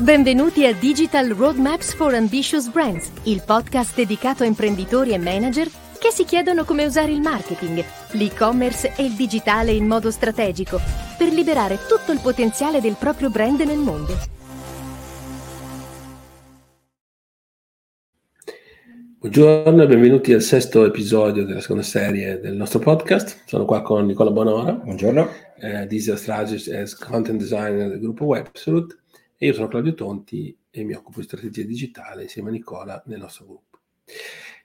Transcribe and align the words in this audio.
Benvenuti 0.00 0.64
a 0.64 0.72
Digital 0.72 1.28
Roadmaps 1.28 1.92
for 1.92 2.14
Ambitious 2.14 2.70
Brands, 2.70 3.12
il 3.24 3.42
podcast 3.44 3.94
dedicato 3.94 4.44
a 4.44 4.46
imprenditori 4.46 5.12
e 5.12 5.18
manager 5.18 5.68
che 5.98 6.10
si 6.10 6.24
chiedono 6.24 6.64
come 6.64 6.86
usare 6.86 7.12
il 7.12 7.20
marketing, 7.20 7.84
l'e-commerce 8.12 8.94
e 8.96 9.04
il 9.04 9.12
digitale 9.12 9.72
in 9.72 9.86
modo 9.86 10.10
strategico 10.10 10.80
per 11.18 11.30
liberare 11.30 11.76
tutto 11.86 12.12
il 12.12 12.20
potenziale 12.22 12.80
del 12.80 12.96
proprio 12.98 13.28
brand 13.28 13.60
nel 13.60 13.76
mondo. 13.76 14.14
Buongiorno 19.18 19.82
e 19.82 19.86
benvenuti 19.86 20.32
al 20.32 20.40
sesto 20.40 20.86
episodio 20.86 21.44
della 21.44 21.60
seconda 21.60 21.82
serie 21.82 22.40
del 22.40 22.56
nostro 22.56 22.78
podcast. 22.78 23.42
Sono 23.44 23.66
qua 23.66 23.82
con 23.82 24.06
Nicola 24.06 24.30
Bonora. 24.30 24.72
Buongiorno. 24.72 25.28
Eh, 25.58 25.86
Digital 25.86 26.16
Strategist 26.16 26.68
e 26.68 26.86
Content 26.98 27.38
Designer 27.38 27.90
del 27.90 28.00
gruppo 28.00 28.24
Websalute 28.24 28.96
e 29.42 29.46
io 29.46 29.54
sono 29.54 29.68
Claudio 29.68 29.94
Tonti 29.94 30.54
e 30.68 30.84
mi 30.84 30.92
occupo 30.92 31.20
di 31.20 31.24
strategia 31.24 31.62
digitale 31.62 32.24
insieme 32.24 32.50
a 32.50 32.52
Nicola 32.52 33.02
nel 33.06 33.20
nostro 33.20 33.46
gruppo. 33.46 33.78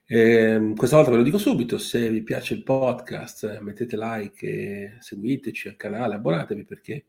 Eh, 0.05 0.73
questa 0.76 0.98
volta 0.98 1.12
ve 1.12 1.17
lo 1.17 1.23
dico 1.23 1.38
subito, 1.38 1.77
se 1.77 2.09
vi 2.09 2.23
piace 2.23 2.55
il 2.55 2.63
podcast 2.63 3.59
mettete 3.62 3.95
like 3.98 4.98
seguiteci 5.00 5.70
al 5.70 5.77
canale, 5.77 6.16
abbonatevi 6.16 6.66
perché 6.66 7.05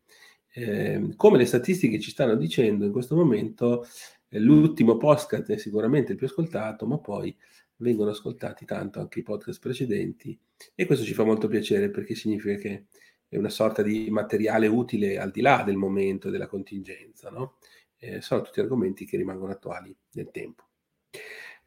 eh, 0.53 1.09
come 1.17 1.39
le 1.39 1.45
statistiche 1.45 1.99
ci 1.99 2.13
stanno 2.13 2.37
dicendo 2.37 2.85
in 2.85 2.93
questo 2.93 3.17
momento 3.17 3.85
eh, 4.29 4.39
l'ultimo 4.39 4.97
podcast 4.97 5.51
è 5.51 5.59
sicuramente 5.59 6.13
il 6.13 6.19
più 6.19 6.29
ascoltato, 6.29 6.87
ma 6.87 6.99
poi 6.99 7.37
vengono 7.79 8.11
ascoltati 8.11 8.65
tanto 8.65 9.01
anche 9.01 9.19
i 9.19 9.25
podcast 9.25 9.59
precedenti 9.59 10.39
e 10.73 10.87
questo 10.87 11.05
ci 11.05 11.15
fa 11.15 11.25
molto 11.25 11.49
piacere 11.49 11.91
perché 11.91 12.15
significa 12.15 12.55
che 12.61 12.85
è 13.29 13.37
una 13.37 13.49
sorta 13.49 13.83
di 13.83 14.09
materiale 14.11 14.67
utile 14.67 15.19
al 15.19 15.31
di 15.31 15.41
là 15.41 15.63
del 15.65 15.77
momento 15.77 16.29
e 16.29 16.31
della 16.31 16.47
contingenza, 16.47 17.31
no? 17.31 17.59
eh, 17.99 18.21
sono 18.21 18.43
tutti 18.43 18.61
argomenti 18.61 19.05
che 19.05 19.17
rimangono 19.17 19.53
attuali 19.53 19.95
nel 20.13 20.31
tempo. 20.31 20.65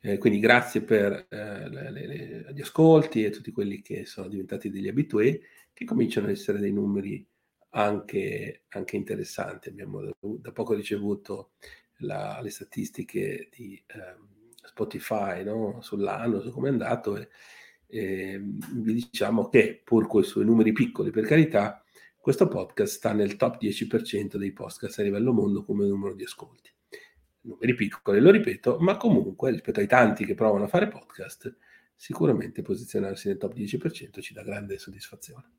Eh, 0.02 0.18
quindi 0.18 0.40
grazie 0.40 0.82
per 0.82 1.28
eh, 1.30 1.70
le, 1.70 1.92
le, 1.92 2.46
gli 2.54 2.62
ascolti 2.62 3.26
e 3.26 3.32
tutti 3.32 3.52
quelli 3.52 3.82
che 3.82 4.06
sono 4.06 4.30
diventati 4.30 4.70
degli 4.70 4.88
abitué, 4.88 5.42
che 5.74 5.86
cominciano 5.86 6.28
ad 6.28 6.34
essere 6.34 6.60
dei 6.60 6.72
numeri 6.72 7.26
anche, 7.72 8.64
anche 8.70 8.96
interessanti. 8.96 9.70
Abbiamo 9.70 10.02
da 10.22 10.52
poco 10.52 10.74
ricevuto 10.74 11.52
la, 11.98 12.40
le 12.42 12.50
statistiche 12.50 13.50
di 13.52 13.82
ehm, 13.88 14.54
Spotify 14.64 15.44
no? 15.44 15.82
sull'anno, 15.82 16.40
su 16.42 16.52
come 16.52 16.70
è 16.70 16.72
andato 16.72 17.18
e, 17.18 17.28
eh, 17.92 18.40
vi 18.40 18.94
diciamo 18.94 19.50
che 19.50 19.82
pur 19.84 20.08
con 20.08 20.22
i 20.22 20.26
suoi 20.26 20.46
numeri 20.46 20.72
piccoli, 20.72 21.10
per 21.10 21.26
carità, 21.26 21.84
questo 22.20 22.48
podcast 22.48 22.96
sta 22.96 23.14
nel 23.14 23.36
top 23.36 23.60
10% 23.62 24.38
dei 24.38 24.52
podcast 24.52 25.00
a 25.00 25.04
livello 25.04 25.34
mondo 25.34 25.64
come 25.64 25.88
numero 25.88 26.14
di 26.14 26.24
ascolti. 26.24 26.72
Numeri 27.42 27.74
piccoli, 27.74 28.20
lo 28.20 28.30
ripeto, 28.30 28.78
ma 28.80 28.98
comunque 28.98 29.52
rispetto 29.52 29.80
ai 29.80 29.88
tanti 29.88 30.26
che 30.26 30.36
provano 30.36 30.66
a 30.66 30.68
fare 30.68 30.88
podcast, 30.88 31.58
sicuramente 31.96 32.62
posizionarsi 32.62 33.28
nel 33.28 33.38
top 33.38 33.56
10% 33.56 34.22
ci 34.22 34.34
dà 34.34 34.44
grande 34.44 34.78
soddisfazione. 34.78 35.50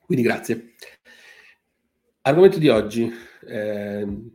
Quindi 0.00 0.24
grazie. 0.24 0.74
Argomento 2.22 2.58
di 2.58 2.68
oggi. 2.68 3.12
Eh, 3.46 4.30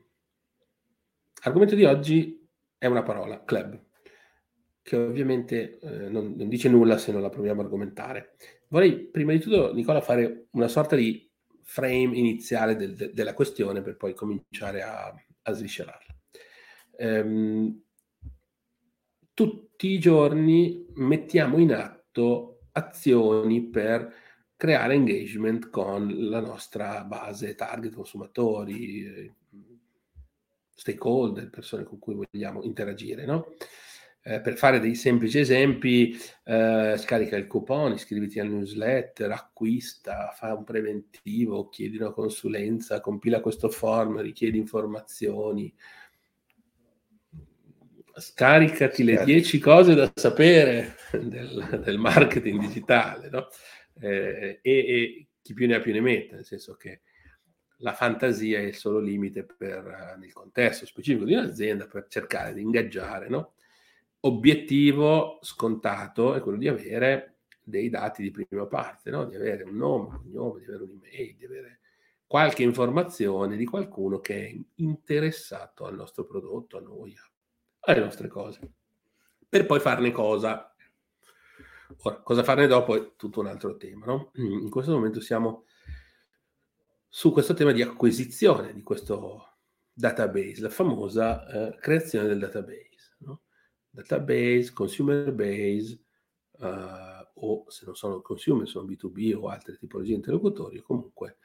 argomento 1.41 1.75
di 1.75 1.85
oggi 1.85 2.47
è 2.77 2.85
una 2.85 3.03
parola, 3.03 3.43
club 3.43 3.87
che 4.89 4.95
ovviamente 4.95 5.77
eh, 5.77 6.09
non, 6.09 6.33
non, 6.35 6.49
dice 6.49 6.67
nulla 6.67 6.97
se 6.97 7.11
non 7.11 7.21
la 7.21 7.29
proviamo 7.29 7.61
a 7.61 7.63
argomentare. 7.63 8.33
Vorrei 8.69 9.05
prima 9.05 9.33
di 9.33 9.39
tutto, 9.39 9.71
Nicola, 9.71 10.01
fare 10.01 10.47
una 10.53 10.67
sorta 10.67 10.95
di 10.95 11.29
frame 11.61 12.17
iniziale 12.17 12.75
del, 12.75 12.95
de, 12.95 13.13
della 13.13 13.35
questione 13.35 13.83
per 13.83 13.97
poi 13.97 14.15
cominciare 14.15 14.81
a, 14.81 15.13
a 15.43 15.51
sviscerarla. 15.51 16.17
Ehm, 16.97 17.83
tutti 19.35 19.89
i 19.89 19.99
giorni 19.99 20.87
mettiamo 20.95 21.59
in 21.59 21.71
atto 21.71 22.61
azioni 22.71 23.69
per 23.69 24.11
creare 24.55 24.95
engagement 24.95 25.69
con 25.69 26.29
la 26.29 26.39
nostra 26.39 27.03
base 27.03 27.53
target 27.53 27.93
consumatori, 27.93 29.05
eh, 29.05 29.33
stakeholder, 30.73 31.51
persone 31.51 31.83
con 31.83 31.99
cui 31.99 32.15
vogliamo 32.15 32.63
interagire, 32.63 33.25
no? 33.25 33.53
Eh, 34.21 34.41
per 34.41 34.57
fare 34.57 34.79
dei 34.79 34.95
semplici 34.95 35.39
esempi, 35.39 36.17
eh, 36.43 36.95
scarica 36.97 37.37
il 37.37 37.47
coupon, 37.47 37.93
iscriviti 37.93 38.39
al 38.39 38.49
newsletter, 38.49 39.31
acquista, 39.31 40.33
fa 40.35 40.53
un 40.53 40.65
preventivo, 40.65 41.69
chiedi 41.69 41.97
una 41.97 42.11
consulenza, 42.11 42.99
compila 42.99 43.39
questo 43.39 43.69
form, 43.69 44.19
richiedi 44.21 44.57
informazioni, 44.57 45.73
scaricati 48.13 49.03
le 49.03 49.23
10 49.23 49.59
cose 49.59 49.95
da 49.95 50.11
sapere 50.13 50.95
del, 51.11 51.81
del 51.83 51.97
marketing 51.97 52.59
digitale, 52.59 53.29
no? 53.29 53.47
eh, 53.99 54.59
e, 54.61 54.71
e, 54.71 55.27
chi 55.41 55.53
più 55.53 55.67
ne 55.67 55.75
ha 55.75 55.79
più 55.79 55.93
ne 55.93 56.01
mette, 56.01 56.35
nel 56.35 56.45
senso 56.45 56.75
che 56.75 57.01
la 57.77 57.93
fantasia 57.93 58.59
è 58.59 58.63
il 58.63 58.75
solo 58.75 58.99
limite 58.99 59.45
per, 59.45 60.17
nel 60.19 60.33
contesto 60.33 60.85
specifico 60.85 61.25
di 61.25 61.33
un'azienda 61.33 61.87
per 61.87 62.07
cercare 62.07 62.53
di 62.53 62.61
ingaggiare, 62.61 63.29
no? 63.29 63.53
Obiettivo 64.21 65.39
scontato 65.41 66.33
è 66.33 66.41
quello 66.41 66.57
di 66.57 66.67
avere 66.67 67.39
dei 67.63 67.89
dati 67.89 68.23
di 68.23 68.31
prima 68.31 68.65
parte, 68.65 69.11
no? 69.11 69.25
di 69.25 69.35
avere 69.35 69.63
un 69.63 69.75
nome, 69.75 70.07
un 70.07 70.21
cognome, 70.23 70.59
di 70.59 70.65
avere 70.65 70.83
un'email, 70.83 71.35
di 71.35 71.45
avere 71.45 71.79
qualche 72.25 72.63
informazione 72.63 73.57
di 73.57 73.65
qualcuno 73.65 74.19
che 74.19 74.47
è 74.47 74.59
interessato 74.75 75.85
al 75.85 75.95
nostro 75.95 76.25
prodotto, 76.25 76.77
a 76.77 76.81
noi, 76.81 77.15
alle 77.81 77.99
nostre 77.99 78.27
cose, 78.27 78.71
per 79.47 79.65
poi 79.65 79.79
farne 79.79 80.11
cosa. 80.11 80.73
Ora, 82.01 82.17
cosa 82.21 82.43
farne 82.43 82.67
dopo 82.67 82.95
è 82.95 83.15
tutto 83.15 83.39
un 83.39 83.47
altro 83.47 83.77
tema. 83.77 84.05
No? 84.05 84.31
In 84.35 84.69
questo 84.69 84.91
momento 84.91 85.21
siamo 85.21 85.65
su 87.07 87.31
questo 87.31 87.55
tema 87.55 87.71
di 87.71 87.81
acquisizione 87.81 88.73
di 88.73 88.83
questo 88.83 89.55
database, 89.91 90.61
la 90.61 90.69
famosa 90.69 91.47
eh, 91.47 91.77
creazione 91.79 92.27
del 92.27 92.37
database 92.37 92.88
database, 93.89 94.71
consumer 94.73 95.33
base, 95.33 96.01
uh, 96.59 97.27
o 97.33 97.65
se 97.69 97.85
non 97.85 97.95
sono 97.95 98.21
consumer, 98.21 98.67
sono 98.67 98.85
B2B 98.85 99.35
o 99.35 99.47
altre 99.47 99.77
tipologie 99.77 100.11
di 100.11 100.17
interlocutori, 100.17 100.79
comunque 100.81 101.37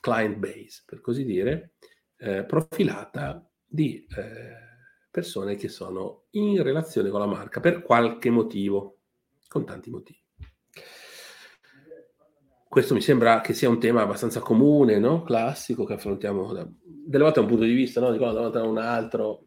client 0.00 0.36
base, 0.36 0.82
per 0.84 1.00
così 1.00 1.24
dire, 1.24 1.74
eh, 2.16 2.44
profilata 2.44 3.48
di 3.64 4.04
eh, 4.16 4.70
persone 5.10 5.54
che 5.54 5.68
sono 5.68 6.24
in 6.30 6.62
relazione 6.62 7.08
con 7.08 7.20
la 7.20 7.26
marca 7.26 7.60
per 7.60 7.82
qualche 7.82 8.30
motivo, 8.30 8.98
con 9.46 9.64
tanti 9.64 9.90
motivi. 9.90 10.20
Questo 12.68 12.94
mi 12.94 13.02
sembra 13.02 13.40
che 13.42 13.52
sia 13.52 13.68
un 13.68 13.78
tema 13.78 14.02
abbastanza 14.02 14.40
comune, 14.40 14.98
no? 14.98 15.22
classico, 15.22 15.84
che 15.84 15.92
affrontiamo 15.92 16.52
da, 16.52 16.66
delle 16.82 17.22
volte 17.22 17.38
da 17.38 17.46
un 17.46 17.52
punto 17.52 17.66
di 17.66 17.74
vista, 17.74 18.00
no? 18.00 18.10
di 18.10 18.18
quando 18.18 18.48
da 18.48 18.62
un 18.62 18.78
altro, 18.78 19.44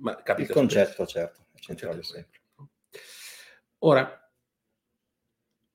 ma 0.00 0.22
capita 0.22 0.48
il 0.48 0.54
concetto, 0.54 1.04
spesso. 1.04 1.06
certo, 1.06 1.46
è 1.52 1.58
centrale 1.58 2.02
sempre. 2.02 2.38
Ora, 3.78 4.32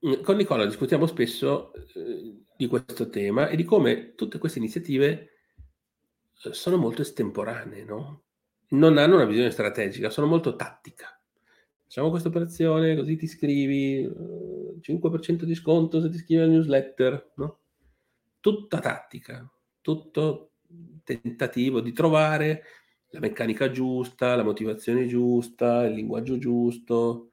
mm, 0.05 0.21
con 0.21 0.35
Nicola 0.35 0.65
discutiamo 0.65 1.05
spesso 1.05 1.73
eh, 1.73 2.43
di 2.55 2.67
questo 2.67 3.09
tema 3.09 3.47
e 3.47 3.55
di 3.55 3.63
come 3.63 4.13
tutte 4.15 4.37
queste 4.37 4.59
iniziative 4.59 5.29
eh, 6.43 6.53
sono 6.53 6.77
molto 6.77 7.01
estemporanee, 7.01 7.83
no? 7.83 8.23
Non 8.69 8.97
hanno 8.97 9.15
una 9.15 9.25
visione 9.25 9.51
strategica, 9.51 10.09
sono 10.09 10.27
molto 10.27 10.55
tattica. 10.55 11.19
Facciamo 11.83 12.09
questa 12.09 12.29
operazione, 12.29 12.95
così 12.95 13.15
ti 13.15 13.25
iscrivi, 13.25 14.03
eh, 14.03 14.79
5% 14.81 15.45
di 15.45 15.55
sconto 15.55 16.01
se 16.01 16.09
ti 16.09 16.15
iscrivi 16.17 16.41
al 16.41 16.49
newsletter, 16.49 17.31
no? 17.35 17.59
Tutta 18.39 18.79
tattica, 18.79 19.49
tutto 19.81 20.51
tentativo 21.03 21.79
di 21.79 21.93
trovare 21.93 22.63
la 23.09 23.19
meccanica 23.19 23.71
giusta, 23.71 24.35
la 24.35 24.43
motivazione 24.43 25.07
giusta, 25.07 25.85
il 25.85 25.93
linguaggio 25.93 26.37
giusto, 26.37 27.31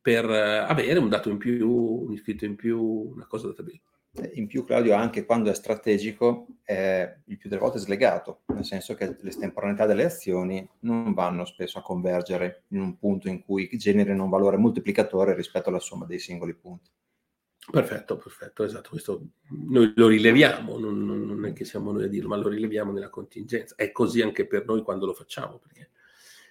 per 0.00 0.24
avere 0.24 0.98
un 0.98 1.08
dato 1.08 1.28
in 1.28 1.38
più, 1.38 1.70
un 1.70 2.12
iscritto 2.12 2.44
in 2.44 2.56
più, 2.56 2.80
una 2.80 3.26
cosa 3.26 3.48
da 3.48 3.54
tabella. 3.54 3.80
In 4.34 4.46
più, 4.46 4.64
Claudio, 4.64 4.94
anche 4.94 5.24
quando 5.24 5.50
è 5.50 5.54
strategico, 5.54 6.46
è 6.62 7.16
il 7.26 7.38
più 7.38 7.48
delle 7.48 7.60
volte 7.62 7.78
slegato, 7.78 8.42
nel 8.48 8.64
senso 8.64 8.94
che 8.94 9.16
l'estemporaneità 9.20 9.86
delle 9.86 10.04
azioni 10.04 10.68
non 10.80 11.14
vanno 11.14 11.46
spesso 11.46 11.78
a 11.78 11.82
convergere 11.82 12.64
in 12.68 12.80
un 12.80 12.98
punto 12.98 13.28
in 13.28 13.42
cui 13.42 13.68
generino 13.72 14.24
un 14.24 14.30
valore 14.30 14.58
moltiplicatore 14.58 15.34
rispetto 15.34 15.70
alla 15.70 15.78
somma 15.78 16.04
dei 16.04 16.18
singoli 16.18 16.54
punti. 16.54 16.90
Perfetto, 17.70 18.16
perfetto, 18.16 18.64
esatto, 18.64 18.90
questo 18.90 19.28
noi 19.50 19.92
lo 19.94 20.08
rileviamo, 20.08 20.78
non, 20.78 21.04
non, 21.04 21.46
è 21.46 21.52
che 21.52 21.64
siamo 21.64 21.92
noi 21.92 22.04
a 22.04 22.08
dirlo, 22.08 22.28
ma 22.28 22.36
lo 22.36 22.48
rileviamo 22.48 22.90
nella 22.90 23.08
contingenza. 23.08 23.76
È 23.76 23.92
così 23.92 24.20
anche 24.20 24.46
per 24.46 24.64
noi 24.64 24.82
quando 24.82 25.06
lo 25.06 25.14
facciamo, 25.14 25.58
perché 25.58 25.90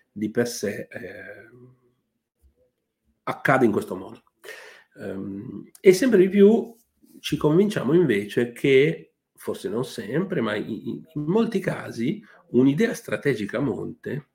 di 0.10 0.32
per 0.32 0.48
sé 0.48 0.88
eh, 0.90 1.50
accade 3.24 3.66
in 3.66 3.72
questo 3.72 3.96
modo. 3.96 4.24
Um, 4.96 5.70
e 5.80 5.94
sempre 5.94 6.20
di 6.20 6.30
più 6.30 6.76
ci 7.20 7.38
convinciamo 7.38 7.94
invece 7.94 8.52
che 8.54 9.14
forse 9.36 9.68
non 9.70 9.84
sempre, 9.84 10.40
ma 10.40 10.56
in, 10.56 11.04
in 11.14 11.24
molti 11.24 11.60
casi 11.60 12.24
un'idea 12.52 12.94
strategica 12.94 13.58
a 13.58 13.62
monte 13.62 14.30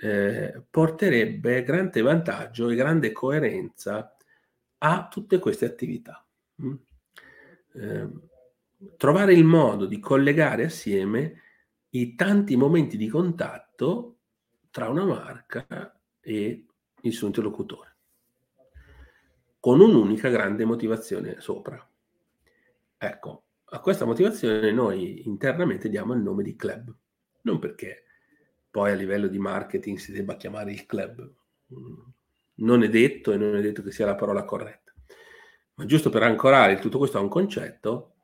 eh, 0.00 0.62
porterebbe 0.70 1.62
grande 1.62 2.02
vantaggio 2.02 2.68
e 2.68 2.74
grande 2.76 3.12
coerenza 3.12 4.13
a 4.78 5.08
tutte 5.08 5.38
queste 5.38 5.64
attività. 5.64 6.26
Mm? 6.62 6.74
Eh, 7.74 8.08
trovare 8.96 9.34
il 9.34 9.44
modo 9.44 9.86
di 9.86 9.98
collegare 9.98 10.64
assieme 10.64 11.40
i 11.90 12.14
tanti 12.14 12.56
momenti 12.56 12.96
di 12.96 13.08
contatto 13.08 14.18
tra 14.70 14.88
una 14.88 15.04
marca 15.04 16.00
e 16.20 16.66
il 17.00 17.12
suo 17.12 17.28
interlocutore, 17.28 17.96
con 19.60 19.80
un'unica 19.80 20.28
grande 20.28 20.64
motivazione 20.64 21.40
sopra. 21.40 21.88
Ecco, 22.96 23.44
a 23.66 23.80
questa 23.80 24.04
motivazione 24.04 24.72
noi 24.72 25.26
internamente 25.26 25.88
diamo 25.88 26.14
il 26.14 26.20
nome 26.20 26.42
di 26.42 26.56
club, 26.56 26.92
non 27.42 27.58
perché 27.58 28.04
poi 28.70 28.90
a 28.90 28.94
livello 28.94 29.28
di 29.28 29.38
marketing 29.38 29.98
si 29.98 30.10
debba 30.10 30.36
chiamare 30.36 30.72
il 30.72 30.86
club, 30.86 31.32
non 32.56 32.82
è 32.82 32.88
detto 32.88 33.32
e 33.32 33.36
non 33.36 33.56
è 33.56 33.60
detto 33.60 33.82
che 33.82 33.90
sia 33.90 34.06
la 34.06 34.14
parola 34.14 34.44
corretta, 34.44 34.92
ma 35.74 35.84
giusto 35.86 36.10
per 36.10 36.22
ancorare 36.22 36.78
tutto 36.78 36.98
questo 36.98 37.18
a 37.18 37.22
un 37.22 37.28
concetto, 37.28 38.14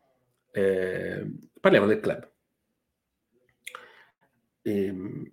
eh, 0.53 1.27
parliamo 1.61 1.87
del 1.87 2.01
club. 2.01 2.31
E, 4.63 4.85
ehm, 4.85 5.33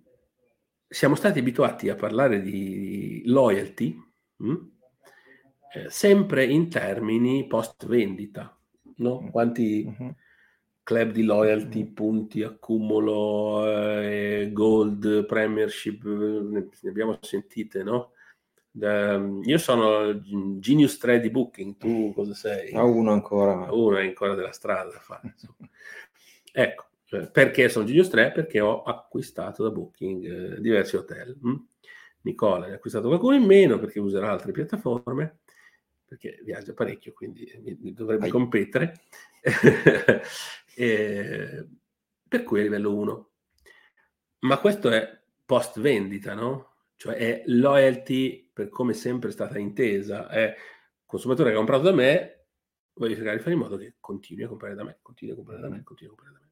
siamo 0.88 1.14
stati 1.14 1.38
abituati 1.40 1.90
a 1.90 1.96
parlare 1.96 2.40
di 2.40 3.22
loyalty 3.26 3.94
mh? 4.36 4.50
Hm? 4.50 4.70
Eh, 5.70 5.90
sempre 5.90 6.44
in 6.46 6.70
termini 6.70 7.46
post 7.46 7.86
vendita, 7.86 8.56
no? 8.96 9.20
Mm. 9.22 9.28
Quanti 9.28 9.84
uh-huh. 9.84 10.14
club 10.82 11.10
di 11.10 11.22
loyalty, 11.24 11.82
uh-huh. 11.82 11.92
punti, 11.92 12.42
accumulo, 12.42 13.66
eh, 14.00 14.48
gold, 14.50 15.26
premiership, 15.26 16.02
ne, 16.04 16.68
ne 16.80 16.88
abbiamo 16.88 17.18
sentite, 17.20 17.82
no? 17.82 18.12
Uh, 18.80 19.40
io 19.42 19.58
sono 19.58 20.20
Genius 20.60 20.98
3 20.98 21.18
di 21.20 21.30
Booking, 21.30 21.76
tu 21.76 22.12
cosa 22.14 22.34
sei? 22.34 22.72
A 22.74 22.84
uno 22.84 23.12
ancora. 23.12 23.72
Uno 23.72 23.96
è 23.96 24.04
ancora 24.06 24.34
della 24.34 24.52
strada 24.52 24.90
da 24.92 25.00
fare. 25.00 25.34
ecco, 26.52 26.86
cioè, 27.04 27.30
perché 27.30 27.68
sono 27.68 27.86
Genius 27.86 28.08
3? 28.08 28.32
Perché 28.32 28.60
ho 28.60 28.82
acquistato 28.82 29.62
da 29.62 29.70
Booking 29.70 30.24
eh, 30.24 30.60
diversi 30.60 30.96
hotel. 30.96 31.36
Mm? 31.44 31.56
Nicola 32.22 32.66
ne 32.66 32.72
ha 32.72 32.76
acquistato 32.76 33.08
qualcuno 33.08 33.34
in 33.34 33.44
meno 33.44 33.78
perché 33.78 33.98
userà 33.98 34.30
altre 34.30 34.52
piattaforme, 34.52 35.38
perché 36.04 36.40
viaggia 36.44 36.74
parecchio, 36.74 37.12
quindi 37.12 37.50
dovrebbe 37.94 38.26
Ai. 38.26 38.30
competere. 38.30 39.00
e, 40.76 41.66
per 42.28 42.42
cui 42.42 42.60
è 42.60 42.62
livello 42.62 42.94
1. 42.94 43.30
Ma 44.40 44.58
questo 44.58 44.90
è 44.90 45.18
post 45.44 45.80
vendita, 45.80 46.34
no? 46.34 46.67
Cioè 46.98 47.44
loyalty 47.46 48.50
per 48.52 48.68
come 48.68 48.92
è 48.92 48.94
sempre 48.94 49.30
stata 49.30 49.58
intesa. 49.58 50.28
È 50.28 50.54
consumatore 51.06 51.48
che 51.48 51.54
ha 51.54 51.58
comprato 51.58 51.84
da 51.84 51.92
me, 51.92 52.48
voglio 52.92 53.14
cercare 53.14 53.36
di 53.38 53.42
fare 53.42 53.54
in 53.54 53.60
modo 53.60 53.78
che 53.78 53.94
continui 53.98 54.44
a 54.44 54.48
comprare 54.48 54.74
da 54.74 54.84
me, 54.84 54.98
continui 55.00 55.32
a 55.32 55.36
comprare 55.36 55.62
da 55.62 55.68
me, 55.70 55.82
continui 55.82 56.12
a 56.12 56.16
comprare 56.16 56.38
da 56.38 56.44
me 56.44 56.48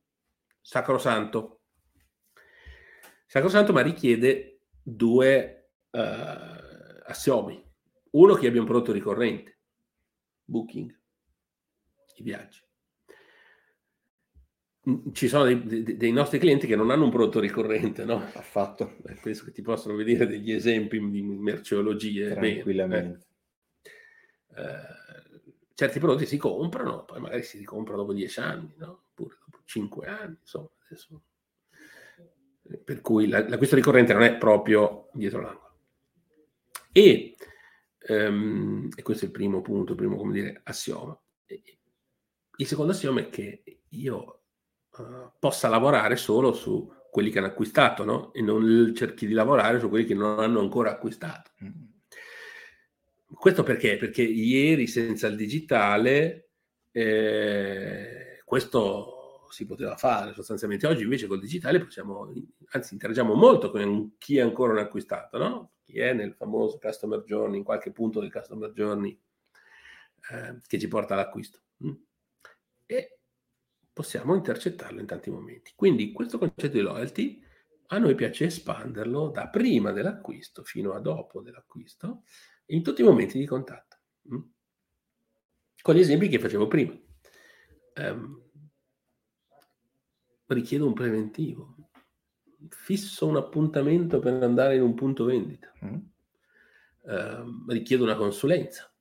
sacrosanto. 0.67 1.61
Sacrosanto, 3.25 3.73
ma 3.73 3.83
richiede 3.83 4.63
due 4.83 5.71
uh, 5.91 5.99
assiomi. 7.05 7.65
Uno 8.11 8.35
che 8.35 8.49
abbia 8.49 8.61
un 8.61 8.67
prodotto 8.67 8.91
ricorrente, 8.91 9.61
booking, 10.45 11.01
i 12.17 12.23
viaggi. 12.23 12.66
Ci 15.13 15.27
sono 15.27 15.45
dei, 15.45 15.97
dei, 15.97 16.13
nostri 16.13 16.39
clienti 16.39 16.69
che 16.69 16.77
non 16.77 16.91
hanno 16.91 17.05
un 17.05 17.11
prodotto 17.11 17.41
ricorrente, 17.41 18.05
no? 18.05 18.19
Affatto. 18.19 18.99
Eh, 19.07 19.19
penso 19.21 19.45
che 19.45 19.51
ti 19.51 19.61
possano 19.61 19.97
vedere 19.97 20.29
degli 20.29 20.53
esempi 20.53 21.01
di 21.11 21.23
merceologie. 21.23 22.35
Tranquillamente. 22.35 23.27
Bene, 24.47 24.69
eh, 24.69 25.75
certi 25.75 25.99
prodotti 25.99 26.25
si 26.25 26.37
comprano, 26.37 27.05
poi 27.05 27.21
magari 27.21 27.43
si 27.43 27.59
ricomprano 27.59 28.01
dopo 28.01 28.13
dieci 28.13 28.39
anni, 28.39 28.75
no? 28.77 29.07
Oppure 29.11 29.39
5 29.65 30.07
anni, 30.07 30.37
insomma. 30.41 30.71
Adesso. 30.87 31.23
Per 32.85 33.01
cui 33.01 33.27
l'acquisto 33.27 33.75
ricorrente 33.75 34.13
non 34.13 34.23
è 34.23 34.37
proprio 34.37 35.11
dietro 35.15 35.41
l'angolo. 35.41 35.79
E, 36.93 37.35
um, 38.09 38.89
e 38.95 39.03
questo 39.03 39.25
è 39.25 39.27
il 39.27 39.33
primo 39.33 39.63
punto, 39.63 39.93
il 39.93 39.99
primo, 39.99 40.17
come 40.17 40.33
dire, 40.33 40.61
assioma. 40.63 41.19
Il 42.59 42.67
secondo 42.67 42.93
assioma 42.93 43.21
è 43.21 43.29
che 43.29 43.63
io 43.89 44.46
uh, 44.99 45.31
possa 45.39 45.69
lavorare 45.69 46.17
solo 46.17 46.53
su 46.53 46.93
quelli 47.11 47.31
che 47.31 47.39
hanno 47.39 47.49
acquistato, 47.49 48.05
no? 48.05 48.33
E 48.33 48.43
non 48.43 48.93
cerchi 48.95 49.27
di 49.27 49.33
lavorare 49.33 49.79
su 49.79 49.89
quelli 49.89 50.05
che 50.05 50.15
non 50.15 50.39
hanno 50.41 50.61
ancora 50.61 50.91
acquistato. 50.91 51.51
Mm. 51.65 51.85
Questo 53.27 53.63
perché? 53.63 53.97
Perché 53.97 54.23
ieri 54.23 54.87
senza 54.87 55.27
il 55.27 55.37
digitale 55.37 56.51
eh, 56.93 58.43
questo 58.45 59.49
si 59.51 59.67
poteva 59.67 59.97
fare 59.97 60.33
sostanzialmente. 60.35 60.87
Oggi 60.87 61.03
invece 61.03 61.27
col 61.27 61.41
digitale 61.41 61.79
possiamo, 61.79 62.33
anzi 62.73 62.93
interagiamo 62.95 63.35
molto 63.35 63.71
con 63.71 64.17
chi 64.19 64.39
ancora 64.39 64.75
non 64.75 64.83
ha 64.83 64.87
acquistato, 64.87 65.39
no? 65.39 65.71
Chi 65.85 65.99
è 65.99 66.13
nel 66.13 66.35
famoso 66.35 66.79
customer 66.79 67.23
journey, 67.25 67.59
in 67.59 67.65
qualche 67.65 67.93
punto 67.93 68.21
del 68.21 68.31
customer 68.33 68.73
journey 68.73 69.19
eh, 70.31 70.61
che 70.67 70.79
ci 70.79 70.89
porta 70.89 71.15
all'acquisto. 71.15 71.61
Mm? 71.85 71.93
E 72.87 73.19
possiamo 73.97 74.35
intercettarlo 74.35 75.01
in 75.01 75.07
tanti 75.07 75.31
momenti. 75.31 75.73
Quindi 75.75 76.13
questo 76.13 76.37
concetto 76.37 76.77
di 76.77 76.83
loyalty 76.83 77.43
a 77.87 77.97
noi 77.97 78.15
piace 78.15 78.45
espanderlo 78.45 79.31
da 79.31 79.49
prima 79.49 79.91
dell'acquisto 79.91 80.63
fino 80.65 80.93
a 80.93 81.01
dopo 81.01 81.41
dell'acquisto 81.41 82.25
in 82.67 82.83
tutti 82.83 83.01
i 83.01 83.05
momenti 83.07 83.39
di 83.39 83.47
contatto. 83.47 83.97
Mm? 84.31 84.41
Con 85.81 85.95
gli 85.95 86.01
esempi 86.01 86.29
che 86.29 86.39
facevo 86.39 86.67
prima. 86.67 86.95
Um, 87.95 88.43
richiedo 90.49 90.87
un 90.87 90.93
preventivo, 90.93 91.75
fisso 92.69 93.27
un 93.27 93.37
appuntamento 93.37 94.19
per 94.19 94.43
andare 94.43 94.77
in 94.77 94.83
un 94.83 94.93
punto 94.93 95.25
vendita, 95.25 95.73
mm. 95.83 95.95
uh, 97.01 97.65
richiedo 97.69 98.05
una 98.05 98.17
consulenza, 98.17 98.95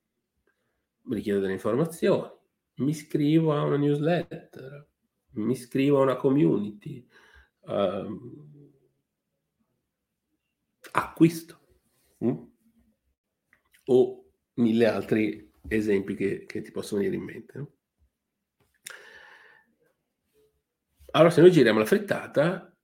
richiedo 1.10 1.42
delle 1.42 1.52
informazioni, 1.52 2.35
mi 2.76 2.90
iscrivo 2.92 3.54
a 3.54 3.64
una 3.64 3.78
newsletter, 3.78 4.88
mi 5.32 5.54
iscrivo 5.54 6.00
a 6.00 6.04
una 6.04 6.16
community, 6.16 7.08
uh, 7.62 8.54
acquisto 10.92 11.60
mm? 12.24 12.44
o 13.86 14.26
mille 14.56 14.86
altri 14.86 15.52
esempi 15.68 16.16
che, 16.16 16.46
che, 16.46 16.62
ti 16.62 16.72
possono 16.72 17.02
venire 17.02 17.18
in 17.18 17.24
mente. 17.24 17.58
No? 17.58 17.72
Allora, 21.12 21.30
se 21.30 21.42
noi 21.42 21.52
giriamo 21.52 21.80
la 21.80 21.86
frittata, 21.86 22.78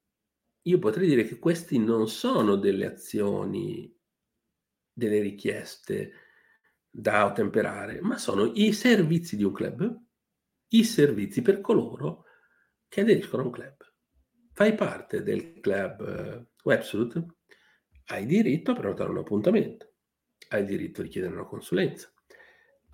io 0.63 0.79
potrei 0.79 1.07
dire 1.07 1.25
che 1.25 1.38
questi 1.38 1.77
non 1.79 2.07
sono 2.07 2.55
delle 2.55 2.86
azioni, 2.86 3.93
delle 4.93 5.19
richieste 5.19 6.13
da 6.91 7.25
ottemperare, 7.25 8.01
ma 8.01 8.17
sono 8.17 8.51
i 8.53 8.74
servizi 8.74 9.38
di 9.38 9.43
un 9.43 9.53
club, 9.53 10.00
i 10.74 10.83
servizi 10.83 11.41
per 11.41 11.62
coloro 11.62 12.25
che 12.89 13.01
aderiscono 13.01 13.43
a 13.43 13.45
un 13.45 13.51
club. 13.51 13.75
Fai 14.51 14.75
parte 14.75 15.24
del 15.24 15.60
club 15.62 16.01
uh, 16.01 16.67
Websuit, 16.67 17.25
hai 18.07 18.25
diritto 18.25 18.71
a 18.71 18.75
prenotare 18.75 19.10
un 19.10 19.19
appuntamento, 19.19 19.93
hai 20.50 20.65
diritto 20.65 21.00
a 21.00 21.03
richiedere 21.05 21.33
una 21.33 21.45
consulenza, 21.45 22.12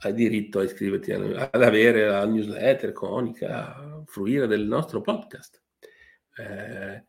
hai 0.01 0.13
diritto 0.13 0.59
a 0.59 0.63
iscriverti 0.63 1.11
ad 1.11 1.63
avere 1.63 2.07
la 2.07 2.25
newsletter 2.25 2.91
conica, 2.91 3.75
a 3.75 4.03
fruire 4.05 4.45
del 4.45 4.67
nostro 4.67 5.01
podcast. 5.01 5.63
Eh, 6.37 7.05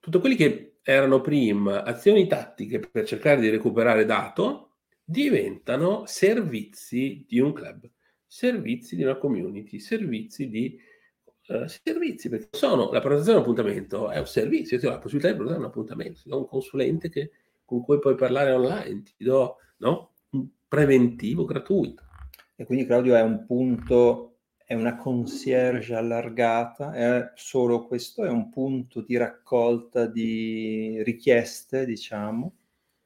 tutto 0.00 0.18
quelli 0.18 0.34
che 0.34 0.78
erano 0.82 1.20
prima 1.20 1.84
azioni 1.84 2.26
tattiche 2.26 2.80
per 2.80 3.06
cercare 3.06 3.40
di 3.40 3.48
recuperare 3.48 4.04
dato 4.04 4.63
diventano 5.04 6.04
servizi 6.06 7.24
di 7.28 7.38
un 7.38 7.52
club, 7.52 7.88
servizi 8.26 8.96
di 8.96 9.02
una 9.02 9.16
community, 9.16 9.78
servizi 9.78 10.48
di 10.48 10.78
uh, 11.48 11.66
servizi, 11.66 12.28
perché 12.28 12.48
sono 12.52 12.90
la 12.90 13.00
prenotazione 13.00 13.40
di 13.40 13.44
un 13.44 13.54
appuntamento, 13.54 14.10
è 14.10 14.18
un 14.18 14.26
servizio, 14.26 14.76
io 14.76 14.82
ti 14.82 14.88
do 14.88 14.92
la 14.92 14.98
possibilità 14.98 15.30
di 15.30 15.36
prenotare 15.36 15.62
un 15.62 15.68
appuntamento, 15.68 16.20
ti 16.22 16.28
do 16.28 16.38
un 16.38 16.46
consulente 16.46 17.08
che, 17.10 17.30
con 17.64 17.82
cui 17.82 17.98
puoi 17.98 18.14
parlare 18.14 18.52
online, 18.52 19.02
ti 19.02 19.24
do 19.24 19.56
no? 19.78 20.12
preventivo 20.66 21.44
gratuito. 21.44 22.02
E 22.56 22.64
quindi 22.64 22.86
Claudio 22.86 23.14
è 23.14 23.22
un 23.22 23.44
punto, 23.46 24.38
è 24.64 24.74
una 24.74 24.96
concierge 24.96 25.94
allargata, 25.94 26.92
è 26.92 27.32
solo 27.34 27.86
questo, 27.86 28.24
è 28.24 28.28
un 28.28 28.48
punto 28.48 29.00
di 29.00 29.16
raccolta 29.16 30.06
di 30.06 31.02
richieste, 31.02 31.84
diciamo, 31.84 32.54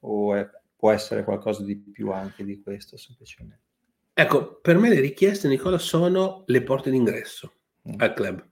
o 0.00 0.34
è, 0.34 0.48
può 0.78 0.92
essere 0.92 1.24
qualcosa 1.24 1.64
di 1.64 1.76
più 1.76 2.12
anche 2.12 2.44
di 2.44 2.62
questo 2.62 2.96
semplicemente? 2.96 3.64
Ecco, 4.12 4.60
per 4.60 4.78
me 4.78 4.88
le 4.88 5.00
richieste, 5.00 5.48
Nicola, 5.48 5.78
sono 5.78 6.44
le 6.46 6.62
porte 6.62 6.90
d'ingresso. 6.90 7.52
mm. 7.88 7.94
al 7.98 8.14
club. 8.14 8.46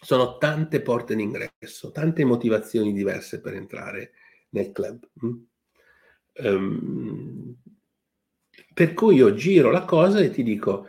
Sono 0.00 0.38
tante 0.38 0.80
porte 0.80 1.14
d'ingresso, 1.14 1.92
tante 1.92 2.24
motivazioni 2.24 2.92
diverse 2.92 3.40
per 3.40 3.54
entrare 3.54 4.12
nel 4.50 4.72
club. 4.72 5.08
Um, 6.34 7.56
per 8.74 8.94
cui 8.94 9.16
io 9.16 9.34
giro 9.34 9.70
la 9.70 9.84
cosa 9.84 10.18
e 10.18 10.30
ti 10.30 10.42
dico, 10.42 10.88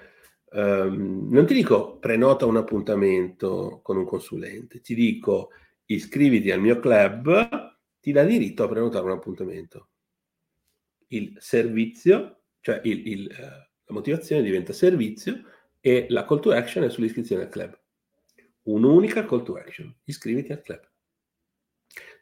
um, 0.52 1.28
non 1.30 1.46
ti 1.46 1.54
dico 1.54 1.98
prenota 2.00 2.46
un 2.48 2.58
appuntamento 2.58 3.82
con 3.84 3.98
un 3.98 4.06
consulente, 4.06 4.82
ti 4.82 4.96
dico 4.96 5.50
iscriviti 5.86 6.50
al 6.50 6.62
mio 6.62 6.80
club, 6.80 7.78
ti 8.00 8.12
dà 8.12 8.24
diritto 8.24 8.64
a 8.64 8.68
prenotare 8.68 9.06
un 9.06 9.12
appuntamento. 9.12 9.90
Il 11.14 11.36
servizio, 11.40 12.44
cioè 12.62 12.82
il, 12.84 13.08
il, 13.08 13.28
uh, 13.30 13.42
la 13.42 13.94
motivazione 13.94 14.42
diventa 14.42 14.74
servizio 14.74 15.44
e 15.80 16.08
la 16.10 16.26
call 16.26 16.40
to 16.40 16.52
action 16.52 16.84
è 16.84 16.90
sull'iscrizione 16.90 17.44
al 17.44 17.50
club. 17.50 17.80
Un'unica 18.64 19.26
call 19.26 19.44
to 19.44 19.56
action, 19.56 19.94
iscriviti 20.06 20.52
al 20.52 20.62
club. 20.62 20.90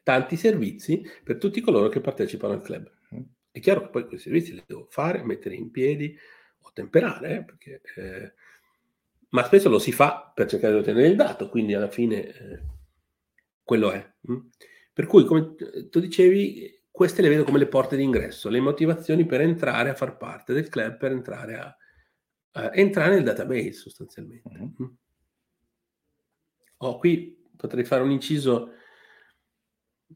Tanti 0.03 0.35
servizi 0.35 1.03
per 1.23 1.37
tutti 1.37 1.61
coloro 1.61 1.87
che 1.87 2.01
partecipano 2.01 2.53
al 2.53 2.61
club. 2.61 2.91
È 3.51 3.59
chiaro 3.59 3.81
che 3.81 3.89
poi 3.89 4.07
quei 4.07 4.19
servizi 4.19 4.53
li 4.53 4.63
devo 4.65 4.87
fare, 4.89 5.23
mettere 5.23 5.55
in 5.55 5.71
piedi 5.71 6.17
o 6.61 6.71
temperare, 6.73 7.37
eh, 7.37 7.43
perché, 7.43 7.81
eh, 7.95 8.33
ma 9.29 9.43
spesso 9.43 9.69
lo 9.69 9.77
si 9.77 9.91
fa 9.91 10.31
per 10.33 10.47
cercare 10.47 10.73
di 10.73 10.79
ottenere 10.79 11.07
il 11.07 11.15
dato, 11.15 11.49
quindi 11.49 11.73
alla 11.73 11.89
fine 11.89 12.27
eh, 12.27 12.61
quello 13.61 13.91
è. 13.91 14.13
Mh? 14.21 14.33
Mm. 14.33 14.39
Per 14.93 15.05
cui, 15.05 15.25
come 15.25 15.55
tu 15.89 15.99
dicevi, 15.99 16.80
queste 17.01 17.23
le 17.23 17.29
vedo 17.29 17.43
come 17.43 17.57
le 17.57 17.65
porte 17.65 17.95
d'ingresso, 17.95 18.47
le 18.47 18.59
motivazioni 18.59 19.25
per 19.25 19.41
entrare 19.41 19.89
a 19.89 19.95
far 19.95 20.17
parte 20.17 20.53
del 20.53 20.69
club, 20.69 20.97
per 20.97 21.11
entrare 21.11 21.55
a, 21.57 21.77
a 22.51 22.69
entrare 22.75 23.15
nel 23.15 23.23
database 23.23 23.73
sostanzialmente. 23.73 24.49
Mm-hmm. 24.51 24.93
Oh, 26.77 26.99
qui 26.99 27.43
potrei 27.57 27.85
fare 27.85 28.03
un 28.03 28.11
inciso, 28.11 28.73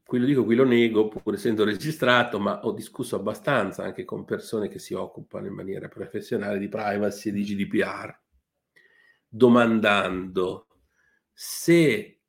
qui 0.03 0.19
lo 0.19 0.27
dico, 0.27 0.45
qui 0.45 0.53
lo 0.53 0.63
nego, 0.63 1.07
pur 1.07 1.33
essendo 1.33 1.63
registrato, 1.63 2.39
ma 2.39 2.63
ho 2.63 2.71
discusso 2.71 3.15
abbastanza 3.15 3.81
anche 3.81 4.05
con 4.05 4.23
persone 4.23 4.67
che 4.67 4.77
si 4.77 4.93
occupano 4.93 5.47
in 5.47 5.55
maniera 5.55 5.87
professionale 5.87 6.59
di 6.59 6.69
privacy 6.69 7.29
e 7.29 7.31
di 7.31 7.43
GDPR, 7.43 8.15
domandando 9.27 10.67
se 11.33 12.21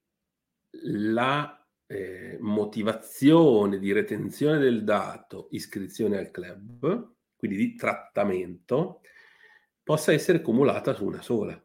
la 0.70 1.65
eh, 1.86 2.36
motivazione 2.40 3.78
di 3.78 3.92
retenzione 3.92 4.58
del 4.58 4.84
dato, 4.84 5.48
iscrizione 5.50 6.18
al 6.18 6.30
club, 6.30 7.14
quindi 7.36 7.56
di 7.56 7.74
trattamento, 7.74 9.02
possa 9.82 10.12
essere 10.12 10.40
cumulata 10.40 10.94
su 10.94 11.04
una 11.04 11.22
sola. 11.22 11.60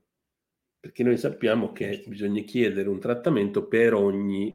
Perché 0.80 1.04
noi 1.04 1.18
sappiamo 1.18 1.72
che 1.72 2.04
bisogna 2.08 2.42
chiedere 2.42 2.90
un 2.90 3.00
trattamento 3.00 3.68
per 3.68 3.94
ogni... 3.94 4.54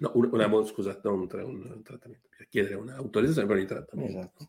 No, 0.00 0.12
una, 0.14 0.46
una, 0.46 0.64
scusate, 0.64 1.00
non 1.02 1.20
un, 1.20 1.28
un, 1.30 1.82
trattamento, 1.82 2.28
bisogna 2.28 2.48
chiedere 2.48 2.74
un'autorizzazione 2.76 3.48
per 3.48 3.56
ogni 3.56 3.66
trattamento. 3.66 4.18
Esatto. 4.18 4.48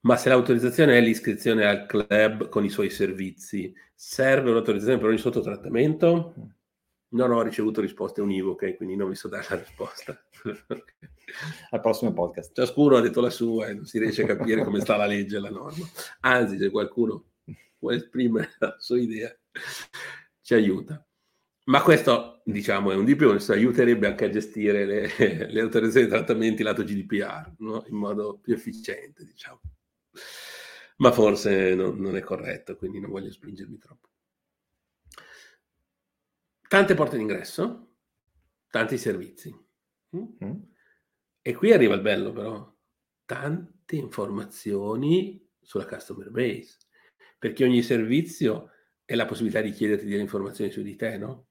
Ma 0.00 0.16
se 0.16 0.30
l'autorizzazione 0.30 0.96
è 0.96 1.00
l'iscrizione 1.00 1.66
al 1.66 1.86
club 1.86 2.48
con 2.48 2.64
i 2.64 2.70
suoi 2.70 2.90
servizi, 2.90 3.72
serve 3.94 4.50
un'autorizzazione 4.50 4.98
per 4.98 5.08
ogni 5.08 5.18
sottotrattamento? 5.18 6.34
Non 7.12 7.32
ho 7.32 7.42
ricevuto 7.42 7.80
risposte 7.80 8.20
univoche, 8.20 8.76
quindi 8.76 8.94
non 8.94 9.08
vi 9.08 9.16
so 9.16 9.28
dare 9.28 9.46
la 9.48 9.56
risposta. 9.56 10.16
Al 11.70 11.80
prossimo 11.80 12.12
podcast. 12.12 12.54
Ciascuno 12.54 12.96
ha 12.96 13.00
detto 13.00 13.20
la 13.20 13.30
sua 13.30 13.66
e 13.66 13.74
non 13.74 13.84
si 13.84 13.98
riesce 13.98 14.22
a 14.22 14.26
capire 14.26 14.64
come 14.64 14.80
sta 14.80 14.96
la 14.96 15.06
legge 15.06 15.36
e 15.36 15.40
la 15.40 15.50
norma. 15.50 15.84
Anzi, 16.20 16.56
se 16.56 16.70
qualcuno 16.70 17.24
vuole 17.78 17.96
esprimere 17.96 18.50
la 18.58 18.76
sua 18.78 18.98
idea, 18.98 19.34
ci 20.40 20.54
aiuta. 20.54 21.04
Ma 21.64 21.82
questo, 21.82 22.42
diciamo, 22.44 22.92
è 22.92 22.94
un 22.94 23.04
di 23.04 23.16
più, 23.16 23.30
aiuterebbe 23.30 24.06
anche 24.06 24.26
a 24.26 24.30
gestire 24.30 24.84
le, 24.84 25.08
le 25.50 25.60
autorizzazioni 25.60 26.06
di 26.06 26.12
trattamenti 26.12 26.62
lato 26.62 26.84
GDPR 26.84 27.54
no? 27.58 27.84
in 27.88 27.96
modo 27.96 28.38
più 28.40 28.54
efficiente, 28.54 29.24
diciamo. 29.24 29.60
Ma 30.98 31.12
forse 31.12 31.74
non, 31.74 31.98
non 31.98 32.16
è 32.16 32.20
corretto, 32.20 32.76
quindi 32.76 33.00
non 33.00 33.10
voglio 33.10 33.32
spingermi 33.32 33.78
troppo 33.78 34.09
tante 36.70 36.94
porte 36.94 37.16
d'ingresso, 37.16 37.94
tanti 38.70 38.96
servizi. 38.96 39.52
Mm. 40.16 40.52
E 41.42 41.52
qui 41.52 41.72
arriva 41.72 41.96
il 41.96 42.00
bello 42.00 42.30
però, 42.30 42.72
tante 43.24 43.96
informazioni 43.96 45.44
sulla 45.60 45.84
customer 45.84 46.30
base, 46.30 46.76
perché 47.40 47.64
ogni 47.64 47.82
servizio 47.82 48.70
è 49.04 49.16
la 49.16 49.24
possibilità 49.24 49.60
di 49.60 49.72
chiederti 49.72 50.06
delle 50.06 50.22
informazioni 50.22 50.70
su 50.70 50.82
di 50.82 50.94
te, 50.94 51.18
no? 51.18 51.48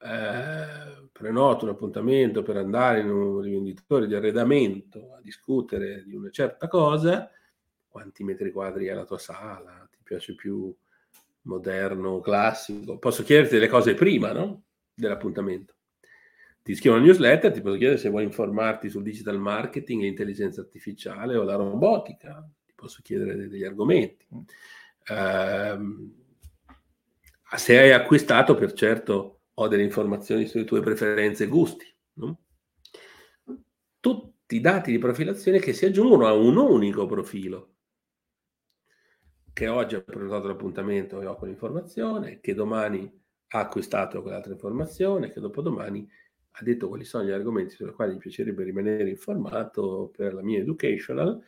Eh, 0.00 1.08
prenoto 1.12 1.64
un 1.64 1.70
appuntamento 1.70 2.42
per 2.42 2.56
andare 2.56 3.02
in 3.02 3.08
un 3.10 3.40
rivenditore 3.40 4.08
di 4.08 4.16
arredamento 4.16 5.14
a 5.14 5.20
discutere 5.20 6.02
di 6.02 6.16
una 6.16 6.30
certa 6.30 6.66
cosa, 6.66 7.30
quanti 7.86 8.24
metri 8.24 8.50
quadri 8.50 8.86
è 8.86 8.94
la 8.94 9.04
tua 9.04 9.18
sala, 9.18 9.88
ti 9.92 10.00
piace 10.02 10.34
più 10.34 10.76
moderno, 11.42 12.20
classico. 12.20 12.98
Posso 12.98 13.22
chiederti 13.22 13.54
delle 13.54 13.68
cose 13.68 13.94
prima, 13.94 14.32
no? 14.32 14.64
Dell'appuntamento. 14.92 15.74
Ti 16.62 16.74
scrivo 16.74 16.96
una 16.96 17.04
newsletter, 17.04 17.52
ti 17.52 17.60
posso 17.62 17.76
chiedere 17.76 17.98
se 17.98 18.10
vuoi 18.10 18.24
informarti 18.24 18.90
sul 18.90 19.02
digital 19.02 19.38
marketing, 19.38 20.02
l'intelligenza 20.02 20.60
artificiale 20.60 21.36
o 21.36 21.42
la 21.42 21.56
robotica. 21.56 22.46
Ti 22.66 22.72
posso 22.74 23.00
chiedere 23.02 23.48
degli 23.48 23.64
argomenti. 23.64 24.26
Uh, 24.30 26.12
se 27.56 27.78
hai 27.78 27.92
acquistato, 27.92 28.54
per 28.54 28.72
certo, 28.74 29.40
ho 29.54 29.68
delle 29.68 29.82
informazioni 29.82 30.46
sulle 30.46 30.64
tue 30.64 30.80
preferenze 30.80 31.44
e 31.44 31.48
gusti. 31.48 31.86
No? 32.14 32.40
Tutti 33.98 34.56
i 34.56 34.60
dati 34.60 34.90
di 34.90 34.98
profilazione 34.98 35.58
che 35.58 35.72
si 35.72 35.86
aggiungono 35.86 36.26
a 36.26 36.32
un 36.32 36.56
unico 36.56 37.06
profilo 37.06 37.70
che 39.52 39.68
oggi 39.68 39.94
ha 39.94 40.02
prenotato 40.02 40.46
l'appuntamento 40.48 41.20
e 41.20 41.26
ho 41.26 41.36
quell'informazione, 41.36 42.40
che 42.40 42.54
domani 42.54 43.10
ha 43.48 43.58
acquistato 43.58 44.22
quell'altra 44.22 44.52
informazione, 44.52 45.30
che 45.32 45.40
dopodomani 45.40 46.08
ha 46.52 46.62
detto 46.62 46.88
quali 46.88 47.04
sono 47.04 47.24
gli 47.24 47.30
argomenti 47.30 47.74
sui 47.74 47.92
quali 47.92 48.12
mi 48.12 48.18
piacerebbe 48.18 48.64
rimanere 48.64 49.08
informato 49.08 50.10
per 50.14 50.34
la 50.34 50.42
mia 50.42 50.58
educational 50.58 51.40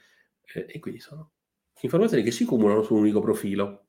eh, 0.54 0.66
e 0.68 0.78
quindi 0.78 1.00
sono 1.00 1.32
informazioni 1.80 2.23
che 2.23 2.30
si 2.30 2.44
cumulano 2.44 2.82
su 2.82 2.94
un 2.94 3.00
unico 3.00 3.21
profilo. 3.21 3.87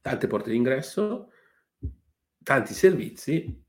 Tante 0.00 0.26
porte 0.26 0.50
d'ingresso, 0.50 1.30
tanti 2.42 2.72
servizi, 2.72 3.64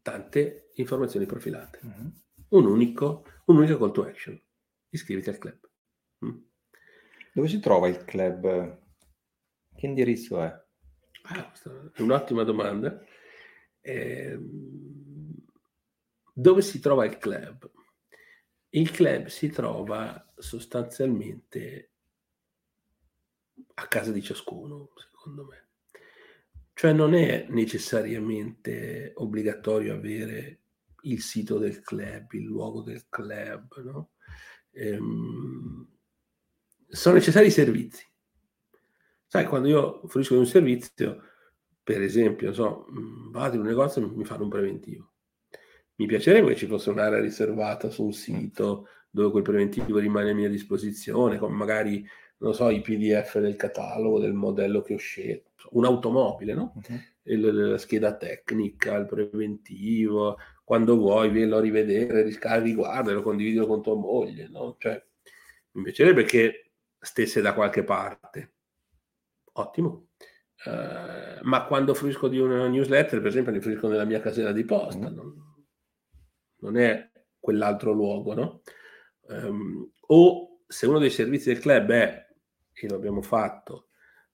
tante 0.00 0.70
informazioni 0.74 1.26
profilate. 1.26 1.80
Mm-hmm. 1.84 2.06
Un 2.48 2.66
unico, 2.66 3.24
un 3.46 3.56
unico 3.56 3.78
call 3.78 3.92
to 3.92 4.04
action. 4.04 4.40
Iscriviti 4.90 5.30
al 5.30 5.38
club. 5.38 5.61
Dove 7.34 7.48
si 7.48 7.60
trova 7.60 7.88
il 7.88 8.04
club? 8.04 8.78
Che 9.74 9.86
indirizzo 9.86 10.42
è? 10.42 10.54
Ah, 11.22 11.52
un'ottima 11.98 12.42
domanda. 12.42 13.02
Eh, 13.80 14.38
dove 16.34 16.60
si 16.60 16.78
trova 16.78 17.06
il 17.06 17.16
club? 17.16 17.70
Il 18.70 18.90
club 18.90 19.26
si 19.26 19.48
trova 19.48 20.30
sostanzialmente 20.36 21.92
a 23.74 23.86
casa 23.86 24.12
di 24.12 24.22
ciascuno, 24.22 24.92
secondo 24.96 25.46
me. 25.46 25.68
Cioè 26.74 26.92
non 26.92 27.14
è 27.14 27.46
necessariamente 27.48 29.12
obbligatorio 29.14 29.94
avere 29.94 30.60
il 31.02 31.22
sito 31.22 31.56
del 31.58 31.80
club, 31.80 32.32
il 32.32 32.44
luogo 32.44 32.82
del 32.82 33.08
club, 33.08 33.82
no? 33.82 34.10
Ehm, 34.72 36.00
sono 36.92 37.14
necessari 37.14 37.46
i 37.46 37.50
servizi. 37.50 38.06
Sai, 39.26 39.46
quando 39.46 39.68
io 39.68 40.02
di 40.12 40.34
un 40.34 40.46
servizio, 40.46 41.22
per 41.82 42.02
esempio, 42.02 42.52
so, 42.52 42.86
mm, 42.90 43.30
vado 43.32 43.54
in 43.54 43.62
un 43.62 43.66
negozio 43.66 44.02
e 44.02 44.06
mi 44.14 44.24
fanno 44.24 44.44
un 44.44 44.50
preventivo. 44.50 45.10
Mi 45.96 46.06
piacerebbe 46.06 46.48
che 46.48 46.56
ci 46.56 46.66
fosse 46.66 46.90
un'area 46.90 47.18
riservata 47.18 47.88
su 47.88 48.04
un 48.04 48.12
sito 48.12 48.88
dove 49.10 49.30
quel 49.30 49.42
preventivo 49.42 49.98
rimane 49.98 50.30
a 50.30 50.34
mia 50.34 50.50
disposizione, 50.50 51.38
con 51.38 51.52
magari, 51.52 52.06
non 52.38 52.54
so, 52.54 52.68
i 52.68 52.82
PDF 52.82 53.38
del 53.38 53.56
catalogo, 53.56 54.18
del 54.20 54.34
modello 54.34 54.82
che 54.82 54.94
ho 54.94 54.98
scelto, 54.98 55.68
un'automobile, 55.70 56.54
no? 56.54 56.74
Uh-huh. 56.74 57.00
La 57.24 57.78
scheda 57.78 58.16
tecnica, 58.16 58.96
il 58.96 59.06
preventivo, 59.06 60.36
quando 60.64 60.96
vuoi, 60.96 61.30
vieni 61.30 61.52
a 61.52 61.60
rivedere, 61.60 62.22
riscarichi, 62.22 62.74
guarda, 62.74 63.12
lo 63.12 63.22
condividi 63.22 63.64
con 63.64 63.82
tua 63.82 63.94
moglie, 63.94 64.48
no? 64.48 64.76
Cioè, 64.78 65.02
mi 65.72 65.82
piacerebbe 65.84 66.24
che 66.24 66.71
stesse 67.02 67.40
da 67.40 67.52
qualche 67.52 67.84
parte. 67.84 68.54
Ottimo. 69.54 70.08
Uh, 70.64 71.40
ma 71.42 71.64
quando 71.66 71.92
fruisco 71.92 72.28
di 72.28 72.38
una 72.38 72.68
newsletter, 72.68 73.18
per 73.18 73.28
esempio, 73.28 73.52
ne 73.52 73.60
fruisco 73.60 73.88
nella 73.88 74.04
mia 74.04 74.20
casella 74.20 74.52
di 74.52 74.64
posta, 74.64 75.10
mm. 75.10 75.14
non, 75.14 75.34
non, 76.60 76.76
è 76.76 77.10
quell'altro 77.38 77.92
luogo, 77.92 78.34
no? 78.34 78.62
Um, 79.22 79.90
o 80.06 80.60
se 80.68 80.86
uno 80.86 81.00
dei 81.00 81.10
servizi 81.10 81.52
del 81.52 81.60
club 81.60 81.90
è, 81.90 82.26
e 82.72 82.88
lo 82.88 82.94
abbiamo 82.94 83.22
fatto, 83.22 83.88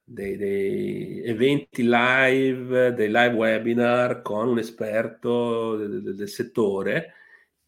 dei, 0.04 0.36
dei, 0.36 1.22
eventi 1.24 1.82
live, 1.82 2.92
dei 2.92 3.08
live 3.08 3.34
webinar 3.34 4.20
con 4.20 4.48
un 4.48 4.58
esperto 4.58 5.76
del, 5.76 6.14
del, 6.14 6.28
settore, 6.28 7.14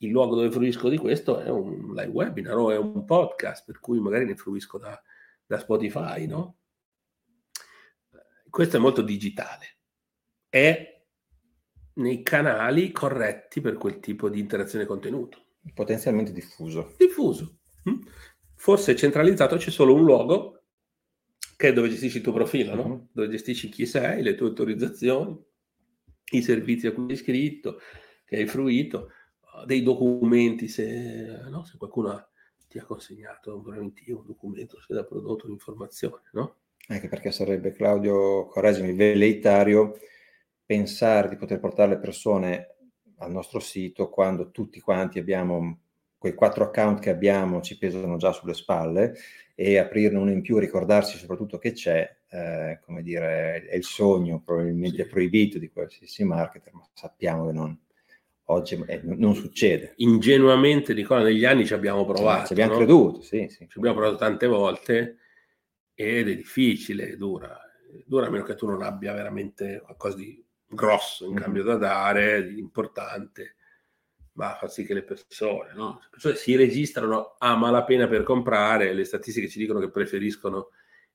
il 0.02 0.11
luogo 0.11 0.35
dove 0.35 0.50
fruisco 0.50 0.88
di 0.88 0.97
questo 0.97 1.40
è 1.40 1.49
un 1.49 1.95
live 1.95 2.09
webinar 2.09 2.57
o 2.57 2.71
è 2.71 2.76
un 2.76 3.04
podcast, 3.04 3.64
per 3.64 3.80
cui 3.80 4.00
magari 4.00 4.25
ne 4.25 4.37
fruisco 4.37 4.78
da, 4.78 5.00
da 5.45 5.59
Spotify, 5.59 6.26
no? 6.26 6.57
Questo 8.49 8.76
è 8.76 8.80
molto 8.80 9.02
digitale. 9.02 9.78
È 10.49 11.04
nei 11.95 12.23
canali 12.23 12.92
corretti 12.92 13.61
per 13.61 13.76
quel 13.76 14.00
tipo 14.00 14.28
di 14.28 14.40
interazione 14.40 14.87
contenuto. 14.87 15.38
Potenzialmente 15.75 16.33
diffuso. 16.33 16.95
Diffuso. 16.97 17.59
Mm? 17.88 18.00
Forse 18.54 18.97
centralizzato 18.97 19.57
c'è 19.57 19.71
solo 19.71 19.95
un 19.95 20.04
luogo 20.04 20.62
che 21.57 21.69
è 21.69 21.73
dove 21.75 21.90
gestisci 21.90 22.16
il 22.16 22.23
tuo 22.23 22.33
profilo, 22.33 22.75
no? 22.75 22.85
Uh-huh. 22.85 23.09
Dove 23.12 23.28
gestisci 23.28 23.69
chi 23.69 23.85
sei, 23.85 24.23
le 24.23 24.35
tue 24.35 24.49
autorizzazioni, 24.49 25.38
i 26.33 26.42
servizi 26.42 26.87
a 26.87 26.92
cui 26.92 27.04
hai 27.04 27.12
iscritto, 27.12 27.80
che 28.25 28.37
hai 28.37 28.47
fruito, 28.47 29.11
dei 29.66 29.83
documenti, 29.83 30.69
se, 30.69 31.42
no? 31.49 31.64
se 31.64 31.76
qualcuno 31.76 32.28
ti 32.69 32.78
ha 32.78 32.85
consegnato 32.85 33.57
un 33.57 33.62
preventivo, 33.62 34.21
un 34.21 34.26
documento, 34.26 34.80
se 34.80 34.97
ha 34.97 35.04
prodotto 35.04 35.47
un'informazione, 35.47 36.23
no? 36.33 36.57
Anche 36.88 37.09
perché 37.09 37.30
sarebbe, 37.30 37.73
Claudio, 37.73 38.47
correggimi, 38.47 38.92
velleitario 38.92 39.99
pensare 40.64 41.28
di 41.28 41.37
poter 41.37 41.59
portare 41.59 41.90
le 41.90 41.99
persone 41.99 42.76
al 43.19 43.30
nostro 43.30 43.59
sito 43.61 44.09
quando 44.09 44.50
tutti 44.50 44.80
quanti 44.80 45.19
abbiamo 45.19 45.80
quei 46.16 46.35
quattro 46.35 46.64
account 46.64 47.00
che 47.00 47.11
abbiamo 47.11 47.61
ci 47.61 47.78
pesano 47.78 48.16
già 48.16 48.30
sulle 48.33 48.54
spalle 48.54 49.14
e 49.54 49.78
aprirne 49.78 50.19
uno 50.19 50.30
in 50.30 50.42
più, 50.42 50.59
ricordarsi 50.59 51.19
soprattutto 51.19 51.59
che 51.59 51.73
c'è, 51.73 52.19
eh, 52.28 52.78
come 52.83 53.02
dire, 53.02 53.66
è 53.66 53.75
il 53.75 53.85
sogno 53.85 54.42
probabilmente 54.42 55.02
sì. 55.04 55.09
proibito 55.09 55.59
di 55.59 55.71
qualsiasi 55.71 56.25
marketer, 56.25 56.73
ma 56.73 56.88
sappiamo 56.92 57.47
che 57.47 57.52
non, 57.52 57.78
oggi 58.50 58.83
eh, 58.87 59.00
non 59.02 59.35
succede. 59.35 59.95
Ingenuamente, 59.97 60.95
Nicola, 60.95 61.23
negli 61.23 61.45
anni 61.45 61.66
ci 61.66 61.75
abbiamo 61.75 62.04
provato. 62.04 62.47
Ci 62.47 62.52
abbiamo 62.52 62.73
no? 62.73 62.78
creduto, 62.78 63.23
sì, 63.23 63.49
sì. 63.49 63.66
Ci 63.69 63.78
abbiamo 63.78 63.97
provato 63.97 64.16
tante 64.16 64.47
volte 64.47 65.19
ed 65.95 66.28
è 66.28 66.37
difficile, 66.37 67.16
dura. 67.16 67.59
Dura 68.04 68.26
a 68.26 68.30
meno 68.30 68.45
che 68.45 68.54
tu 68.54 68.66
non 68.66 68.83
abbia 68.83 69.12
veramente 69.12 69.80
qualcosa 69.85 70.16
di 70.16 70.45
grosso 70.66 71.26
in 71.26 71.35
cambio 71.35 71.64
da 71.64 71.76
dare, 71.76 72.38
importante, 72.57 73.57
ma 74.35 74.54
fa 74.54 74.69
sì 74.69 74.85
che 74.85 74.95
le 74.95 75.02
persone, 75.02 75.73
no? 75.75 75.99
le 76.00 76.09
persone 76.11 76.37
si 76.37 76.54
registrano 76.54 77.35
a 77.38 77.57
malapena 77.57 78.07
per 78.07 78.23
comprare, 78.23 78.92
le 78.92 79.04
statistiche 79.04 79.49
ci 79.49 79.59
dicono 79.59 79.80
che 79.80 79.90
preferiscono 79.90 80.69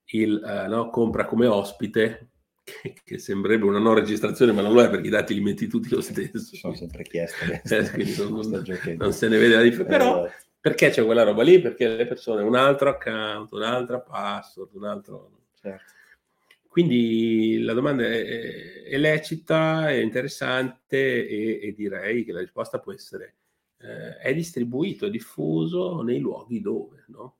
il 0.08 0.40
uh, 0.44 0.70
no, 0.70 0.90
compra 0.90 1.26
come 1.26 1.48
ospite, 1.48 2.32
che, 2.66 2.96
che, 3.02 3.18
sembrerebbe 3.18 3.64
una 3.64 3.80
non 3.80 3.94
registrazione, 3.94 4.52
ma 4.52 4.62
non 4.62 4.74
lo 4.74 4.82
è 4.82 4.90
perché 4.90 5.08
i 5.08 5.12
dati 5.12 5.34
li 5.34 5.40
metti 5.40 5.68
tutti 5.68 5.88
lo 5.90 6.02
stesso. 6.02 6.56
Sono 6.58 6.76
sempre 6.76 7.04
chieste. 7.04 7.62
eh, 7.64 7.82
non, 8.18 8.50
non, 8.50 8.64
non, 8.98 9.14
se 9.14 9.30
ne 9.30 9.38
vede 9.38 9.56
la 9.56 9.62
differenza. 9.62 9.98
Però 9.98 10.26
eh. 10.26 10.32
perché 10.60 10.90
c'è 10.90 11.06
quella 11.06 11.24
roba 11.24 11.44
lì? 11.44 11.62
Perché 11.62 11.88
le 11.88 12.06
persone 12.06 12.42
un 12.42 12.56
altro 12.56 12.90
account, 12.90 13.54
un'altra 13.54 14.02
password, 14.02 14.76
un 14.76 14.86
altro... 14.86 15.32
Certo 15.62 15.94
quindi 16.76 17.60
la 17.62 17.72
domanda 17.72 18.04
è, 18.04 18.84
è 18.84 18.98
lecita, 18.98 19.90
è 19.90 19.94
interessante 19.94 21.26
e, 21.26 21.60
e, 21.62 21.74
direi 21.74 22.26
che 22.26 22.34
la 22.34 22.42
risposta 22.42 22.82
può 22.82 22.92
essere 22.92 23.36
eh, 23.78 24.18
è 24.18 24.34
distribuito, 24.34 25.06
è 25.06 25.10
diffuso 25.10 26.02
nei 26.02 26.20
luoghi 26.20 26.60
dove, 26.60 27.06
no? 27.08 27.38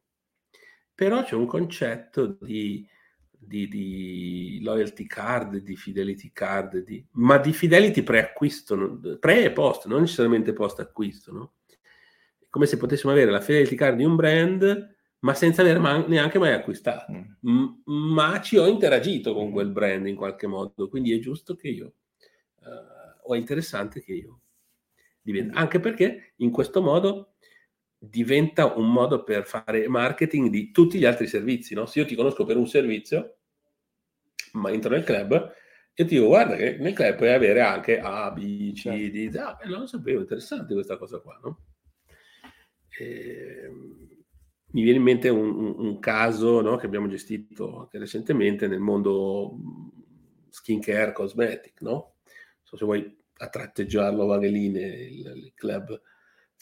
Però 0.94 1.22
c'è 1.22 1.36
un 1.36 1.48
concetto 1.48 2.38
di, 2.40 2.88
di, 3.46 3.68
di 3.68 4.60
loyalty 4.62 5.06
card, 5.06 5.58
di 5.58 5.76
fidelity 5.76 6.32
card, 6.34 6.84
di, 6.84 7.06
ma 7.12 7.38
di 7.38 7.54
fidelity 7.54 8.04
preacquisto, 8.04 9.00
pre 9.20 9.46
e 9.46 9.52
post, 9.52 9.88
non 9.88 10.02
necessariamente 10.02 10.54
post 10.54 10.80
acquisto, 10.80 11.32
no? 11.32 11.54
Come 12.50 12.66
se 12.66 12.78
potessimo 12.78 13.12
avere 13.12 13.32
la 13.32 13.42
fidelity 13.42 13.76
card 13.76 13.98
di 13.98 14.04
un 14.04 14.16
brand 14.16 14.94
ma 15.26 15.34
senza 15.34 15.64
aver 15.64 15.80
man- 15.80 16.06
neanche 16.08 16.38
mai 16.38 16.54
acquistato. 16.54 17.12
Mm. 17.12 17.52
M- 17.52 17.82
ma 17.86 18.40
ci 18.42 18.58
ho 18.58 18.68
interagito 18.68 19.34
con 19.34 19.52
quel 19.52 19.70
brand 19.70 20.06
in 20.08 20.16
qualche 20.16 20.46
modo, 20.46 20.88
quindi 20.88 21.14
è 21.14 21.20
giusto 21.20 21.56
che 21.56 21.68
io, 21.70 21.94
uh, 22.62 23.30
o 23.30 23.34
è 23.34 23.38
interessante 23.38 24.02
che 24.02 24.14
io 24.14 24.42
diventa, 25.20 25.58
anche 25.58 25.80
perché 25.80 26.34
in 26.38 26.52
questo 26.52 26.82
modo 26.82 27.34
diventa 27.98 28.76
un 28.76 28.92
modo 28.92 29.24
per 29.24 29.46
fare 29.46 29.88
marketing 29.88 30.50
di 30.52 30.70
tutti 30.70 31.00
gli 31.00 31.06
altri 31.06 31.26
servizi, 31.26 31.74
no? 31.74 31.88
Se 31.88 32.00
io 32.00 32.06
ti 32.06 32.14
conosco 32.14 32.46
per 32.46 32.58
un 32.58 32.68
servizio, 32.68 33.35
ma 34.56 34.72
entro 34.72 34.90
nel 34.90 35.04
club, 35.04 35.54
e 35.94 36.04
ti 36.06 36.16
dico, 36.16 36.28
guarda 36.28 36.56
che 36.56 36.78
nel 36.78 36.94
club 36.94 37.16
puoi 37.16 37.32
avere 37.32 37.62
anche 37.62 38.00
A, 38.00 38.32
B, 38.32 38.74
C, 38.74 38.90
D, 39.10 39.36
ah, 39.38 39.58
non 39.66 39.82
lo 39.82 39.88
sapevo, 39.88 40.20
interessante 40.20 40.74
questa 40.74 40.98
cosa 40.98 41.20
qua, 41.20 41.40
no? 41.42 41.60
E, 42.98 43.62
ehm, 43.64 44.06
mi 44.72 44.82
viene 44.82 44.98
in 44.98 45.04
mente 45.04 45.30
un, 45.30 45.76
un, 45.78 46.00
caso 46.00 46.60
no, 46.60 46.76
che 46.76 46.86
abbiamo 46.86 47.08
gestito 47.08 47.80
anche 47.80 47.98
recentemente 47.98 48.68
nel 48.68 48.80
mondo 48.80 49.58
skincare 50.50 51.14
cosmetic, 51.14 51.82
no? 51.82 51.92
Non 51.92 52.64
so 52.64 52.76
se 52.76 52.84
vuoi 52.84 53.18
a 53.38 53.48
tratteggiarlo 53.48 54.26
Vageline, 54.26 54.82
il, 54.82 55.32
il 55.36 55.54
club 55.54 56.02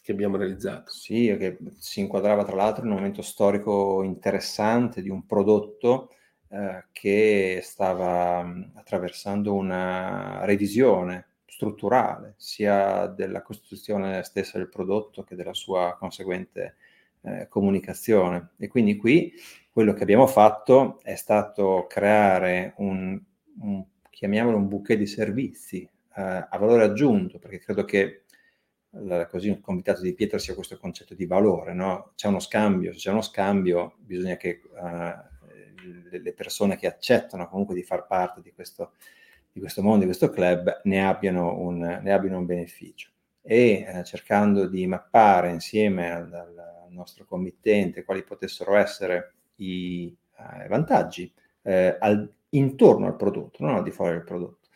che 0.04 0.12
abbiamo 0.12 0.38
realizzato. 0.38 0.92
Sì, 0.92 1.36
che 1.40 1.58
si 1.78 2.02
inquadrava 2.02 2.44
tra 2.44 2.56
l'altro 2.56 2.84
in 2.84 2.92
un 2.92 2.98
momento 2.98 3.24
storico 3.24 4.04
interessante 4.04 5.02
di 5.02 5.10
un 5.10 5.26
prodotto 5.26 6.10
eh, 6.54 6.86
che 6.92 7.62
stava 7.64 8.48
attraversando 8.76 9.56
una 9.56 10.46
revisione 10.46 11.26
strutturale 11.48 12.36
sia 12.38 13.08
della 13.08 13.42
costituzione 13.42 14.22
stessa 14.22 14.60
del 14.60 14.70
prodotto 14.70 15.24
che 15.24 15.34
della 15.36 15.56
sua 15.56 15.96
conseguente 15.98 16.76
eh, 17.22 17.48
comunicazione. 17.50 18.52
E 18.60 18.68
quindi 18.68 18.98
qui 18.98 19.34
quello 19.72 19.94
che 19.94 20.04
abbiamo 20.04 20.28
fatto 20.28 21.00
è 21.02 21.16
stato 21.16 21.88
creare 21.90 22.76
un, 22.78 23.20
un 23.62 23.86
chiamiamolo 24.12 24.58
un 24.58 24.68
bouquet 24.68 25.00
di 25.00 25.08
servizi 25.08 25.82
eh, 25.82 26.22
a 26.22 26.58
valore 26.60 26.84
aggiunto, 26.84 27.40
perché 27.40 27.58
credo 27.58 27.84
che 27.84 28.26
così 29.28 29.50
un 29.50 29.60
convitato 29.60 30.02
di 30.02 30.14
Pietro 30.14 30.38
sia 30.38 30.54
questo 30.54 30.78
concetto 30.78 31.16
di 31.16 31.26
valore, 31.26 31.74
no? 31.74 32.12
C'è 32.16 32.28
uno 32.28 32.40
scambio, 32.40 32.92
se 32.92 33.00
c'è 33.00 33.10
uno 33.10 33.24
scambio 33.24 33.96
bisogna 33.98 34.36
che 34.38 34.62
uh, 34.64 35.33
le 35.84 36.34
persone 36.34 36.78
che 36.78 36.88
accettano 36.88 37.48
comunque 37.48 37.76
di 37.76 37.84
far 37.84 38.08
parte 38.08 38.42
di 38.42 38.52
questo, 38.54 38.94
di 39.52 39.60
questo 39.60 39.82
mondo, 39.82 40.00
di 40.00 40.06
questo 40.06 40.30
club, 40.30 40.82
ne 40.84 41.06
abbiano 41.06 41.58
un, 41.60 41.80
ne 41.80 42.12
abbiano 42.12 42.40
un 42.40 42.46
beneficio. 42.46 43.10
E 43.42 43.86
eh, 43.88 44.04
cercando 44.04 44.68
di 44.68 44.88
mappare 44.88 45.52
insieme 45.52 46.12
al, 46.12 46.34
al 46.34 46.92
nostro 46.92 47.26
committente 47.26 48.04
quali 48.04 48.24
potessero 48.24 48.76
essere 48.76 49.34
i 49.56 50.16
eh, 50.38 50.68
vantaggi 50.68 51.32
eh, 51.64 51.98
al, 52.00 52.32
intorno 52.50 53.08
al 53.08 53.16
prodotto, 53.16 53.64
non 53.64 53.76
al 53.76 53.84
di 53.84 53.92
fuori 53.92 54.14
del 54.14 54.24
prodotto, 54.24 54.68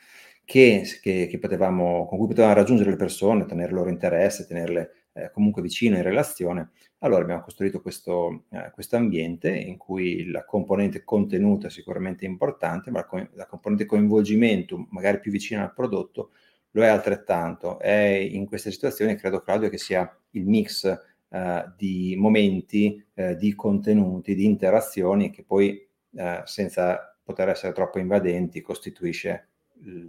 che, 0.43 0.83
che, 1.01 1.27
che 1.27 1.39
potevamo, 1.39 2.05
con 2.07 2.17
cui 2.17 2.27
potevamo 2.27 2.53
raggiungere 2.53 2.91
le 2.91 2.95
persone, 2.95 3.45
tenere 3.45 3.69
il 3.69 3.75
loro 3.75 3.89
interesse, 3.89 4.47
tenerle 4.47 5.06
eh, 5.17 5.31
comunque 5.31 5.61
vicino 5.61 5.97
in 5.97 6.03
relazione. 6.03 6.69
Allora 6.99 7.23
abbiamo 7.23 7.41
costruito 7.41 7.81
questo 7.81 8.45
eh, 8.49 8.95
ambiente 8.95 9.49
in 9.49 9.77
cui 9.77 10.29
la 10.29 10.45
componente 10.45 11.03
contenuta 11.03 11.67
è 11.67 11.69
sicuramente 11.69 12.25
importante, 12.25 12.91
ma 12.91 13.05
la, 13.09 13.29
la 13.33 13.45
componente 13.45 13.85
coinvolgimento, 13.85 14.87
magari 14.91 15.19
più 15.19 15.31
vicina 15.31 15.63
al 15.63 15.73
prodotto, 15.73 16.31
lo 16.71 16.83
è 16.83 16.87
altrettanto. 16.87 17.79
E 17.79 18.23
in 18.25 18.45
queste 18.45 18.71
situazioni 18.71 19.15
credo, 19.15 19.41
Claudio, 19.41 19.69
che 19.69 19.77
sia 19.77 20.09
il 20.31 20.45
mix 20.45 20.85
eh, 21.29 21.65
di 21.75 22.15
momenti, 22.17 23.03
eh, 23.13 23.35
di 23.35 23.55
contenuti, 23.55 24.35
di 24.35 24.45
interazioni 24.45 25.29
che 25.31 25.43
poi, 25.43 25.87
eh, 26.15 26.41
senza 26.45 27.17
poter 27.23 27.49
essere 27.49 27.73
troppo 27.73 27.99
invadenti, 27.99 28.61
costituisce 28.61 29.49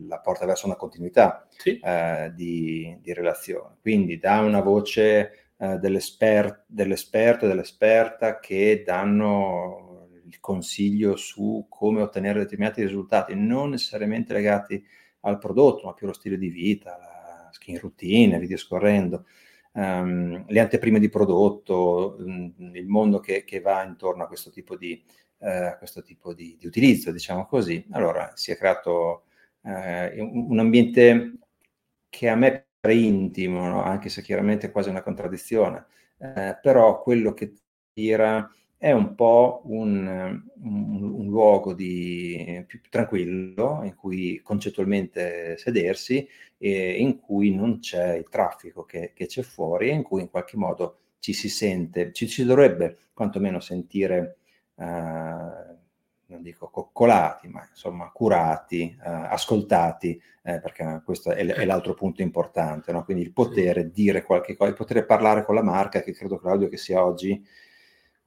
la 0.07 0.21
porta 0.21 0.47
verso 0.47 0.67
una 0.67 0.77
continuità 0.77 1.47
sì. 1.51 1.79
Eh, 1.79 2.33
di, 2.35 2.97
di, 3.01 3.13
relazione. 3.13 3.77
Quindi 3.81 4.19
da 4.19 4.41
una 4.41 4.61
voce 4.61 5.53
eh, 5.57 5.77
dell'esper- 5.79 6.65
dell'esperto 6.67 7.45
e 7.45 7.49
dell'esperta 7.49 8.39
che 8.39 8.83
danno 8.85 10.09
il 10.27 10.41
consiglio 10.41 11.17
su 11.17 11.67
come 11.69 12.03
ottenere 12.03 12.41
determinati 12.41 12.83
risultati, 12.83 13.35
non 13.35 13.71
necessariamente 13.71 14.33
legati 14.33 14.85
al 15.21 15.39
prodotto, 15.39 15.87
ma 15.87 15.95
più 15.95 16.07
allo 16.07 16.15
stile 16.15 16.39
di 16.39 16.49
vita, 16.49 16.97
la 16.99 17.49
skin 17.51 17.79
routine, 17.79 18.39
via 18.39 18.57
scorrendo 18.57 19.25
um, 19.73 20.45
le 20.47 20.61
anteprime 20.61 20.99
di 20.99 21.09
prodotto, 21.09 22.17
um, 22.19 22.53
il 22.75 22.87
mondo 22.87 23.21
che, 23.21 23.45
che, 23.45 23.61
va 23.61 23.85
intorno 23.85 24.25
a 24.25 24.27
questo 24.27 24.51
tipo 24.51 24.77
di, 24.77 25.03
uh, 25.39 25.77
questo 25.79 26.03
tipo 26.03 26.35
di, 26.35 26.57
di 26.59 26.67
utilizzo, 26.67 27.13
diciamo 27.13 27.47
così. 27.47 27.87
Allora 27.91 28.33
si 28.35 28.51
è 28.51 28.57
creato 28.57 29.25
uh, 29.63 30.51
un, 30.51 30.59
ambiente 30.59 31.39
che 32.09 32.29
a 32.29 32.35
me 32.37 32.69
è 32.81 32.91
intimo, 32.91 33.69
no? 33.69 33.83
anche 33.83 34.09
se 34.09 34.23
chiaramente 34.23 34.69
è 34.69 34.71
quasi 34.71 34.89
una 34.89 35.03
contraddizione, 35.03 35.87
uh, 36.19 36.57
però 36.61 37.03
quello 37.03 37.33
che 37.35 37.55
tira 37.93 38.51
è 38.79 38.93
un 38.93 39.15
po' 39.17 39.63
un, 39.65 40.07
un, 40.63 41.03
un 41.03 41.27
luogo 41.29 41.75
di, 41.75 42.65
più, 42.67 42.81
tranquillo 42.89 43.81
in 43.83 43.95
cui 43.97 44.41
concettualmente 44.43 45.57
sedersi 45.59 46.27
e 46.57 46.93
in 47.01 47.19
cui 47.19 47.53
non 47.55 47.81
c'è 47.81 48.17
il 48.17 48.29
traffico 48.29 48.85
che, 48.85 49.13
che 49.15 49.27
c'è 49.27 49.43
fuori 49.43 49.91
e 49.91 49.95
in 49.95 50.03
cui 50.03 50.23
in 50.23 50.31
qualche 50.31 50.57
modo 50.57 50.99
ci 51.19 51.33
si 51.33 51.49
sente, 51.49 52.13
ci 52.13 52.29
si 52.29 52.45
dovrebbe 52.45 52.99
quantomeno 53.13 53.59
sentire, 53.59 54.39
eh, 54.77 55.68
non 56.29 56.43
dico 56.43 56.69
coccolati, 56.69 57.49
ma 57.49 57.67
insomma 57.69 58.11
curati, 58.11 58.97
eh, 59.03 59.09
ascoltati, 59.09 60.21
eh, 60.43 60.61
perché 60.61 61.03
questo 61.05 61.31
è, 61.31 61.45
è, 61.45 61.65
l'altro 61.65 61.95
punto 61.95 62.23
importante, 62.23 62.93
no? 62.93 63.05
quindi 63.05 63.23
il 63.23 63.33
potere 63.33 63.83
sì. 63.83 63.91
dire 63.93 64.23
qualche 64.23 64.57
cosa, 64.57 64.71
il 64.71 64.77
poter 64.77 65.05
parlare 65.07 65.45
con 65.45 65.55
la 65.55 65.63
marca, 65.63 66.03
che 66.03 66.13
credo 66.13 66.39
Claudio 66.39 66.69
che 66.69 66.77
sia 66.77 67.05
oggi 67.05 67.45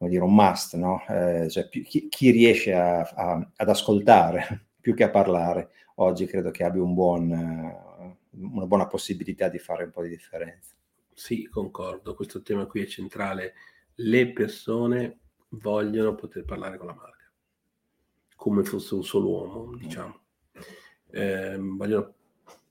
come 0.01 0.09
dire, 0.09 0.23
un 0.23 0.33
must, 0.33 0.75
no? 0.77 1.03
Eh, 1.07 1.47
cioè, 1.47 1.69
chi, 1.69 2.07
chi, 2.09 2.31
riesce 2.31 2.73
a, 2.73 3.01
a, 3.01 3.51
ad 3.55 3.69
ascoltare 3.69 4.69
più 4.81 4.95
che 4.95 5.03
a 5.03 5.11
parlare, 5.11 5.69
oggi 5.95 6.25
credo 6.25 6.49
che 6.49 6.63
abbia 6.63 6.81
un 6.81 6.95
buon, 6.95 7.29
una 8.31 8.65
buona 8.65 8.87
possibilità 8.87 9.47
di 9.47 9.59
fare 9.59 9.83
un 9.83 9.91
po' 9.91 10.01
di 10.01 10.09
differenza. 10.09 10.73
Sì, 11.13 11.47
concordo, 11.47 12.15
questo 12.15 12.41
tema 12.41 12.65
qui 12.65 12.81
è 12.81 12.87
centrale. 12.87 13.53
Le 13.93 14.31
persone 14.31 15.19
vogliono 15.49 16.15
poter 16.15 16.45
parlare 16.45 16.77
con 16.77 16.87
la 16.87 16.95
marca, 16.95 17.20
come 18.41 18.63
fosse 18.63 18.95
un 18.95 19.03
solo 19.03 19.29
uomo, 19.29 19.75
diciamo. 19.75 20.19
Eh, 21.11 21.57
vogliono, 21.59 22.15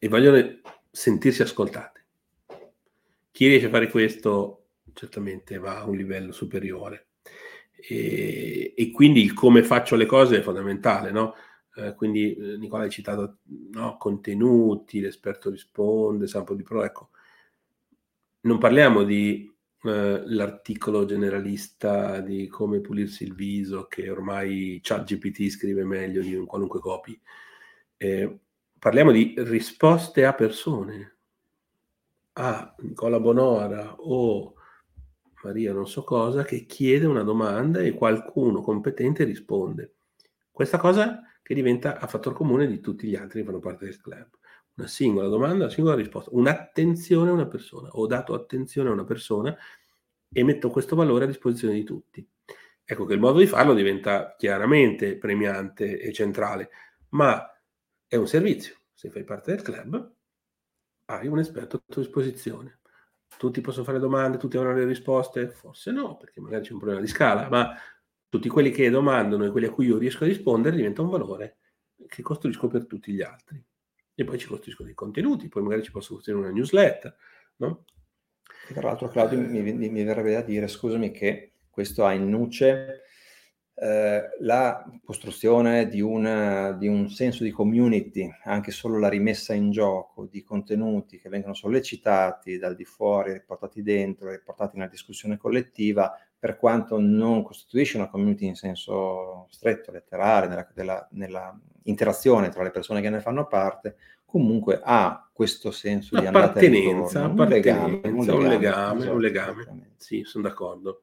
e 0.00 0.08
vogliono 0.08 0.58
sentirsi 0.90 1.42
ascoltate. 1.42 2.06
Chi 3.30 3.46
riesce 3.46 3.68
a 3.68 3.70
fare 3.70 3.88
questo 3.88 4.64
certamente 4.94 5.58
va 5.58 5.78
a 5.78 5.88
un 5.88 5.94
livello 5.94 6.32
superiore 6.32 7.10
e, 7.70 8.74
e, 8.76 8.90
quindi 8.90 9.22
il 9.22 9.32
come 9.32 9.62
faccio 9.62 9.94
le 9.94 10.06
cose 10.06 10.38
è 10.38 10.42
fondamentale, 10.42 11.12
no? 11.12 11.34
Eh, 11.76 11.94
quindi 11.94 12.34
eh, 12.34 12.56
Nicola 12.56 12.82
hai 12.82 12.90
citato 12.90 13.36
no? 13.70 13.96
contenuti, 13.96 14.98
l'esperto 14.98 15.50
risponde, 15.50 16.26
sample 16.26 16.56
di 16.56 16.64
pro, 16.64 16.82
ecco. 16.82 17.10
Non 18.40 18.58
parliamo 18.58 19.04
di 19.04 19.48
eh, 19.82 20.22
l'articolo 20.26 21.04
generalista 21.04 22.20
di 22.20 22.46
come 22.48 22.80
pulirsi 22.80 23.24
il 23.24 23.34
viso 23.34 23.86
che 23.86 24.10
ormai 24.10 24.78
ChatGPT 24.82 25.48
scrive 25.48 25.84
meglio 25.84 26.20
di 26.20 26.34
un 26.34 26.46
qualunque 26.46 26.80
copy. 26.80 27.18
Eh, 27.96 28.38
parliamo 28.78 29.10
di 29.10 29.34
risposte 29.38 30.24
a 30.24 30.34
persone, 30.34 31.16
a 32.34 32.74
Nicola 32.78 33.20
Bonora 33.20 33.94
o 33.98 34.54
Maria 35.42 35.72
non 35.72 35.86
so 35.88 36.04
cosa, 36.04 36.44
che 36.44 36.66
chiede 36.66 37.06
una 37.06 37.22
domanda 37.22 37.80
e 37.80 37.92
qualcuno 37.92 38.60
competente 38.60 39.24
risponde. 39.24 39.94
Questa 40.50 40.78
cosa 40.78 41.22
che 41.42 41.54
diventa 41.54 41.98
a 41.98 42.06
fattor 42.06 42.34
comune 42.34 42.66
di 42.66 42.80
tutti 42.80 43.08
gli 43.08 43.16
altri 43.16 43.40
che 43.40 43.46
fanno 43.46 43.60
parte 43.60 43.86
del 43.86 44.00
club. 44.00 44.28
Una 44.76 44.86
singola 44.86 45.28
domanda, 45.28 45.64
una 45.64 45.70
singola 45.70 45.94
risposta, 45.94 46.30
un'attenzione 46.32 47.30
a 47.30 47.34
una 47.34 47.46
persona. 47.46 47.88
Ho 47.92 48.06
dato 48.06 48.34
attenzione 48.34 48.88
a 48.88 48.92
una 48.92 49.04
persona 49.04 49.56
e 50.32 50.42
metto 50.44 50.70
questo 50.70 50.96
valore 50.96 51.24
a 51.24 51.26
disposizione 51.26 51.74
di 51.74 51.84
tutti. 51.84 52.26
Ecco 52.84 53.04
che 53.04 53.14
il 53.14 53.20
modo 53.20 53.38
di 53.38 53.46
farlo 53.46 53.74
diventa 53.74 54.34
chiaramente 54.36 55.16
premiante 55.16 56.00
e 56.00 56.12
centrale, 56.12 56.70
ma 57.10 57.44
è 58.06 58.16
un 58.16 58.26
servizio. 58.26 58.76
Se 58.94 59.10
fai 59.10 59.24
parte 59.24 59.52
del 59.52 59.62
club, 59.62 60.14
hai 61.06 61.26
un 61.26 61.38
esperto 61.38 61.76
a 61.76 61.82
tua 61.86 62.02
disposizione 62.02 62.80
tutti 63.36 63.60
possono 63.60 63.84
fare 63.84 63.98
domande, 63.98 64.38
tutti 64.38 64.56
avranno 64.56 64.78
le 64.78 64.84
risposte? 64.84 65.48
Forse 65.48 65.90
no, 65.90 66.16
perché 66.16 66.40
magari 66.40 66.64
c'è 66.64 66.72
un 66.72 66.78
problema 66.78 67.00
di 67.00 67.08
scala, 67.08 67.48
ma 67.48 67.74
tutti 68.28 68.48
quelli 68.48 68.70
che 68.70 68.90
domandano 68.90 69.44
e 69.44 69.50
quelli 69.50 69.66
a 69.66 69.70
cui 69.70 69.86
io 69.86 69.98
riesco 69.98 70.24
a 70.24 70.26
rispondere 70.26 70.76
diventa 70.76 71.02
un 71.02 71.10
valore 71.10 71.58
che 72.06 72.22
costruisco 72.22 72.68
per 72.68 72.86
tutti 72.86 73.12
gli 73.12 73.22
altri. 73.22 73.62
E 74.20 74.24
poi 74.24 74.36
ci 74.36 74.48
costruisco 74.48 74.82
dei 74.82 74.92
contenuti, 74.92 75.48
poi 75.48 75.62
magari 75.62 75.82
ci 75.82 75.92
posso 75.92 76.12
costruire 76.12 76.42
una 76.42 76.52
newsletter, 76.52 77.16
no? 77.56 77.84
Tra 78.68 78.82
l'altro, 78.82 79.08
Claudio, 79.08 79.40
mi, 79.40 79.62
mi, 79.62 79.88
mi 79.88 80.04
verrebbe 80.04 80.32
da 80.34 80.42
dire, 80.42 80.68
scusami, 80.68 81.10
che 81.10 81.54
questo 81.70 82.04
ha 82.04 82.12
in 82.12 82.28
nuce 82.28 83.04
eh, 83.74 84.22
la 84.40 84.84
costruzione 85.02 85.88
di, 85.88 86.02
una, 86.02 86.72
di, 86.72 86.86
un 86.86 87.08
senso 87.08 87.44
di 87.44 87.50
community, 87.50 88.30
anche 88.44 88.72
solo 88.72 88.98
la 88.98 89.08
rimessa 89.08 89.54
in 89.54 89.70
gioco 89.70 90.26
di 90.26 90.42
contenuti 90.42 91.18
che 91.18 91.30
vengono 91.30 91.54
sollecitati 91.54 92.58
dal 92.58 92.76
di 92.76 92.84
fuori, 92.84 93.32
riportati 93.32 93.82
dentro, 93.82 94.28
riportati 94.28 94.76
nella 94.76 94.90
discussione 94.90 95.38
collettiva, 95.38 96.14
per 96.38 96.58
quanto 96.58 97.00
non 97.00 97.42
costituisce 97.42 97.96
una 97.96 98.10
community 98.10 98.44
in 98.44 98.54
senso 98.54 99.46
stretto, 99.48 99.90
letterale, 99.90 100.46
nella, 100.46 100.68
della, 100.74 101.08
nella 101.12 101.58
interazione 101.84 102.48
tra 102.48 102.62
le 102.62 102.70
persone 102.70 103.00
che 103.00 103.10
ne 103.10 103.20
fanno 103.20 103.46
parte, 103.46 103.96
comunque 104.24 104.80
ha 104.82 105.28
questo 105.32 105.70
senso 105.70 106.18
di 106.18 106.26
appartenenza, 106.26 107.26
un 107.26 107.36
legame, 107.46 108.00
un 108.04 108.24
legame, 108.24 108.40
un 108.40 108.48
legame, 108.48 109.08
un 109.08 109.20
legame. 109.20 109.92
Sì, 109.96 110.22
sono 110.24 110.48
d'accordo. 110.48 111.02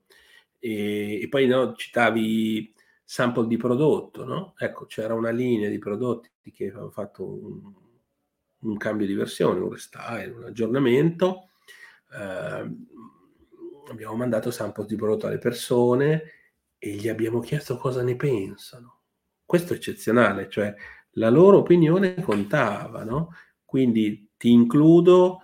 E, 0.59 1.21
e 1.21 1.27
poi 1.27 1.47
no, 1.47 1.73
citavi 1.75 2.73
sample 3.03 3.47
di 3.47 3.57
prodotto, 3.57 4.25
no? 4.25 4.53
Ecco, 4.57 4.85
c'era 4.85 5.13
una 5.13 5.29
linea 5.29 5.69
di 5.69 5.77
prodotti 5.77 6.51
che 6.51 6.69
aveva 6.69 6.89
fatto 6.89 7.25
un, 7.25 7.73
un 8.59 8.77
cambio 8.77 9.05
di 9.07 9.13
versione, 9.13 9.59
un 9.59 9.71
restyle, 9.71 10.33
un 10.35 10.43
aggiornamento. 10.43 11.49
Eh, 12.13 12.75
abbiamo 13.89 14.15
mandato 14.15 14.51
sample 14.51 14.85
di 14.85 14.95
prodotto 14.95 15.27
alle 15.27 15.37
persone 15.37 16.23
e 16.77 16.91
gli 16.91 17.07
abbiamo 17.07 17.39
chiesto 17.39 17.77
cosa 17.77 18.03
ne 18.03 18.15
pensano. 18.15 18.96
Questo 19.47 19.71
è 19.71 19.77
eccezionale, 19.77 20.49
cioè 20.49 20.75
la 21.11 21.29
loro 21.29 21.59
opinione 21.59 22.21
contava, 22.21 23.05
no? 23.05 23.33
Quindi 23.63 24.31
ti 24.35 24.51
includo 24.51 25.39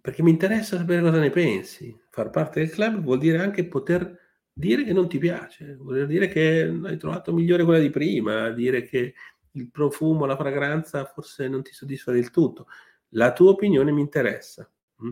perché 0.00 0.24
mi 0.24 0.30
interessa 0.30 0.76
sapere 0.76 1.00
cosa 1.00 1.20
ne 1.20 1.30
pensi. 1.30 1.96
Far 2.10 2.30
parte 2.30 2.58
del 2.58 2.70
club 2.70 3.00
vuol 3.00 3.18
dire 3.18 3.38
anche 3.38 3.66
poter 3.66 4.18
dire 4.52 4.82
che 4.82 4.92
non 4.92 5.08
ti 5.08 5.18
piace, 5.18 5.76
vuol 5.76 6.08
dire 6.08 6.26
che 6.26 6.80
hai 6.84 6.96
trovato 6.96 7.32
migliore 7.32 7.62
quella 7.62 7.78
di 7.78 7.90
prima, 7.90 8.50
dire 8.50 8.82
che 8.82 9.14
il 9.52 9.70
profumo, 9.70 10.26
la 10.26 10.36
fragranza 10.36 11.04
forse 11.04 11.46
non 11.46 11.62
ti 11.62 11.72
soddisfa 11.72 12.10
del 12.10 12.30
tutto. 12.30 12.66
La 13.10 13.32
tua 13.32 13.50
opinione 13.50 13.92
mi 13.92 14.00
interessa. 14.00 14.68
Mm? 15.04 15.10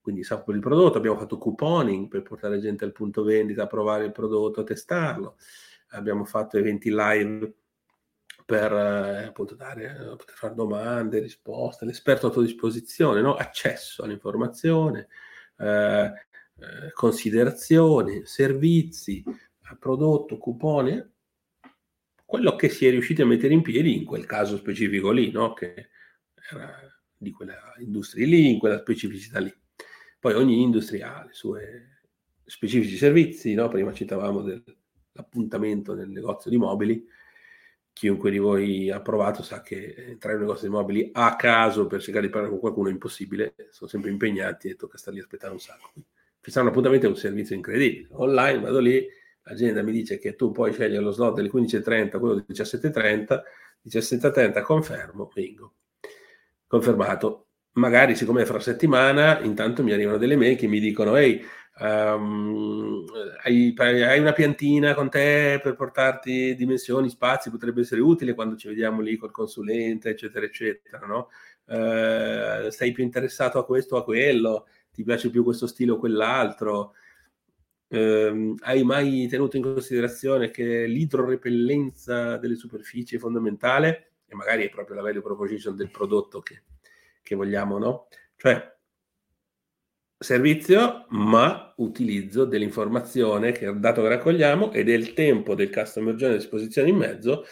Quindi 0.00 0.24
sapo 0.24 0.50
il 0.52 0.60
prodotto, 0.60 0.96
abbiamo 0.96 1.18
fatto 1.18 1.36
couponing 1.36 2.08
per 2.08 2.22
portare 2.22 2.58
gente 2.58 2.84
al 2.84 2.92
punto 2.92 3.22
vendita 3.22 3.64
a 3.64 3.66
provare 3.66 4.06
il 4.06 4.12
prodotto, 4.12 4.60
a 4.60 4.64
testarlo. 4.64 5.36
Abbiamo 5.94 6.24
fatto 6.24 6.58
eventi 6.58 6.90
live 6.90 7.54
per 8.44 8.72
eh, 8.72 9.24
appunto 9.24 9.54
dare, 9.54 9.84
eh, 9.84 10.16
poter 10.16 10.34
fare 10.34 10.54
domande, 10.54 11.20
risposte, 11.20 11.84
l'esperto 11.84 12.26
a 12.26 12.30
tua 12.30 12.42
disposizione, 12.42 13.20
no? 13.20 13.34
accesso 13.34 14.02
all'informazione, 14.02 15.08
eh, 15.58 16.04
eh, 16.04 16.92
considerazioni, 16.92 18.26
servizi, 18.26 19.24
prodotto, 19.78 20.36
cupone, 20.36 21.12
quello 22.24 22.54
che 22.56 22.68
si 22.68 22.86
è 22.86 22.90
riusciti 22.90 23.22
a 23.22 23.26
mettere 23.26 23.54
in 23.54 23.62
piedi 23.62 23.96
in 23.96 24.04
quel 24.04 24.26
caso 24.26 24.56
specifico 24.56 25.10
lì, 25.10 25.30
no? 25.30 25.52
che 25.54 25.88
era 26.50 26.76
di 27.16 27.30
quella 27.30 27.72
industria 27.78 28.26
lì, 28.26 28.50
in 28.50 28.58
quella 28.58 28.78
specificità 28.78 29.40
lì. 29.40 29.52
Poi 30.18 30.34
ogni 30.34 30.60
industria 30.60 31.16
ha 31.16 31.24
le 31.24 31.32
sue 31.32 32.00
specifici 32.44 32.96
servizi, 32.96 33.54
no? 33.54 33.68
prima 33.68 33.92
citavamo 33.92 34.42
dell'appuntamento 35.14 35.94
nel 35.94 36.10
negozio 36.10 36.50
di 36.50 36.58
mobili, 36.58 37.06
chiunque 37.92 38.30
di 38.30 38.38
voi 38.38 38.90
ha 38.90 39.00
provato 39.00 39.42
sa 39.42 39.62
che 39.62 39.94
entrare 39.94 40.34
in 40.34 40.40
un 40.42 40.46
negozio 40.48 40.68
di 40.68 40.74
mobili 40.74 41.10
a 41.12 41.36
caso 41.36 41.86
per 41.86 42.02
cercare 42.02 42.26
di 42.26 42.32
parlare 42.32 42.50
con 42.50 42.60
qualcuno 42.60 42.88
è 42.88 42.92
impossibile, 42.92 43.54
sono 43.70 43.88
sempre 43.88 44.10
impegnati 44.10 44.68
e 44.68 44.76
tocca 44.76 44.98
stare 44.98 45.16
lì 45.16 45.22
a 45.22 45.24
aspettare 45.24 45.52
un 45.52 45.60
sacco 45.60 45.92
fissare 46.44 46.66
un 46.66 46.72
appuntamento 46.72 47.06
è 47.06 47.08
un 47.08 47.16
servizio 47.16 47.56
incredibile. 47.56 48.08
Online 48.10 48.60
vado 48.60 48.78
lì, 48.78 49.02
l'azienda 49.44 49.82
mi 49.82 49.92
dice 49.92 50.18
che 50.18 50.34
tu 50.34 50.50
puoi 50.50 50.74
scegliere 50.74 51.02
lo 51.02 51.10
slot 51.10 51.36
delle 51.36 51.50
15.30, 51.50 52.18
quello 52.18 52.34
delle 52.34 52.46
17.30, 52.50 53.40
17.30 53.88 54.62
confermo, 54.62 55.30
bingo. 55.32 55.72
Confermato. 56.66 57.46
Magari 57.76 58.14
siccome 58.14 58.42
è 58.42 58.44
fra 58.44 58.60
settimana, 58.60 59.40
intanto 59.40 59.82
mi 59.82 59.92
arrivano 59.92 60.18
delle 60.18 60.36
mail 60.36 60.56
che 60.56 60.66
mi 60.66 60.80
dicono 60.80 61.16
ehi, 61.16 61.42
um, 61.80 63.04
hai, 63.42 63.74
hai, 63.76 64.18
una 64.18 64.32
piantina 64.32 64.94
con 64.94 65.10
te 65.10 65.60
per 65.62 65.74
portarti 65.74 66.54
dimensioni, 66.54 67.08
spazi, 67.08 67.50
potrebbe 67.50 67.80
essere 67.80 68.00
utile 68.00 68.34
quando 68.34 68.56
ci 68.56 68.68
vediamo 68.68 69.00
lì 69.00 69.16
col 69.16 69.30
consulente, 69.30 70.10
eccetera, 70.10 70.46
eccetera, 70.46 71.06
no? 71.06 71.28
Uh, 71.66 72.70
sei 72.70 72.92
più 72.92 73.02
interessato 73.02 73.58
a 73.58 73.64
questo 73.64 73.96
o 73.96 73.98
a 73.98 74.04
quello? 74.04 74.66
ti 74.94 75.02
piace 75.02 75.28
più 75.28 75.42
questo 75.42 75.66
stile 75.66 75.90
o 75.90 75.98
quell'altro? 75.98 76.94
Eh, 77.88 78.54
hai 78.60 78.84
mai 78.84 79.26
tenuto 79.28 79.56
in 79.56 79.64
considerazione 79.64 80.50
che 80.50 80.86
l'idrorepellenza 80.86 82.36
delle 82.38 82.54
superfici 82.54 83.16
è 83.16 83.18
fondamentale? 83.18 84.12
E 84.26 84.34
magari 84.36 84.64
è 84.64 84.70
proprio 84.70 84.96
la 84.96 85.02
value 85.02 85.20
proposition 85.20 85.74
del 85.74 85.90
prodotto 85.90 86.40
che, 86.40 86.62
che 87.22 87.34
vogliamo, 87.34 87.78
no? 87.78 88.06
Cioè, 88.36 88.73
servizio, 90.18 91.06
ma 91.10 91.72
utilizzo 91.76 92.44
dell'informazione 92.44 93.52
che 93.52 93.78
dato 93.78 94.02
che 94.02 94.08
raccogliamo 94.08 94.72
e 94.72 94.84
del 94.84 95.12
tempo 95.12 95.54
del 95.54 95.72
customer 95.72 96.14
journey 96.14 96.36
a 96.36 96.40
disposizione 96.40 96.88
in 96.88 96.96
mezzo 96.96 97.44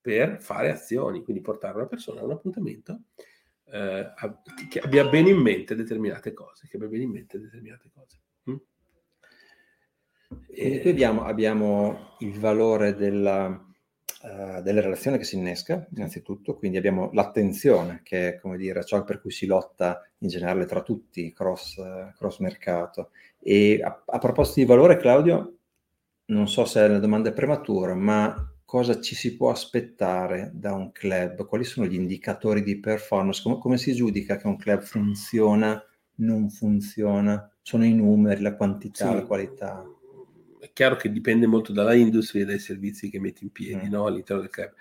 per 0.00 0.40
fare 0.40 0.70
azioni, 0.70 1.22
quindi 1.22 1.42
portare 1.42 1.76
una 1.76 1.86
persona 1.86 2.20
a 2.20 2.24
un 2.24 2.32
appuntamento 2.32 3.02
eh, 3.66 4.12
che 4.68 4.78
abbia 4.80 5.08
bene 5.08 5.30
in 5.30 5.38
mente 5.38 5.74
determinate 5.74 6.32
cose, 6.32 6.66
che 6.68 6.76
abbia 6.76 6.88
bene 6.88 7.04
in 7.04 7.10
mente 7.10 7.38
determinate 7.38 7.90
cose. 7.92 8.20
Mm? 8.50 8.56
E 10.48 10.80
qui 10.80 10.90
abbiamo, 10.90 11.24
abbiamo 11.24 12.16
il 12.20 12.38
valore 12.38 12.94
della, 12.94 13.71
Uh, 14.22 14.62
della 14.62 14.80
relazione 14.80 15.18
che 15.18 15.24
si 15.24 15.34
innesca, 15.34 15.84
innanzitutto, 15.96 16.54
quindi 16.54 16.76
abbiamo 16.76 17.10
l'attenzione, 17.12 18.02
che 18.04 18.28
è 18.28 18.38
come 18.38 18.56
dire 18.56 18.84
ciò 18.84 19.02
per 19.02 19.20
cui 19.20 19.32
si 19.32 19.46
lotta 19.46 20.00
in 20.18 20.28
generale 20.28 20.64
tra 20.64 20.82
tutti, 20.82 21.32
cross, 21.32 21.82
cross 22.16 22.38
mercato. 22.38 23.10
E 23.40 23.80
a, 23.82 24.04
a, 24.06 24.18
proposito 24.18 24.60
di 24.60 24.66
valore, 24.66 24.96
Claudio, 24.96 25.56
non 26.26 26.46
so 26.46 26.64
se 26.64 26.86
la 26.86 27.00
domanda 27.00 27.30
è 27.30 27.32
prematura, 27.32 27.94
ma 27.94 28.48
cosa 28.64 29.00
ci 29.00 29.16
si 29.16 29.36
può 29.36 29.50
aspettare 29.50 30.52
da 30.54 30.72
un 30.72 30.92
club? 30.92 31.44
Quali 31.46 31.64
sono 31.64 31.86
gli 31.86 31.94
indicatori 31.94 32.62
di 32.62 32.78
performance? 32.78 33.42
Come, 33.42 33.58
come 33.58 33.76
si 33.76 33.92
giudica 33.92 34.36
che 34.36 34.46
un 34.46 34.56
club 34.56 34.82
funziona, 34.82 35.84
non 36.16 36.48
funziona? 36.48 37.50
Sono 37.60 37.84
i 37.84 37.92
numeri, 37.92 38.40
la 38.40 38.54
quantità, 38.54 39.08
sì. 39.08 39.14
la 39.14 39.26
qualità? 39.26 39.84
È 40.62 40.70
chiaro 40.72 40.94
che 40.94 41.10
dipende 41.10 41.48
molto 41.48 41.72
dalla 41.72 41.92
industria 41.92 42.42
e 42.42 42.44
dai 42.44 42.60
servizi 42.60 43.10
che 43.10 43.18
metti 43.18 43.42
in 43.42 43.50
piedi 43.50 43.88
mm. 43.88 43.90
no, 43.90 44.06
all'interno 44.06 44.42
del 44.42 44.50
club. 44.50 44.72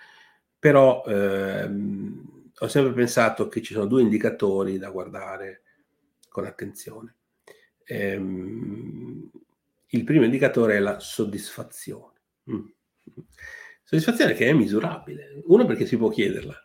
Però 0.60 1.04
ehm, 1.08 2.52
ho 2.56 2.68
sempre 2.68 2.94
pensato 2.94 3.48
che 3.48 3.64
ci 3.64 3.74
sono 3.74 3.88
due 3.88 4.04
indicatori 4.04 4.78
da 4.78 4.92
guardare 4.92 5.64
con 6.30 6.46
attenzione. 6.46 7.16
Ehm, 7.86 9.32
il 9.88 10.04
primo 10.04 10.24
indicatore 10.24 10.76
è 10.76 10.80
la 10.80 11.00
soddisfazione. 11.00 12.20
Mm. 12.52 12.68
Soddisfazione 13.82 14.34
che 14.36 14.46
è 14.46 14.54
misurabile. 14.54 15.42
Uno 15.46 15.66
perché 15.66 15.88
si 15.88 15.98
può 15.98 16.10
chiederla. 16.10 16.64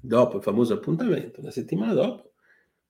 Dopo 0.00 0.38
il 0.38 0.42
famoso 0.42 0.74
appuntamento, 0.74 1.38
una 1.38 1.52
settimana 1.52 1.92
dopo, 1.92 2.32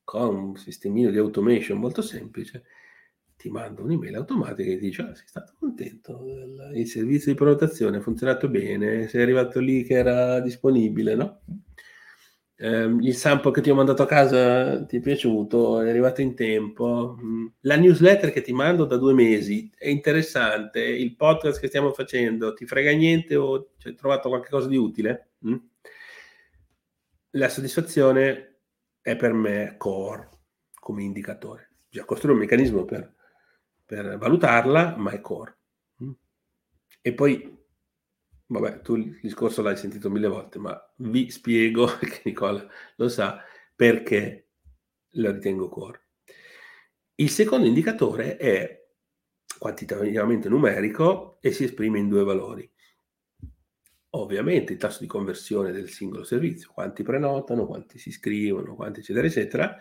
con 0.02 0.35
un 0.35 0.56
sistemino 0.56 1.11
di 1.11 1.18
automation 1.18 1.78
molto 1.78 2.00
semplice, 2.00 2.64
ti 3.40 3.48
manda 3.48 3.81
un'email 3.81 4.16
automatica 4.16 4.68
che 4.68 4.76
dice 4.76 5.00
ah, 5.00 5.14
sei 5.14 5.26
stato 5.26 5.55
contento, 5.59 6.22
il 6.74 6.87
servizio 6.87 7.33
di 7.33 7.38
prenotazione 7.38 7.96
ha 7.96 8.03
funzionato 8.03 8.50
bene, 8.50 9.09
sei 9.09 9.22
arrivato 9.22 9.61
lì 9.61 9.83
che 9.83 9.94
era 9.94 10.40
disponibile, 10.40 11.14
no? 11.14 11.40
Eh, 12.57 12.85
il 13.00 13.14
sample 13.14 13.50
che 13.53 13.62
ti 13.62 13.70
ho 13.70 13.74
mandato 13.74 14.03
a 14.03 14.07
casa 14.07 14.85
ti 14.85 14.98
è 14.98 15.00
piaciuto, 15.00 15.81
è 15.81 15.88
arrivato 15.88 16.20
in 16.20 16.35
tempo, 16.35 17.16
mm. 17.18 17.46
la 17.61 17.76
newsletter 17.76 18.31
che 18.31 18.42
ti 18.42 18.53
mando 18.53 18.85
da 18.85 18.98
due 18.98 19.14
mesi 19.14 19.70
è 19.74 19.88
interessante, 19.88 20.83
il 20.83 21.16
podcast 21.16 21.61
che 21.61 21.68
stiamo 21.68 21.92
facendo 21.92 22.53
ti 22.53 22.66
frega 22.66 22.90
niente 22.92 23.37
o 23.37 23.70
hai 23.85 23.94
trovato 23.94 24.29
qualcosa 24.29 24.68
di 24.68 24.76
utile? 24.76 25.31
Mm? 25.46 25.57
La 27.31 27.48
soddisfazione 27.48 28.57
è 29.00 29.16
per 29.16 29.33
me 29.33 29.76
core 29.79 30.29
come 30.74 31.03
indicatore. 31.05 31.70
Già 31.88 32.05
costruire 32.05 32.38
un 32.38 32.44
meccanismo 32.44 32.85
per 32.85 33.14
per 33.90 34.18
valutarla, 34.18 34.94
ma 34.96 35.11
è 35.11 35.20
core. 35.20 35.59
Mm. 36.05 36.12
E 37.00 37.12
poi, 37.12 37.59
vabbè, 38.46 38.83
tu 38.83 38.94
il 38.94 39.18
discorso 39.20 39.62
l'hai 39.62 39.76
sentito 39.76 40.09
mille 40.09 40.29
volte, 40.29 40.61
ma 40.61 40.81
vi 40.98 41.29
spiego, 41.29 41.87
che 41.98 42.20
Nicola 42.26 42.64
lo 42.94 43.09
sa, 43.09 43.42
perché 43.74 44.50
la 45.14 45.33
ritengo 45.33 45.68
core. 45.68 46.07
Il 47.16 47.31
secondo 47.31 47.66
indicatore 47.66 48.37
è 48.37 48.87
quantitativamente 49.59 50.48
numerico 50.48 51.38
e 51.40 51.50
si 51.50 51.64
esprime 51.64 51.98
in 51.98 52.09
due 52.09 52.22
valori. 52.22 52.72
Ovviamente 54.11 54.72
il 54.72 54.79
tasso 54.79 55.00
di 55.00 55.09
conversione 55.09 55.72
del 55.72 55.88
singolo 55.90 56.22
servizio, 56.22 56.70
quanti 56.72 57.03
prenotano, 57.03 57.66
quanti 57.66 57.98
si 57.98 58.11
iscrivono, 58.11 58.76
quanti 58.76 59.00
eccetera 59.00 59.26
eccetera, 59.26 59.76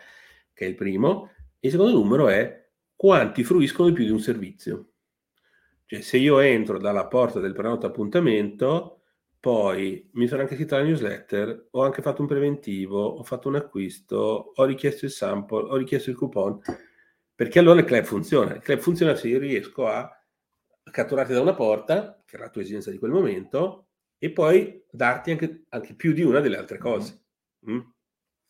che 0.52 0.66
è 0.66 0.68
il 0.68 0.76
primo. 0.76 1.30
Il 1.60 1.70
secondo 1.70 1.94
numero 1.94 2.28
è 2.28 2.69
quanti 3.00 3.46
fruiscono 3.46 3.88
di 3.88 3.96
più 3.96 4.04
di 4.04 4.12
un 4.12 4.20
servizio. 4.20 4.90
Cioè, 5.86 6.02
se 6.02 6.18
io 6.18 6.40
entro 6.40 6.78
dalla 6.78 7.08
porta 7.08 7.40
del 7.40 7.54
prenoto 7.54 7.86
appuntamento, 7.86 9.04
poi 9.40 10.10
mi 10.16 10.28
sono 10.28 10.42
anche 10.42 10.56
iscritto 10.56 10.76
alla 10.76 10.84
newsletter, 10.84 11.68
ho 11.72 11.82
anche 11.82 12.02
fatto 12.02 12.20
un 12.20 12.28
preventivo, 12.28 13.02
ho 13.02 13.24
fatto 13.24 13.48
un 13.48 13.56
acquisto, 13.56 14.52
ho 14.54 14.66
richiesto 14.66 15.06
il 15.06 15.12
sample, 15.12 15.70
ho 15.70 15.78
richiesto 15.78 16.10
il 16.10 16.18
coupon, 16.18 16.60
perché 17.34 17.60
allora 17.60 17.80
il 17.80 17.86
club 17.86 18.04
funziona. 18.04 18.56
Il 18.56 18.62
club 18.62 18.80
funziona 18.80 19.16
se 19.16 19.30
io 19.30 19.40
riesco 19.40 19.88
a 19.88 20.12
catturarti 20.84 21.32
da 21.32 21.40
una 21.40 21.56
porta, 21.56 22.22
che 22.26 22.36
è 22.36 22.40
la 22.40 22.50
tua 22.50 22.64
esigenza 22.64 22.92
di 22.92 22.98
quel 22.98 23.12
momento, 23.12 23.92
e 24.18 24.30
poi 24.30 24.84
darti 24.92 25.32
anche, 25.32 25.64
anche 25.70 25.94
più 25.94 26.12
di 26.12 26.24
una 26.24 26.42
delle 26.42 26.58
altre 26.58 26.78
cose. 26.78 27.24
Mm? 27.72 27.80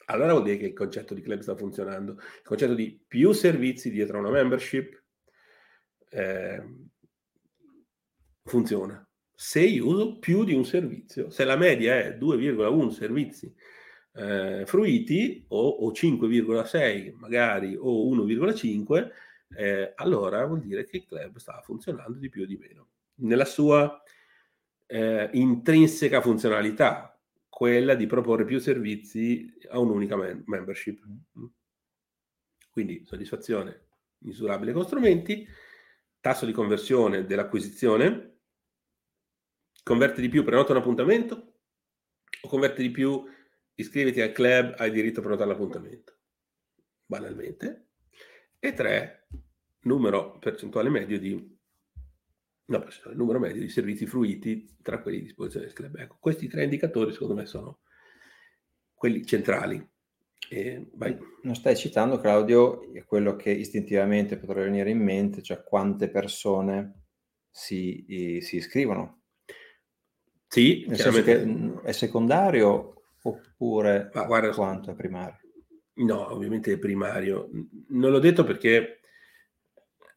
Allora 0.10 0.32
vuol 0.32 0.44
dire 0.44 0.58
che 0.58 0.66
il 0.68 0.74
concetto 0.74 1.14
di 1.14 1.22
club 1.22 1.40
sta 1.40 1.56
funzionando. 1.56 2.14
Il 2.14 2.42
concetto 2.44 2.74
di 2.74 3.00
più 3.08 3.32
servizi 3.32 3.90
dietro 3.92 4.18
a 4.18 4.22
una 4.22 4.32
membership 4.32 5.04
eh, 6.10 6.64
funziona. 8.44 9.08
Se 9.34 9.62
io 9.62 9.88
uso 9.88 10.20
più 10.20 10.44
di 10.44 10.54
un 10.54 10.66
servizio, 10.66 11.30
se 11.30 11.46
la 11.46 11.56
media 11.56 11.96
è 11.98 12.18
2,1 12.18 12.90
servizi 12.90 13.54
eh, 14.14 14.64
fruiti 14.66 15.46
o, 15.50 15.68
o 15.68 15.92
5,6 15.92 17.14
magari 17.16 17.76
o 17.80 18.14
1,5, 18.14 19.10
eh, 19.56 19.94
allora 19.96 20.46
vuol 20.46 20.60
dire 20.60 20.86
che 20.86 20.98
il 20.98 21.06
club 21.06 21.38
sta 21.38 21.62
funzionando 21.62 22.18
di 22.18 22.30
più 22.30 22.44
o 22.44 22.46
di 22.46 22.58
meno. 22.58 22.90
Nella 23.22 23.46
sua 23.46 24.02
eh, 24.88 25.30
intrinseca 25.34 26.22
funzionalità, 26.22 27.19
quella 27.60 27.94
di 27.94 28.06
proporre 28.06 28.46
più 28.46 28.58
servizi 28.58 29.54
a 29.68 29.80
un'unica 29.80 30.16
mem- 30.16 30.44
membership. 30.46 31.06
Mm. 31.06 31.46
Quindi 32.70 33.04
soddisfazione 33.06 33.88
misurabile 34.20 34.72
con 34.72 34.86
strumenti, 34.86 35.46
tasso 36.22 36.46
di 36.46 36.54
conversione 36.54 37.26
dell'acquisizione, 37.26 38.44
converte 39.84 40.22
di 40.22 40.30
più, 40.30 40.46
prenota 40.46 40.72
un 40.72 40.78
appuntamento, 40.78 41.56
o 42.44 42.48
converte 42.48 42.82
di 42.82 42.92
più, 42.92 43.26
iscriviti 43.76 44.22
al 44.22 44.32
club, 44.32 44.76
hai 44.78 44.90
diritto 44.90 45.20
a 45.20 45.24
prenotare 45.24 45.50
l'appuntamento, 45.50 46.18
banalmente. 47.06 47.90
E 48.58 48.74
tre, 48.74 49.28
numero 49.82 50.40
percentuale 50.40 50.88
medio 50.88 51.20
di 51.20 51.59
no, 52.70 52.86
il 53.12 53.18
numero 53.18 53.40
medio 53.40 53.62
di 53.62 53.70
servizi 53.70 54.06
fruiti 54.06 54.76
tra 54.82 55.02
quelli 55.02 55.20
a 55.20 55.22
disposizione 55.22 55.66
del 55.66 55.76
club. 55.76 55.96
Ecco, 55.98 56.18
questi 56.20 56.48
tre 56.48 56.64
indicatori 56.64 57.12
secondo 57.12 57.36
me 57.36 57.46
sono 57.46 57.80
quelli 58.94 59.26
centrali. 59.26 59.88
E, 60.52 60.90
non 61.44 61.56
stai 61.56 61.76
citando, 61.76 62.20
Claudio, 62.20 62.82
quello 63.06 63.36
che 63.36 63.52
istintivamente 63.52 64.38
potrebbe 64.38 64.70
venire 64.70 64.90
in 64.90 65.00
mente, 65.00 65.42
cioè 65.42 65.64
quante 65.64 66.10
persone 66.10 67.04
si, 67.50 68.40
si 68.42 68.56
iscrivono. 68.58 69.24
Sì, 70.48 70.88
mm, 70.90 71.80
è 71.80 71.92
secondario 71.92 73.04
oppure 73.22 74.10
Ma 74.14 74.24
guarda, 74.26 74.50
quanto 74.52 74.92
è 74.92 74.96
primario? 74.96 75.40
No, 75.96 76.34
ovviamente 76.34 76.74
è 76.74 76.80
primario. 76.80 77.50
Non 77.90 78.12
l'ho 78.12 78.20
detto 78.20 78.44
perché 78.44 79.02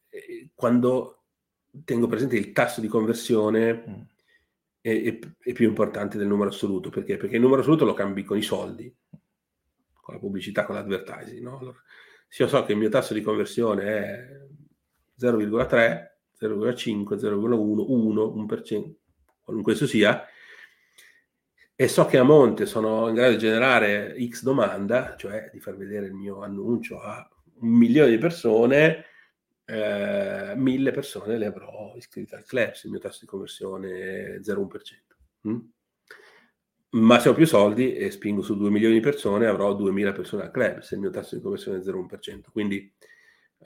eh, 0.09 0.51
quando 0.55 1.22
tengo 1.85 2.07
presente 2.07 2.37
il 2.37 2.53
tasso 2.53 2.81
di 2.81 2.89
conversione 2.89 3.85
mm. 3.89 4.01
è, 4.81 5.03
è, 5.03 5.19
è, 5.39 5.53
più 5.53 5.67
importante 5.67 6.19
del 6.19 6.27
numero 6.27 6.51
assoluto. 6.51 6.91
Perché? 6.91 7.17
Perché 7.17 7.37
il 7.37 7.43
numero 7.43 7.61
assoluto 7.61 7.85
lo 7.85 7.95
cambi 7.95 8.25
con 8.25 8.37
i 8.37 8.43
soldi, 8.43 8.95
con 10.01 10.15
la 10.15 10.21
pubblicità, 10.21 10.65
con 10.65 10.75
l'advertising. 10.75 11.43
No? 11.43 11.59
Allora, 11.59 11.79
se 12.29 12.43
io 12.43 12.49
so 12.49 12.65
che 12.65 12.73
il 12.73 12.79
mio 12.79 12.89
tasso 12.89 13.15
di 13.15 13.23
conversione 13.23 13.85
è 13.85 14.41
0,3, 15.19 16.11
0,5, 16.39 17.17
0,1, 17.17 17.85
1, 17.89 18.23
1%, 18.25 18.93
qualunque 19.43 19.73
esso 19.73 19.87
sia, 19.87 20.27
e 21.75 21.89
so 21.89 22.05
che 22.07 22.19
a 22.19 22.23
monte 22.23 22.67
sono 22.67 23.09
in 23.09 23.15
grado 23.15 23.33
di 23.33 23.39
generare 23.39 24.15
X 24.29 24.43
domanda, 24.43 25.17
cioè 25.17 25.51
di 25.53 25.59
far 25.59 25.77
vedere 25.77 26.07
il 26.07 26.13
mio 26.13 26.43
annuncio 26.43 27.01
a 27.01 27.29
un 27.61 27.71
milione 27.71 28.11
di 28.11 28.19
persone, 28.19 29.07
eh, 29.65 30.55
mille 30.57 30.91
persone 30.91 31.39
le 31.39 31.47
avrò 31.47 31.95
iscritte 31.97 32.37
al 32.37 32.45
club 32.45 32.73
se 32.73 32.87
il 32.87 32.93
mio 32.93 33.01
tasso 33.01 33.21
di 33.21 33.27
conversione 33.27 34.35
è 34.35 34.39
0,1%. 34.39 35.49
Mm? 35.49 35.59
Ma 36.95 37.19
se 37.19 37.31
ho 37.31 37.35
più 37.35 37.47
soldi 37.47 37.95
e 37.95 38.11
spingo 38.11 38.43
su 38.43 38.57
2 38.57 38.69
milioni 38.69 38.95
di 38.95 39.01
persone, 39.01 39.47
avrò 39.47 39.75
2000 39.75 40.13
persone 40.13 40.43
al 40.43 40.51
club 40.51 40.81
se 40.81 40.95
il 40.95 41.01
mio 41.01 41.11
tasso 41.11 41.37
di 41.37 41.41
conversione 41.41 41.79
è 41.79 41.81
0,1%. 41.81 42.51
Quindi 42.53 42.93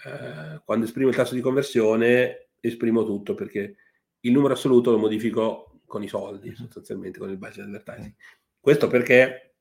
eh, 0.04 0.61
quando 0.64 0.85
esprimo 0.85 1.09
il 1.09 1.16
tasso 1.16 1.35
di 1.35 1.40
conversione 1.40 2.50
esprimo 2.61 3.04
tutto 3.04 3.35
perché 3.35 3.76
il 4.20 4.32
numero 4.32 4.54
assoluto 4.54 4.90
lo 4.90 4.98
modifico 4.98 5.80
con 5.87 6.02
i 6.02 6.09
soldi, 6.09 6.48
mm-hmm. 6.48 6.56
sostanzialmente 6.56 7.18
con 7.18 7.30
il 7.30 7.38
budget 7.38 7.64
advertising. 7.64 8.14
Questo 8.61 8.88
perché 8.88 9.54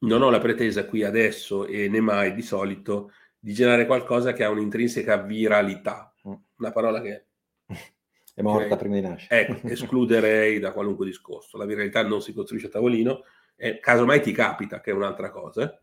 non 0.00 0.22
ho 0.22 0.30
la 0.30 0.38
pretesa 0.38 0.84
qui 0.86 1.02
adesso 1.02 1.66
e 1.66 1.88
né 1.88 2.00
mai 2.00 2.34
di 2.34 2.42
solito 2.42 3.12
di 3.38 3.52
generare 3.52 3.86
qualcosa 3.86 4.32
che 4.32 4.44
ha 4.44 4.50
un'intrinseca 4.50 5.18
viralità, 5.18 6.12
mm. 6.28 6.32
una 6.58 6.72
parola 6.72 7.00
che 7.00 7.26
è 8.34 8.42
morta 8.42 8.76
prima 8.76 8.94
di 8.96 9.00
nascere. 9.02 9.48
Ecco, 9.48 9.66
escluderei 9.68 10.58
da 10.58 10.72
qualunque 10.72 11.06
discorso. 11.06 11.56
La 11.56 11.64
viralità 11.64 12.02
non 12.02 12.20
si 12.20 12.32
costruisce 12.32 12.66
a 12.68 12.70
tavolino, 12.70 13.22
e 13.56 13.80
casomai 13.80 14.20
ti 14.20 14.32
capita, 14.32 14.80
che 14.80 14.90
è 14.92 14.94
un'altra 14.94 15.30
cosa. 15.30 15.80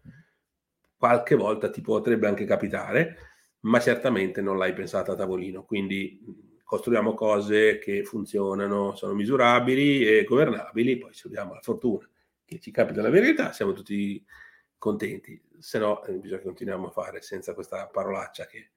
Qualche 0.98 1.36
volta 1.36 1.70
ti 1.70 1.82
potrebbe 1.82 2.28
anche 2.28 2.46
capitare, 2.46 3.18
ma 3.62 3.80
certamente 3.80 4.42
non 4.42 4.58
l'hai 4.58 4.74
pensata 4.74 5.12
a 5.12 5.16
tavolino. 5.16 5.66
Quindi 5.66 6.22
costruiamo 6.64 7.14
cose 7.14 7.78
che 7.80 8.04
funzionano, 8.04 8.96
sono 8.96 9.14
misurabili 9.14 10.08
e 10.08 10.24
governabili, 10.24 10.98
poi 10.98 11.14
se 11.14 11.28
abbiamo 11.28 11.54
la 11.54 11.62
fortuna 11.62 12.10
che 12.46 12.60
ci 12.60 12.72
capita 12.72 13.02
la 13.02 13.10
verità, 13.10 13.52
siamo 13.52 13.74
tutti 13.74 14.24
contenti. 14.78 15.42
Se 15.60 15.80
no, 15.80 16.04
eh, 16.04 16.14
bisogna 16.14 16.40
che 16.40 16.46
continuiamo 16.46 16.88
a 16.88 16.92
fare 16.92 17.22
senza 17.22 17.54
questa 17.54 17.88
parolaccia 17.88 18.46
che 18.46 18.72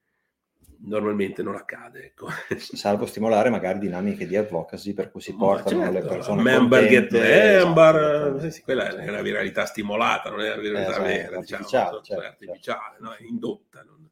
normalmente 0.81 1.43
non 1.43 1.55
accade. 1.55 2.05
Ecco. 2.05 2.27
Salvo 2.57 3.05
stimolare 3.05 3.49
magari 3.49 3.79
dinamiche 3.79 4.27
di 4.27 4.35
advocacy 4.35 4.93
per 4.93 5.11
cui 5.11 5.21
si 5.21 5.35
portano 5.35 5.81
certo, 5.83 5.93
le 5.93 6.01
persone 6.01 6.41
member 6.41 6.87
get 6.87 7.11
member, 7.11 7.95
esatto, 7.95 8.39
sì, 8.39 8.51
sì, 8.51 8.61
quella 8.61 8.95
è 8.95 9.09
una 9.09 9.21
viralità 9.21 9.65
stimolata, 9.65 10.29
non 10.29 10.41
è 10.41 10.51
una 10.53 10.61
viralità 10.61 10.91
esatto, 10.91 11.03
vera, 11.03 11.39
diciamo, 11.39 11.63
artificiale, 11.63 12.03
certo, 12.03 12.23
artificiale 12.23 12.95
certo. 12.97 13.03
no? 13.03 13.13
è 13.13 13.23
indotta. 13.23 13.83
Non, 13.83 14.09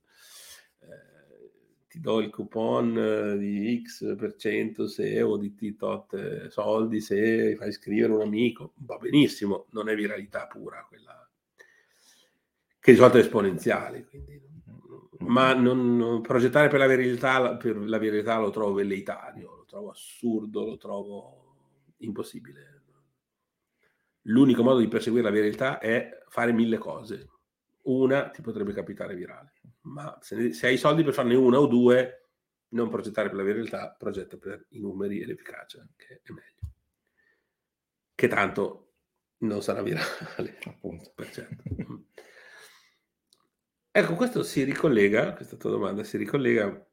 eh, 0.81 1.51
ti 1.87 1.99
do 1.99 2.19
il 2.19 2.29
coupon 2.29 3.37
di 3.37 3.81
X 3.85 4.15
per 4.15 4.35
cento 4.35 4.87
se 4.87 5.21
o 5.21 5.37
di 5.37 5.53
T 5.55 5.75
tot 5.77 6.13
eh, 6.13 6.49
soldi 6.49 6.99
se 6.99 7.55
fai 7.55 7.71
scrivere 7.71 8.13
un 8.13 8.21
amico, 8.21 8.73
va 8.77 8.97
benissimo, 8.97 9.67
non 9.71 9.89
è 9.89 9.95
viralità 9.95 10.47
pura 10.47 10.85
quella 10.87 11.26
che 12.87 12.93
di 12.93 12.99
solito 12.99 13.17
è 13.17 13.19
esponenziale, 13.19 14.05
quindi 14.05 14.41
ma 15.19 15.53
non, 15.53 15.97
non, 15.97 16.21
progettare 16.21 16.69
per 16.69 16.79
la, 16.79 16.87
verità, 16.87 17.57
per 17.57 17.75
la 17.75 17.97
verità 17.97 18.39
lo 18.39 18.49
trovo 18.49 18.75
velleitario, 18.75 19.57
lo 19.57 19.65
trovo 19.65 19.89
assurdo, 19.89 20.63
lo 20.63 20.77
trovo 20.77 21.55
impossibile. 21.97 22.75
L'unico 24.21 24.63
modo 24.63 24.79
di 24.79 24.87
perseguire 24.87 25.25
la 25.25 25.33
verità 25.33 25.79
è 25.79 26.23
fare 26.29 26.53
mille 26.53 26.77
cose. 26.77 27.29
Una 27.83 28.29
ti 28.29 28.41
potrebbe 28.41 28.71
capitare 28.71 29.15
virale, 29.15 29.55
ma 29.81 30.17
se, 30.21 30.53
se 30.53 30.67
hai 30.67 30.75
i 30.75 30.77
soldi 30.77 31.03
per 31.03 31.13
farne 31.13 31.35
una 31.35 31.59
o 31.59 31.67
due, 31.67 32.29
non 32.69 32.87
progettare 32.87 33.27
per 33.27 33.37
la 33.37 33.43
verità, 33.43 33.93
progetta 33.97 34.37
per 34.37 34.65
i 34.69 34.79
numeri 34.79 35.19
e 35.19 35.25
l'efficacia, 35.25 35.85
che 35.97 36.21
è 36.23 36.31
meglio. 36.31 36.73
Che 38.15 38.27
tanto 38.29 38.91
non 39.39 39.61
sarà 39.61 39.81
virale, 39.81 40.57
appunto. 40.63 41.11
Per 41.13 41.29
certo. 41.31 41.63
Ecco, 43.97 44.13
questo 44.13 44.43
si 44.43 44.63
ricollega, 44.63 45.33
questa 45.33 45.57
tua 45.57 45.71
domanda 45.71 46.03
si 46.03 46.17
ricollega 46.17 46.87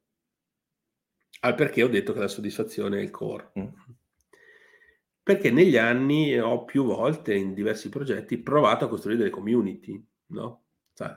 al 1.40 1.54
perché 1.54 1.82
ho 1.82 1.88
detto 1.88 2.14
che 2.14 2.20
la 2.20 2.28
soddisfazione 2.28 2.98
è 2.98 3.02
il 3.02 3.10
core. 3.10 3.52
Mm. 3.58 3.66
Perché 5.22 5.50
negli 5.50 5.76
anni 5.76 6.38
ho 6.38 6.64
più 6.64 6.82
volte 6.84 7.34
in 7.34 7.52
diversi 7.52 7.90
progetti 7.90 8.38
provato 8.38 8.86
a 8.86 8.88
costruire 8.88 9.18
delle 9.18 9.30
community, 9.30 10.02
no? 10.28 10.64
Cioè, 10.94 11.14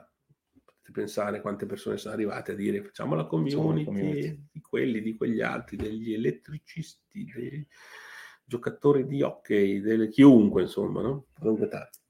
potete 0.62 0.92
pensare 0.92 1.40
quante 1.40 1.64
persone 1.64 1.96
sono 1.96 2.12
arrivate 2.12 2.52
a 2.52 2.54
dire 2.54 2.84
facciamo 2.84 3.14
la 3.14 3.24
community, 3.24 3.84
community. 3.84 4.42
di 4.52 4.60
quelli, 4.60 5.00
di 5.00 5.16
quegli 5.16 5.40
altri, 5.40 5.78
degli 5.78 6.12
elettricisti, 6.12 7.24
dei 7.34 7.66
giocatori 8.44 9.06
di 9.06 9.22
hockey, 9.22 9.80
delle, 9.80 10.10
chiunque, 10.10 10.60
insomma, 10.60 11.00
no? 11.00 11.28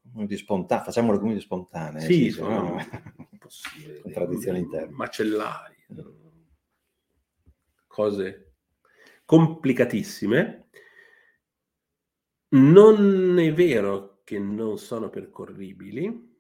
Di 0.03 0.37
spontanea, 0.37 0.83
facciamo 0.83 1.13
le 1.13 1.19
community 1.19 1.45
spontanee. 1.45 2.01
Sì, 2.01 2.25
sì 2.25 2.31
sono... 2.31 2.61
no? 2.61 3.27
possibile. 3.49 4.01
Contraddizioni 4.01 4.59
interne. 4.59 4.93
Macellari, 4.93 5.77
cose 7.87 8.53
complicatissime. 9.25 10.69
Non 12.51 13.39
è 13.39 13.53
vero 13.53 14.23
che 14.25 14.39
non 14.39 14.79
sono 14.79 15.11
percorribili, 15.11 16.37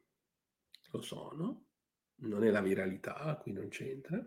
lo 0.90 1.00
sono, 1.02 1.66
non 2.20 2.44
è 2.44 2.50
la 2.50 2.62
viralità, 2.62 3.38
qui 3.42 3.52
non 3.52 3.68
c'entra, 3.68 4.26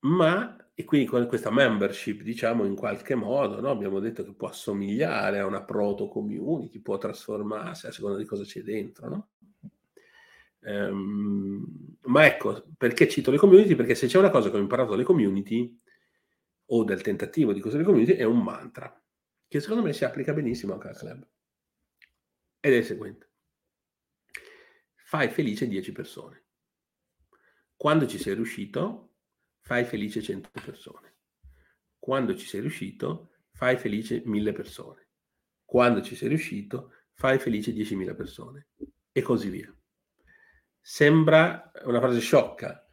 ma, 0.00 0.70
e 0.74 0.84
quindi 0.84 1.06
con 1.06 1.24
questa 1.26 1.52
membership, 1.52 2.22
diciamo, 2.22 2.64
in 2.64 2.74
qualche 2.74 3.14
modo, 3.14 3.60
no? 3.60 3.70
abbiamo 3.70 4.00
detto 4.00 4.24
che 4.24 4.34
può 4.34 4.48
assomigliare 4.48 5.38
a 5.38 5.46
una 5.46 5.62
proto 5.62 6.08
community, 6.08 6.80
può 6.80 6.98
trasformarsi 6.98 7.86
a 7.86 7.92
seconda 7.92 8.18
di 8.18 8.24
cosa 8.24 8.42
c'è 8.42 8.62
dentro, 8.62 9.08
no? 9.08 9.28
Um, 10.60 11.96
ma 12.02 12.26
ecco, 12.26 12.66
perché 12.76 13.08
cito 13.08 13.30
le 13.30 13.38
community? 13.38 13.74
Perché 13.74 13.94
se 13.94 14.06
c'è 14.06 14.18
una 14.18 14.30
cosa 14.30 14.50
che 14.50 14.56
ho 14.56 14.60
imparato 14.60 14.90
dalle 14.90 15.04
community 15.04 15.78
o 16.66 16.84
del 16.84 17.02
tentativo 17.02 17.52
di 17.52 17.60
costruire 17.60 17.88
community 17.88 18.14
è 18.14 18.24
un 18.24 18.42
mantra 18.42 19.00
che 19.48 19.60
secondo 19.60 19.82
me 19.82 19.92
si 19.92 20.04
applica 20.04 20.32
benissimo 20.32 20.72
anche 20.74 20.88
al 20.88 20.96
club. 20.96 21.28
Ed 22.60 22.72
è 22.72 22.76
il 22.76 22.84
seguente. 22.84 23.30
Fai 25.04 25.28
felice 25.28 25.68
10 25.68 25.92
persone. 25.92 26.44
Quando 27.76 28.06
ci 28.06 28.18
sei 28.18 28.34
riuscito, 28.34 29.14
fai 29.60 29.84
felice 29.84 30.20
100 30.20 30.50
persone. 30.64 31.14
Quando 31.98 32.34
ci 32.34 32.46
sei 32.46 32.60
riuscito, 32.60 33.30
fai 33.52 33.76
felice 33.76 34.22
1000 34.24 34.52
persone. 34.52 35.08
Quando 35.64 36.00
ci 36.00 36.14
sei 36.16 36.28
riuscito, 36.28 36.92
fai 37.12 37.38
felice 37.38 37.72
10.000 37.72 38.14
persone. 38.14 38.68
E 39.12 39.22
così 39.22 39.48
via. 39.48 39.74
Sembra 40.88 41.72
una 41.86 41.98
frase 41.98 42.20
sciocca, 42.20 42.86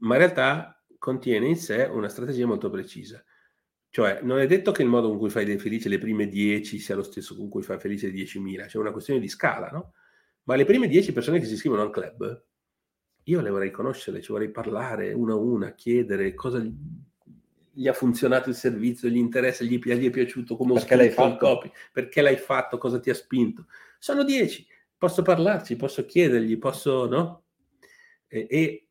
ma 0.00 0.16
in 0.16 0.20
realtà 0.20 0.84
contiene 0.98 1.48
in 1.48 1.56
sé 1.56 1.88
una 1.90 2.10
strategia 2.10 2.44
molto 2.44 2.68
precisa. 2.68 3.24
Cioè, 3.88 4.20
non 4.20 4.38
è 4.38 4.46
detto 4.46 4.70
che 4.70 4.82
il 4.82 4.88
modo 4.88 5.08
con 5.08 5.16
cui 5.16 5.30
fai 5.30 5.56
felice 5.56 5.88
le 5.88 5.96
prime 5.96 6.28
10 6.28 6.78
sia 6.78 6.94
lo 6.94 7.02
stesso 7.02 7.34
con 7.34 7.48
cui 7.48 7.62
fai 7.62 7.78
felice 7.78 8.12
10.000, 8.12 8.66
c'è 8.66 8.76
una 8.76 8.92
questione 8.92 9.18
di 9.18 9.28
scala, 9.28 9.70
no? 9.70 9.94
Ma 10.42 10.56
le 10.56 10.66
prime 10.66 10.88
10 10.88 11.14
persone 11.14 11.38
che 11.38 11.46
si 11.46 11.54
iscrivono 11.54 11.80
al 11.80 11.90
club, 11.90 12.44
io 13.22 13.40
le 13.40 13.48
vorrei 13.48 13.70
conoscere, 13.70 14.20
ci 14.20 14.30
vorrei 14.30 14.50
parlare 14.50 15.14
una 15.14 15.32
a 15.32 15.36
una, 15.36 15.72
chiedere 15.72 16.34
cosa 16.34 16.62
gli 17.72 17.88
ha 17.88 17.94
funzionato 17.94 18.50
il 18.50 18.56
servizio, 18.56 19.08
gli 19.08 19.16
interessa, 19.16 19.64
gli, 19.64 19.78
gli 19.82 20.06
è 20.06 20.10
piaciuto, 20.10 20.54
come 20.54 20.74
perché 20.74 20.96
l'hai 20.96 21.10
fatto? 21.10 21.46
Copy, 21.46 21.72
perché 21.94 22.20
l'hai 22.20 22.36
fatto, 22.36 22.76
cosa 22.76 23.00
ti 23.00 23.08
ha 23.08 23.14
spinto. 23.14 23.68
Sono 23.98 24.22
10 24.22 24.66
posso 24.98 25.22
parlarci, 25.22 25.76
posso 25.76 26.04
chiedergli, 26.04 26.58
posso, 26.58 27.06
no? 27.06 27.44
E, 28.26 28.46
e 28.50 28.88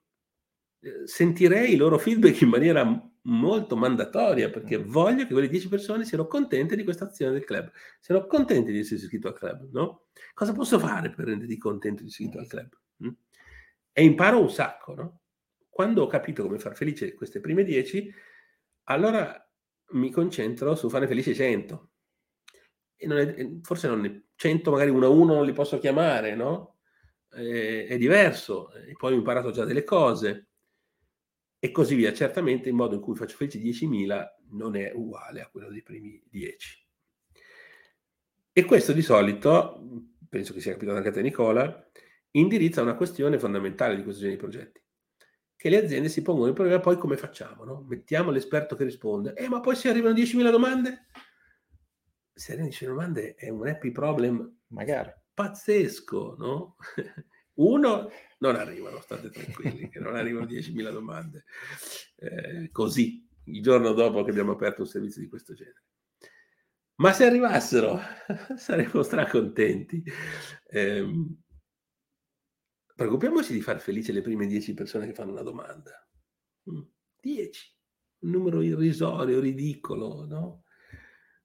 eh, 0.79 1.05
sentirei 1.05 1.73
i 1.73 1.75
loro 1.75 1.97
feedback 1.99 2.41
in 2.41 2.49
maniera 2.49 3.11
molto 3.23 3.75
mandatoria 3.75 4.49
perché 4.49 4.79
mm. 4.79 4.89
voglio 4.89 5.25
che 5.25 5.33
quelle 5.33 5.49
10 5.49 5.67
persone 5.67 6.05
siano 6.05 6.27
contente 6.27 6.75
di 6.75 6.83
questa 6.83 7.05
azione 7.05 7.33
del 7.33 7.43
club, 7.43 7.71
siano 7.99 8.25
contenti 8.25 8.71
di 8.71 8.79
essere 8.79 9.01
iscritto 9.01 9.27
al 9.27 9.33
club, 9.33 9.69
no? 9.71 10.07
Cosa 10.33 10.53
posso 10.53 10.79
fare 10.79 11.09
per 11.09 11.25
renderti 11.25 11.57
contento 11.57 12.03
di 12.03 12.09
essere 12.09 12.29
iscritto 12.29 12.41
al 12.43 12.47
club? 12.47 12.79
Mm? 13.05 13.15
E 13.91 14.03
imparo 14.03 14.41
un 14.41 14.49
sacco, 14.49 14.95
no? 14.95 15.19
Quando 15.69 16.03
ho 16.03 16.07
capito 16.07 16.43
come 16.43 16.57
far 16.57 16.75
felice 16.75 17.13
queste 17.13 17.39
prime 17.39 17.63
10, 17.63 18.11
allora 18.85 19.47
mi 19.91 20.09
concentro 20.11 20.75
su 20.75 20.89
farne 20.89 21.07
felice 21.07 21.33
100. 21.33 21.89
Non 22.99 23.17
è, 23.17 23.49
forse 23.61 23.87
non 23.87 24.01
ne 24.01 24.23
100 24.35 24.71
magari 24.71 24.89
uno 24.89 25.05
a 25.05 25.09
uno 25.09 25.35
non 25.35 25.45
li 25.45 25.53
posso 25.53 25.77
chiamare, 25.77 26.35
no? 26.35 26.77
È 27.29 27.97
diverso, 27.97 28.71
e 28.73 28.93
poi 28.97 29.13
ho 29.13 29.17
imparato 29.17 29.51
già 29.51 29.65
delle 29.65 29.83
cose 29.83 30.47
e 31.59 31.71
così 31.71 31.95
via. 31.95 32.13
Certamente 32.13 32.69
il 32.69 32.75
modo 32.75 32.95
in 32.95 33.01
cui 33.01 33.15
faccio 33.15 33.35
felice 33.35 33.59
10.000 33.59 34.25
non 34.51 34.75
è 34.75 34.91
uguale 34.95 35.41
a 35.41 35.49
quello 35.49 35.69
dei 35.69 35.83
primi 35.83 36.19
10. 36.29 36.87
E 38.53 38.65
questo 38.65 38.93
di 38.93 39.03
solito, 39.03 40.07
penso 40.27 40.53
che 40.53 40.61
sia 40.61 40.71
capitato 40.71 40.97
anche 40.97 41.09
a 41.09 41.11
te 41.11 41.21
Nicola, 41.21 41.87
indirizza 42.31 42.81
una 42.81 42.95
questione 42.95 43.37
fondamentale 43.37 43.95
di 43.95 44.01
questo 44.01 44.21
genere 44.21 44.39
di 44.39 44.43
progetti, 44.47 44.81
che 45.55 45.69
le 45.69 45.83
aziende 45.83 46.09
si 46.09 46.23
pongono 46.23 46.47
il 46.47 46.53
problema 46.53 46.79
poi 46.79 46.97
come 46.97 47.17
facciamo, 47.17 47.63
no? 47.63 47.85
Mettiamo 47.87 48.31
l'esperto 48.31 48.75
che 48.75 48.83
risponde, 48.83 49.33
eh 49.35 49.47
ma 49.47 49.59
poi 49.59 49.75
se 49.75 49.89
arrivano 49.89 50.15
10.000 50.15 50.49
domande? 50.49 51.07
Serena 52.37 52.67
dice 52.67 52.85
domande 52.85 53.35
è 53.35 53.49
un 53.49 53.67
happy 53.67 53.91
problem 53.91 54.59
magari 54.67 55.11
pazzesco, 55.33 56.35
no? 56.37 56.75
Uno, 57.57 58.11
non 58.39 58.55
arrivano, 58.55 59.01
state 59.01 59.29
tranquilli, 59.31 59.89
che 59.89 59.99
non 59.99 60.15
arrivano 60.15 60.45
10.000 60.45 60.91
domande 60.91 61.45
eh, 62.17 62.69
così, 62.71 63.27
il 63.45 63.61
giorno 63.61 63.93
dopo 63.93 64.23
che 64.23 64.29
abbiamo 64.29 64.51
aperto 64.51 64.81
un 64.81 64.87
servizio 64.87 65.21
di 65.21 65.27
questo 65.27 65.53
genere. 65.53 65.83
Ma 66.95 67.13
se 67.13 67.25
arrivassero, 67.25 67.99
saremmo 68.57 69.03
stracontenti. 69.03 70.03
Eh, 70.65 71.05
preoccupiamoci 72.95 73.53
di 73.53 73.61
far 73.61 73.79
felice 73.79 74.11
le 74.11 74.21
prime 74.21 74.47
10 74.47 74.73
persone 74.73 75.05
che 75.05 75.13
fanno 75.13 75.31
una 75.31 75.43
domanda. 75.43 76.07
10, 76.63 77.75
mm, 78.21 78.25
un 78.25 78.29
numero 78.31 78.61
irrisorio, 78.61 79.39
ridicolo, 79.39 80.25
no? 80.25 80.63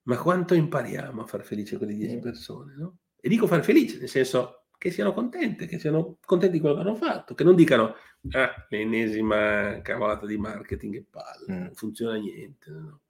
Ma 0.05 0.16
quanto 0.18 0.55
impariamo 0.55 1.22
a 1.22 1.26
far 1.26 1.44
felice 1.44 1.76
quelle 1.76 1.94
10 1.94 2.18
persone, 2.18 2.74
no? 2.76 2.96
E 3.20 3.28
dico 3.28 3.46
far 3.46 3.62
felice, 3.62 3.98
nel 3.98 4.09
senso 4.09 4.64
che 4.76 4.90
siano 4.90 5.12
contente, 5.12 5.66
che 5.66 5.78
siano 5.78 6.18
contenti 6.24 6.57
di 6.57 6.61
quello 6.61 6.74
che 6.74 6.80
hanno 6.80 6.96
fatto, 6.96 7.34
che 7.34 7.44
non 7.44 7.55
dicano 7.55 7.94
ah, 8.32 8.66
l'ennesima 8.68 9.80
cavolata 9.80 10.26
di 10.26 10.36
marketing 10.36 10.96
e 10.96 11.07
palle, 11.09 11.53
mm. 11.53 11.62
non 11.62 11.74
funziona 11.74 12.16
niente. 12.16 12.70
No? 12.70 13.00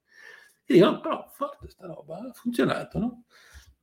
E 0.65 0.73
dicono, 0.75 0.99
però 0.99 1.27
forte 1.31 1.67
sta 1.69 1.87
roba, 1.87 2.19
ha 2.19 2.31
funzionato, 2.31 2.99
no? 2.99 3.23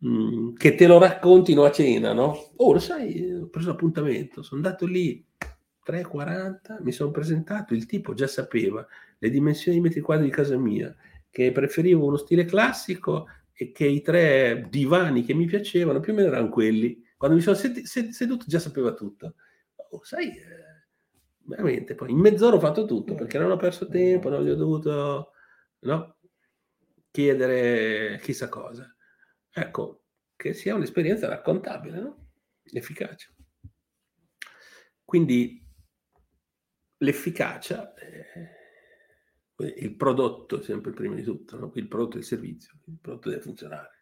Mm, 0.06 0.54
che 0.54 0.76
te 0.76 0.86
lo 0.86 0.98
raccontino 0.98 1.64
a 1.64 1.72
cena, 1.72 2.12
no? 2.12 2.52
Oh, 2.56 2.72
lo 2.72 2.78
sai, 2.78 3.34
ho 3.34 3.48
preso 3.48 3.72
appuntamento, 3.72 4.42
sono 4.42 4.62
andato 4.62 4.86
lì 4.86 5.26
3,40, 5.84 6.82
mi 6.82 6.92
sono 6.92 7.10
presentato, 7.10 7.74
il 7.74 7.86
tipo 7.86 8.14
già 8.14 8.28
sapeva 8.28 8.86
le 9.18 9.30
dimensioni 9.30 9.78
di 9.78 9.82
metri 9.82 10.00
quadri 10.00 10.26
di 10.26 10.30
casa 10.30 10.56
mia, 10.56 10.94
che 11.30 11.52
preferivo 11.52 12.04
uno 12.06 12.16
stile 12.16 12.44
classico 12.44 13.26
e 13.52 13.72
che 13.72 13.86
i 13.86 14.02
tre 14.02 14.66
divani 14.70 15.24
che 15.24 15.34
mi 15.34 15.46
piacevano 15.46 16.00
più 16.00 16.12
o 16.12 16.16
meno 16.16 16.28
erano 16.28 16.48
quelli 16.48 17.02
quando 17.20 17.36
mi 17.36 17.42
sono 17.42 17.54
sed- 17.54 17.82
sed- 17.82 18.12
seduto 18.12 18.46
già 18.48 18.58
sapeva 18.58 18.94
tutto. 18.94 19.34
Oh, 19.90 20.02
sai, 20.02 20.28
eh, 20.28 20.86
veramente, 21.44 21.94
poi 21.94 22.12
in 22.12 22.18
mezz'ora 22.18 22.56
ho 22.56 22.60
fatto 22.60 22.86
tutto 22.86 23.14
perché 23.14 23.38
non 23.38 23.50
ho 23.50 23.56
perso 23.58 23.88
tempo, 23.88 24.30
non 24.30 24.42
gli 24.42 24.48
ho 24.48 24.54
dovuto 24.54 25.32
no, 25.80 26.16
chiedere 27.10 28.18
chissà 28.22 28.48
cosa. 28.48 28.96
Ecco, 29.52 30.04
che 30.34 30.54
sia 30.54 30.74
un'esperienza 30.74 31.28
raccontabile, 31.28 32.00
no? 32.00 32.28
efficace. 32.72 33.34
Quindi 35.04 35.62
l'efficacia, 36.96 37.92
eh, 37.96 38.59
il 39.62 39.94
prodotto 39.94 40.62
sempre 40.62 40.92
prima 40.92 41.14
di 41.14 41.22
tutto, 41.22 41.58
no? 41.58 41.70
il 41.74 41.88
prodotto 41.88 42.16
e 42.16 42.20
il 42.20 42.24
servizio, 42.24 42.74
il 42.86 42.98
prodotto 43.00 43.28
deve 43.28 43.42
funzionare. 43.42 44.00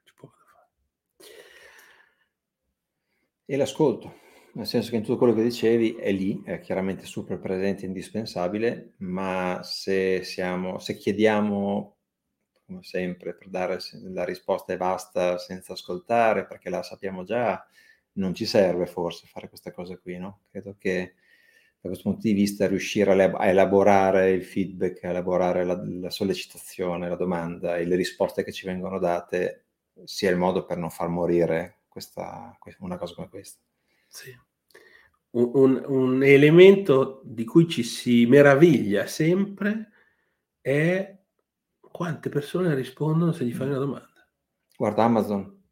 E 3.51 3.57
l'ascolto, 3.57 4.17
nel 4.53 4.67
senso 4.67 4.91
che 4.91 4.97
in 4.97 5.03
tutto 5.03 5.17
quello 5.17 5.33
che 5.33 5.43
dicevi 5.43 5.95
è 5.95 6.13
lì, 6.13 6.43
è 6.45 6.61
chiaramente 6.61 7.07
super 7.07 7.39
presente 7.39 7.87
indispensabile, 7.87 8.93
ma 8.99 9.61
se, 9.63 10.23
siamo, 10.23 10.79
se 10.79 10.99
chiediamo, 10.99 11.97
come 12.67 12.83
sempre, 12.83 13.35
per 13.35 13.49
dare 13.49 13.79
la 14.03 14.25
risposta 14.27 14.75
e 14.75 14.77
basta 14.77 15.39
senza 15.39 15.73
ascoltare, 15.73 16.47
perché 16.47 16.69
la 16.69 16.83
sappiamo 16.83 17.25
già, 17.25 17.67
non 18.17 18.35
ci 18.35 18.45
serve 18.45 18.85
forse 18.85 19.27
fare 19.27 19.49
queste 19.49 19.73
cose 19.73 19.99
qui, 19.99 20.19
no? 20.19 20.41
Credo 20.51 20.77
che 20.79 21.15
da 21.81 21.89
questo 21.89 22.11
punto 22.11 22.27
di 22.27 22.33
vista 22.33 22.67
riuscire 22.67 23.13
a 23.13 23.47
elaborare 23.47 24.31
il 24.31 24.45
feedback, 24.45 25.05
a 25.05 25.11
elaborare 25.11 25.65
la, 25.65 25.81
la 25.85 26.11
sollecitazione, 26.11 27.09
la 27.09 27.17
domanda 27.17 27.77
e 27.77 27.85
le 27.85 27.95
risposte 27.95 28.43
che 28.43 28.53
ci 28.53 28.67
vengono 28.67 28.99
date 28.99 29.67
sia 30.05 30.31
il 30.31 30.37
modo 30.37 30.65
per 30.65 30.77
non 30.77 30.91
far 30.91 31.09
morire 31.09 31.83
questa, 31.89 32.57
una 32.81 32.97
cosa 32.97 33.15
come 33.15 33.29
questa. 33.29 33.61
Sì. 34.09 34.37
Un, 35.31 35.51
un, 35.55 35.85
un, 35.87 36.23
elemento 36.25 37.21
di 37.25 37.45
cui 37.45 37.69
ci 37.69 37.83
si 37.83 38.27
meraviglia 38.27 39.07
sempre 39.07 39.91
è 40.61 41.17
quante 41.81 42.29
persone 42.29 42.75
rispondono 42.75 43.33
se 43.33 43.45
gli 43.45 43.53
fai 43.53 43.69
una 43.69 43.79
domanda. 43.79 44.27
Guarda 44.77 45.05
Amazon, 45.05 45.63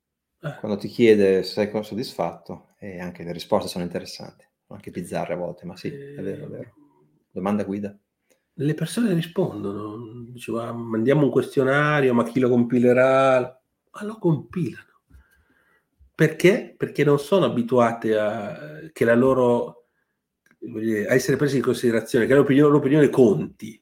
eh. 0.40 0.56
quando 0.60 0.76
ti 0.76 0.88
chiede 0.88 1.42
se 1.42 1.68
sei 1.70 1.84
soddisfatto, 1.84 2.74
e 2.78 3.00
anche 3.00 3.24
le 3.24 3.32
risposte 3.32 3.68
sono 3.68 3.84
interessanti, 3.84 4.45
anche 4.68 4.90
bizzarre 4.90 5.34
a 5.34 5.36
volte, 5.36 5.66
ma 5.66 5.76
sì, 5.76 5.88
è 5.88 6.20
vero, 6.22 6.46
è 6.46 6.48
vero. 6.48 6.74
Domanda 7.30 7.64
guida. 7.64 7.96
Le 8.58 8.74
persone 8.74 9.12
rispondono, 9.12 10.24
diceva, 10.30 10.72
mandiamo 10.72 11.24
un 11.24 11.30
questionario, 11.30 12.14
ma 12.14 12.24
chi 12.24 12.40
lo 12.40 12.48
compilerà? 12.48 13.62
Ma 13.90 14.04
lo 14.04 14.18
compilano 14.18 14.86
perché? 16.16 16.74
Perché 16.74 17.04
non 17.04 17.18
sono 17.18 17.44
abituate 17.44 18.16
a, 18.16 18.88
che 18.90 19.04
la 19.04 19.14
loro, 19.14 19.88
a 20.62 21.12
essere 21.14 21.36
prese 21.36 21.56
in 21.56 21.62
considerazione, 21.62 22.24
che 22.24 22.32
la 22.32 22.40
loro 22.40 22.78
opinione, 22.78 23.10
conti. 23.10 23.80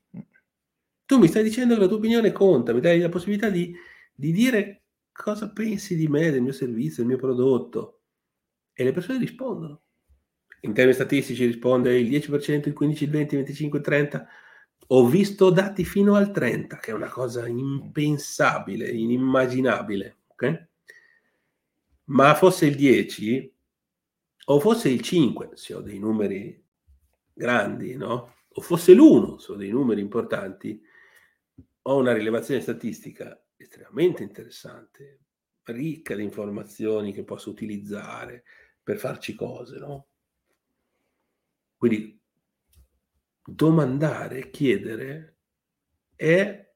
Tu 1.06 1.18
mi 1.18 1.28
stai 1.28 1.44
dicendo 1.44 1.74
che 1.74 1.80
la 1.80 1.86
tua 1.86 1.98
opinione 1.98 2.32
conta, 2.32 2.72
mi 2.72 2.80
dai 2.80 2.98
la 2.98 3.08
possibilità 3.08 3.48
di, 3.50 3.72
di 4.12 4.32
dire 4.32 4.82
cosa 5.12 5.52
pensi 5.52 5.94
di 5.94 6.08
me, 6.08 6.32
del 6.32 6.42
mio 6.42 6.50
servizio, 6.50 7.04
del 7.04 7.12
mio 7.12 7.18
prodotto. 7.18 8.00
E 8.72 8.82
le 8.82 8.90
persone 8.90 9.20
rispondono. 9.20 9.82
In 10.64 10.72
termini 10.72 10.94
statistici 10.94 11.46
risponde 11.46 11.98
il 11.98 12.08
10%, 12.08 12.68
il 12.68 12.74
15%, 12.78 13.02
il 13.02 13.10
20%, 13.10 13.34
il 13.34 13.42
25%, 13.42 13.74
il 13.74 13.82
30%. 13.84 14.26
Ho 14.88 15.06
visto 15.06 15.50
dati 15.50 15.84
fino 15.84 16.14
al 16.14 16.30
30%, 16.30 16.78
che 16.80 16.90
è 16.90 16.94
una 16.94 17.08
cosa 17.08 17.46
impensabile, 17.46 18.88
inimmaginabile. 18.88 20.16
Okay? 20.32 20.68
ma 22.06 22.34
fosse 22.34 22.66
il 22.66 22.76
10 22.76 23.52
o 24.46 24.60
fosse 24.60 24.88
il 24.90 25.00
5, 25.00 25.50
se 25.54 25.74
ho 25.74 25.80
dei 25.80 25.98
numeri 25.98 26.62
grandi, 27.32 27.96
no? 27.96 28.34
O 28.48 28.60
fosse 28.60 28.92
l'1, 28.92 29.36
se 29.38 29.52
ho 29.52 29.54
dei 29.54 29.70
numeri 29.70 30.00
importanti, 30.00 30.80
ho 31.82 31.96
una 31.96 32.12
rilevazione 32.12 32.60
statistica 32.60 33.42
estremamente 33.56 34.22
interessante, 34.22 35.20
ricca 35.64 36.14
di 36.14 36.22
informazioni 36.22 37.12
che 37.12 37.24
posso 37.24 37.50
utilizzare 37.50 38.44
per 38.82 38.98
farci 38.98 39.34
cose, 39.34 39.78
no? 39.78 40.08
Quindi 41.86 42.18
domandare, 43.44 44.48
chiedere 44.48 45.36
è 46.16 46.72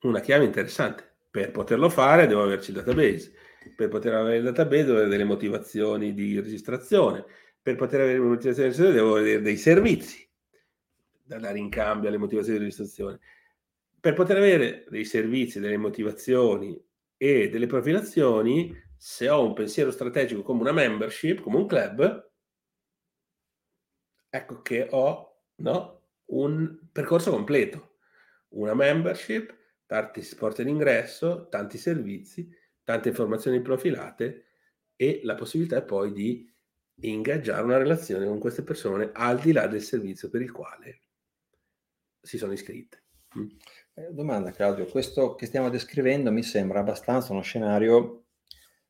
una 0.00 0.18
chiave 0.18 0.44
interessante. 0.44 1.18
Per 1.30 1.52
poterlo 1.52 1.88
fare 1.88 2.26
devo 2.26 2.42
averci 2.42 2.70
il 2.70 2.76
database 2.76 3.32
per 3.76 3.86
poter 3.86 4.14
avere 4.14 4.38
il 4.38 4.42
database 4.42 4.82
devo 4.82 4.94
avere 4.94 5.10
delle 5.10 5.22
motivazioni 5.22 6.12
di 6.12 6.40
registrazione, 6.40 7.24
per 7.62 7.76
poter 7.76 8.00
avere 8.00 8.18
le 8.18 8.24
motivazioni 8.24 8.56
di 8.56 8.62
registrazione 8.62 8.92
devo 8.96 9.16
avere 9.16 9.40
dei 9.40 9.56
servizi 9.56 10.28
da 11.22 11.38
dare 11.38 11.58
in 11.58 11.68
cambio 11.68 12.08
alle 12.08 12.18
motivazioni 12.18 12.58
di 12.58 12.64
registrazione. 12.64 13.20
Per 14.00 14.14
poter 14.14 14.38
avere 14.38 14.86
dei 14.88 15.04
servizi, 15.04 15.60
delle 15.60 15.76
motivazioni 15.76 16.76
e 17.16 17.48
delle 17.48 17.66
profilazioni, 17.66 18.76
se 18.96 19.28
ho 19.28 19.46
un 19.46 19.54
pensiero 19.54 19.92
strategico 19.92 20.42
come 20.42 20.62
una 20.62 20.72
membership, 20.72 21.40
come 21.40 21.58
un 21.58 21.66
club, 21.66 22.31
ecco 24.34 24.62
che 24.62 24.88
ho 24.90 25.42
no, 25.56 26.00
un 26.26 26.78
percorso 26.90 27.30
completo, 27.30 27.96
una 28.50 28.72
membership, 28.72 29.54
tanti 29.84 30.26
porte 30.34 30.64
d'ingresso, 30.64 31.48
tanti 31.48 31.76
servizi, 31.76 32.50
tante 32.82 33.10
informazioni 33.10 33.60
profilate 33.60 34.46
e 34.96 35.20
la 35.24 35.34
possibilità 35.34 35.82
poi 35.82 36.12
di 36.12 36.50
ingaggiare 37.00 37.62
una 37.62 37.76
relazione 37.76 38.26
con 38.26 38.38
queste 38.38 38.62
persone 38.62 39.10
al 39.12 39.38
di 39.38 39.52
là 39.52 39.66
del 39.66 39.82
servizio 39.82 40.30
per 40.30 40.40
il 40.40 40.50
quale 40.50 41.02
si 42.22 42.38
sono 42.38 42.52
iscritte. 42.52 43.02
Mm. 43.38 43.48
Eh, 43.94 44.12
domanda 44.12 44.50
Claudio, 44.50 44.86
questo 44.86 45.34
che 45.34 45.44
stiamo 45.44 45.68
descrivendo 45.68 46.32
mi 46.32 46.42
sembra 46.42 46.80
abbastanza 46.80 47.32
uno 47.32 47.42
scenario 47.42 48.28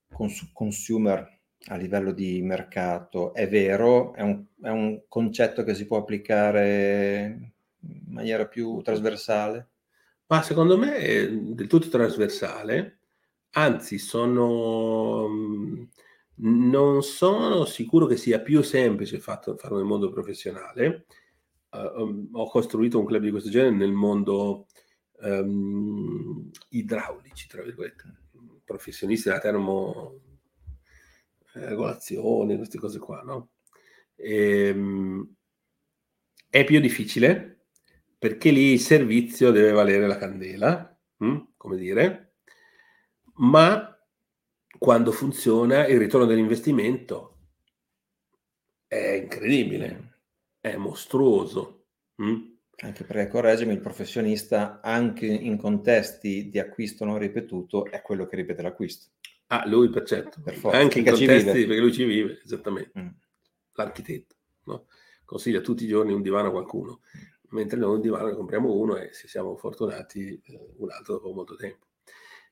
cons- 0.09 0.53
consumer 0.53 1.42
a 1.67 1.77
livello 1.77 2.13
di 2.13 2.43
mercato. 2.43 3.33
È 3.35 3.49
vero? 3.49 4.15
È 4.15 4.23
un, 4.23 4.45
è 4.61 4.69
un 4.69 5.03
concetto 5.09 5.65
che 5.65 5.75
si 5.75 5.87
può 5.87 5.99
applicare 5.99 7.53
in 7.81 8.13
maniera 8.13 8.47
più 8.47 8.81
trasversale? 8.83 9.69
Ma 10.27 10.43
secondo 10.43 10.79
me 10.79 10.97
è 10.97 11.31
del 11.31 11.67
tutto 11.67 11.89
trasversale 11.89 12.99
Anzi, 13.55 13.99
sono 13.99 15.29
mhmm, 15.29 15.89
non 16.37 17.03
sono 17.03 17.65
sicuro 17.67 18.07
che 18.07 18.17
sia 18.17 18.41
più 18.41 18.63
semplice 18.63 19.19
fatto 19.19 19.57
farlo 19.57 19.77
nel 19.77 19.87
mondo 19.87 20.11
professionale. 20.11 21.07
Uh, 21.71 22.29
ho 22.33 22.49
costruito 22.49 22.99
un 22.99 23.07
club 23.07 23.23
di 23.23 23.31
questo 23.31 23.51
genere 23.51 23.75
nel 23.75 23.93
mondo 23.93 24.67
um, 25.21 26.51
idraulici, 26.71 27.47
tra 27.47 27.63
virgolette, 27.63 28.05
professionisti 28.65 29.29
della 29.29 29.41
termo 29.41 30.21
regolazione, 31.53 32.57
queste 32.57 32.79
cose 32.79 32.99
qua, 32.99 33.23
no? 33.23 33.51
E, 34.15 34.71
um, 34.71 35.35
è 36.49 36.65
più 36.65 36.81
difficile 36.81 37.67
perché 38.19 38.51
lì 38.51 38.73
il 38.73 38.81
servizio 38.81 39.51
deve 39.51 39.73
valere 39.73 40.07
la 40.07 40.17
candela, 40.17 40.97
hm? 41.17 41.39
come 41.57 41.77
dire, 41.77 42.35
ma 43.37 43.99
quando 44.79 45.13
funziona 45.13 45.87
il 45.87 45.99
ritorno 45.99 46.27
dell'investimento 46.27 47.39
è 48.87 49.13
incredibile, 49.23 50.21
è 50.61 50.77
mostruoso. 50.77 51.87
Mm? 52.23 52.51
Anche 52.83 53.05
perché, 53.05 53.29
correggimi, 53.29 53.73
il 53.73 53.81
professionista 53.81 54.81
anche 54.81 55.27
in 55.27 55.57
contesti 55.57 56.49
di 56.49 56.59
acquisto 56.59 57.05
non 57.05 57.19
ripetuto 57.19 57.87
è 57.87 58.03
quello 58.03 58.27
che 58.27 58.37
ripete 58.37 58.63
l'acquisto. 58.63 59.11
Ah, 59.53 59.69
lui 59.69 59.91
per 59.91 60.05
certo, 60.05 60.41
per 60.43 60.55
forza. 60.55 60.79
anche 60.79 61.01
in 61.01 61.05
contesti 61.05 61.67
perché 61.67 61.79
lui 61.79 61.93
ci 61.93 62.05
vive, 62.05 62.41
esattamente. 62.43 62.99
Mm. 62.99 63.09
L'architetto 63.75 64.37
no? 64.65 64.87
consiglia 65.27 65.61
tutti 65.61 65.85
i 65.85 65.89
giorni 65.89 66.15
un 66.15 66.23
divano 66.23 66.49
a 66.49 66.53
qualcuno, 66.53 67.03
mentre 67.51 67.79
noi 67.79 67.97
un 67.97 68.01
divano 68.01 68.29
ne 68.29 68.35
compriamo 68.35 68.73
uno 68.73 68.97
e 68.97 69.13
se 69.13 69.29
siamo 69.29 69.57
fortunati 69.57 70.41
eh, 70.43 70.75
un 70.79 70.91
altro 70.91 71.15
dopo 71.15 71.35
molto 71.35 71.57
tempo. 71.57 71.89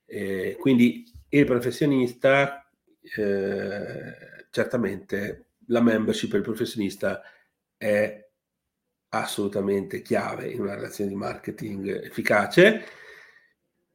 Eh, 0.04 0.56
quindi 0.60 1.10
il 1.30 1.46
professionista 1.46 2.70
eh, 3.16 4.46
certamente 4.50 5.46
la 5.68 5.80
membership 5.80 6.28
per 6.28 6.40
il 6.40 6.44
professionista 6.44 7.22
è 7.78 8.28
assolutamente 9.08 10.02
chiave 10.02 10.48
in 10.48 10.60
una 10.60 10.74
relazione 10.74 11.08
di 11.08 11.16
marketing 11.16 12.04
efficace. 12.04 12.84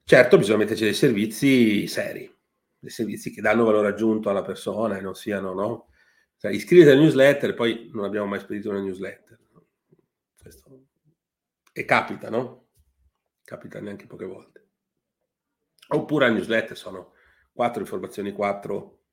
Certo, 0.03 0.37
bisogna 0.37 0.57
metterci 0.57 0.83
dei 0.83 0.93
servizi 0.93 1.87
seri, 1.87 2.34
dei 2.85 2.93
servizi 2.93 3.31
che 3.31 3.41
danno 3.41 3.63
valore 3.63 3.87
aggiunto 3.87 4.29
alla 4.29 4.43
persona 4.43 4.97
e 4.97 5.01
non 5.01 5.15
siano, 5.15 5.53
no? 5.53 5.89
Cioè, 6.37 6.51
iscriviti 6.51 6.89
alla 6.89 7.01
newsletter 7.01 7.55
poi 7.55 7.89
non 7.91 8.05
abbiamo 8.05 8.27
mai 8.27 8.39
spedito 8.39 8.69
una 8.69 8.79
newsletter. 8.79 9.39
Questo... 10.39 10.85
E 11.73 11.83
capita, 11.83 12.29
no? 12.29 12.67
Capita 13.43 13.79
neanche 13.81 14.05
poche 14.05 14.25
volte. 14.25 14.67
Oppure 15.87 16.27
le 16.27 16.33
newsletter 16.33 16.77
sono 16.77 17.13
quattro 17.51 17.81
informazioni, 17.81 18.31
quattro 18.33 19.05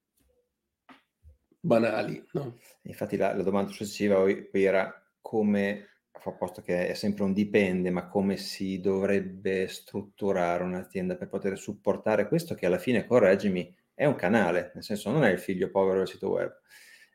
banali. 1.58 2.22
No? 2.32 2.58
Infatti 2.82 3.16
la, 3.16 3.34
la 3.34 3.42
domanda 3.42 3.70
successiva 3.70 4.22
era 4.52 5.10
come, 5.22 5.91
posto 6.38 6.62
che 6.62 6.88
è 6.88 6.94
sempre 6.94 7.24
un 7.24 7.32
dipende, 7.32 7.90
ma 7.90 8.06
come 8.06 8.36
si 8.36 8.80
dovrebbe 8.80 9.66
strutturare 9.66 10.62
un'azienda 10.62 11.16
per 11.16 11.28
poter 11.28 11.58
supportare 11.58 12.28
questo 12.28 12.54
che 12.54 12.66
alla 12.66 12.78
fine, 12.78 13.06
correggimi, 13.06 13.74
è 13.94 14.04
un 14.04 14.14
canale, 14.14 14.70
nel 14.74 14.84
senso 14.84 15.10
non 15.10 15.24
è 15.24 15.30
il 15.30 15.38
figlio 15.38 15.70
povero 15.70 15.98
del 15.98 16.08
sito 16.08 16.30
web. 16.30 16.60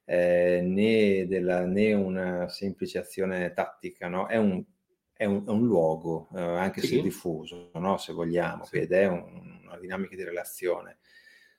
Eh, 0.06 0.62
né, 0.64 1.26
della, 1.28 1.66
né, 1.66 1.94
una 1.94 2.48
semplice 2.48 2.98
azione 2.98 3.52
tattica, 3.54 4.08
no? 4.08 4.28
è, 4.28 4.38
un, 4.38 4.64
è, 5.14 5.26
un, 5.26 5.46
è 5.46 5.50
un 5.50 5.66
luogo, 5.66 6.30
eh, 6.34 6.42
anche 6.42 6.82
sì. 6.82 6.88
se 6.88 7.02
diffuso, 7.02 7.72
no? 7.74 7.98
se 7.98 8.14
vogliamo, 8.14 8.66
sì. 8.66 8.78
ed 8.78 8.92
è 8.94 9.06
un, 9.08 9.62
una 9.64 9.78
dinamica 9.78 10.16
di 10.16 10.24
relazione 10.24 11.00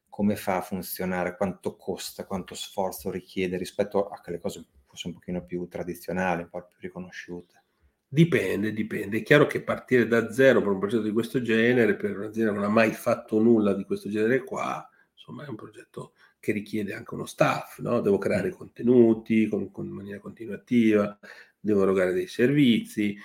come 0.08 0.34
fa 0.34 0.56
a 0.56 0.62
funzionare, 0.62 1.36
quanto 1.36 1.76
costa, 1.76 2.26
quanto 2.26 2.56
sforzo 2.56 3.10
richiede 3.10 3.56
rispetto 3.56 4.08
a 4.08 4.18
quelle 4.20 4.40
cose 4.40 4.66
forse 4.98 5.06
un 5.06 5.14
pochino 5.14 5.44
più 5.44 5.68
tradizionali, 5.68 6.42
un 6.42 6.48
po' 6.48 6.66
più 6.66 6.76
riconosciute? 6.80 7.62
Dipende, 8.08 8.72
dipende. 8.72 9.18
È 9.18 9.22
chiaro 9.22 9.46
che 9.46 9.62
partire 9.62 10.08
da 10.08 10.32
zero 10.32 10.60
per 10.60 10.72
un 10.72 10.78
progetto 10.78 11.02
di 11.02 11.12
questo 11.12 11.40
genere, 11.40 11.94
per 11.94 12.18
un'azienda 12.18 12.52
che 12.52 12.58
non 12.58 12.66
ha 12.66 12.72
mai 12.72 12.92
fatto 12.92 13.38
nulla 13.38 13.74
di 13.74 13.84
questo 13.84 14.08
genere 14.08 14.42
qua, 14.42 14.88
insomma 15.12 15.44
è 15.44 15.48
un 15.48 15.54
progetto 15.54 16.14
che 16.40 16.52
richiede 16.52 16.94
anche 16.94 17.14
uno 17.14 17.26
staff, 17.26 17.78
no? 17.78 18.00
Devo 18.00 18.18
creare 18.18 18.48
mm. 18.48 18.52
contenuti 18.52 19.46
con, 19.48 19.70
con, 19.70 19.86
in 19.86 19.92
maniera 19.92 20.18
continuativa, 20.18 21.16
devo 21.60 21.82
erogare 21.82 22.12
dei 22.12 22.26
servizi, 22.26 23.16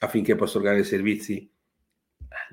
affinché 0.00 0.34
possa 0.34 0.54
erogare 0.54 0.76
dei 0.76 0.86
servizi 0.86 1.48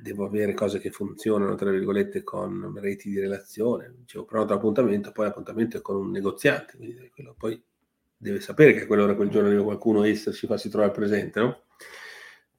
devo 0.02 0.26
avere 0.26 0.54
cose 0.54 0.80
che 0.80 0.90
funzionano, 0.92 1.56
tra 1.56 1.70
virgolette, 1.70 2.24
con 2.24 2.78
reti 2.80 3.10
di 3.10 3.20
relazione. 3.20 3.94
Dicevo, 3.96 4.26
prenoto 4.26 4.54
appuntamento, 4.54 5.12
poi 5.12 5.26
l'appuntamento 5.26 5.78
è 5.78 5.82
con 5.82 5.96
un 5.96 6.12
negoziante, 6.12 6.78
quindi 6.78 7.10
quello 7.10 7.36
poi 7.38 7.64
deve 8.18 8.40
sapere 8.40 8.74
che 8.74 8.82
a 8.82 8.86
quell'ora, 8.88 9.16
quel 9.16 9.30
giorno 9.30 9.48
arriva 9.48 9.64
qualcuno, 9.64 10.04
esserci, 10.04 10.48
farsi 10.48 10.70
trovare 10.70 10.92
presente, 10.92 11.40
no? 11.40 11.64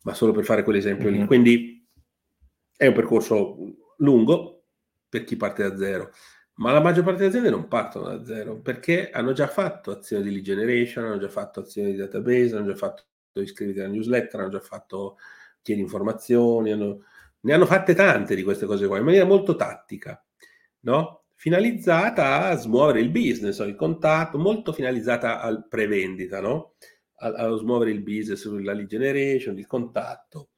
Ma 0.02 0.14
solo 0.14 0.32
per 0.32 0.44
fare 0.44 0.62
quell'esempio 0.62 1.11
mm-hmm. 1.11 1.20
lì. 1.20 1.26
Quindi 1.26 1.88
è 2.76 2.86
un 2.86 2.94
percorso 2.94 3.56
lungo 3.98 4.62
per 5.09 5.24
chi 5.24 5.36
parte 5.36 5.68
da 5.68 5.76
zero, 5.76 6.12
ma 6.54 6.72
la 6.72 6.80
maggior 6.80 7.02
parte 7.02 7.18
delle 7.18 7.30
aziende 7.30 7.50
non 7.50 7.66
partono 7.66 8.09
da 8.09 8.24
zero 8.24 8.61
perché 8.61 9.11
hanno 9.11 9.32
già 9.32 9.48
fatto 9.48 9.90
azioni 9.90 10.24
di 10.24 10.30
lead 10.30 10.44
generation, 10.44 11.04
hanno 11.04 11.18
già 11.18 11.28
fatto 11.28 11.61
azioni 11.61 11.92
di 11.92 11.96
database, 11.96 12.56
hanno 12.56 12.66
già 12.66 12.76
fatto 12.76 13.04
iscriviti 13.34 13.80
alla 13.80 13.88
newsletter, 13.88 14.40
hanno 14.40 14.50
già 14.50 14.61
fatto 14.61 15.18
chiedi 15.62 15.80
informazioni, 15.80 16.72
hanno, 16.72 17.04
ne 17.40 17.52
hanno 17.52 17.66
fatte 17.66 17.94
tante 17.94 18.34
di 18.34 18.42
queste 18.42 18.66
cose 18.66 18.86
qua, 18.86 18.98
in 18.98 19.04
maniera 19.04 19.24
molto 19.24 19.56
tattica, 19.56 20.22
no? 20.80 21.24
Finalizzata 21.39 22.49
a 22.49 22.57
smuovere 22.57 23.01
il 23.01 23.11
business, 23.11 23.61
il 23.61 23.76
contatto, 23.76 24.39
molto 24.39 24.72
finalizzata 24.72 25.41
al 25.41 25.68
prevendita, 25.68 26.41
no? 26.41 26.74
allo 27.20 27.57
smuovere 27.57 27.93
il 27.93 28.03
business, 28.03 28.45
la 28.47 28.72
lead 28.72 28.89
generation, 28.89 29.57
il 29.57 29.66
contatto, 29.66 30.51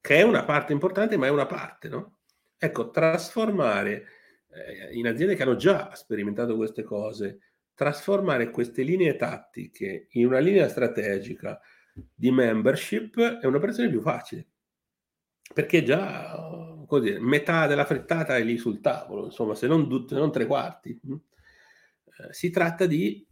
che 0.00 0.16
è 0.16 0.22
una 0.22 0.44
parte 0.44 0.72
importante, 0.72 1.16
ma 1.16 1.26
è 1.26 1.30
una 1.30 1.46
parte, 1.46 1.88
no? 1.88 2.18
Ecco, 2.58 2.90
trasformare 2.90 4.06
eh, 4.48 4.96
in 4.96 5.06
aziende 5.06 5.36
che 5.36 5.42
hanno 5.44 5.54
già 5.54 5.94
sperimentato 5.94 6.56
queste 6.56 6.82
cose, 6.82 7.38
trasformare 7.74 8.50
queste 8.50 8.82
linee 8.82 9.14
tattiche 9.14 10.08
in 10.10 10.26
una 10.26 10.40
linea 10.40 10.68
strategica 10.68 11.60
di 12.12 12.30
membership 12.32 13.20
è 13.38 13.46
un'operazione 13.46 13.88
più 13.88 14.00
facile 14.00 14.48
perché 15.54 15.82
già 15.82 16.67
così, 16.88 17.16
metà 17.20 17.66
della 17.66 17.84
frittata 17.84 18.36
è 18.36 18.42
lì 18.42 18.56
sul 18.56 18.80
tavolo, 18.80 19.26
insomma, 19.26 19.54
se 19.54 19.66
non, 19.68 20.06
se 20.08 20.14
non 20.16 20.32
tre 20.32 20.46
quarti. 20.46 20.98
Mm. 21.06 21.12
Eh, 21.12 22.32
si 22.32 22.50
tratta 22.50 22.86
di 22.86 23.24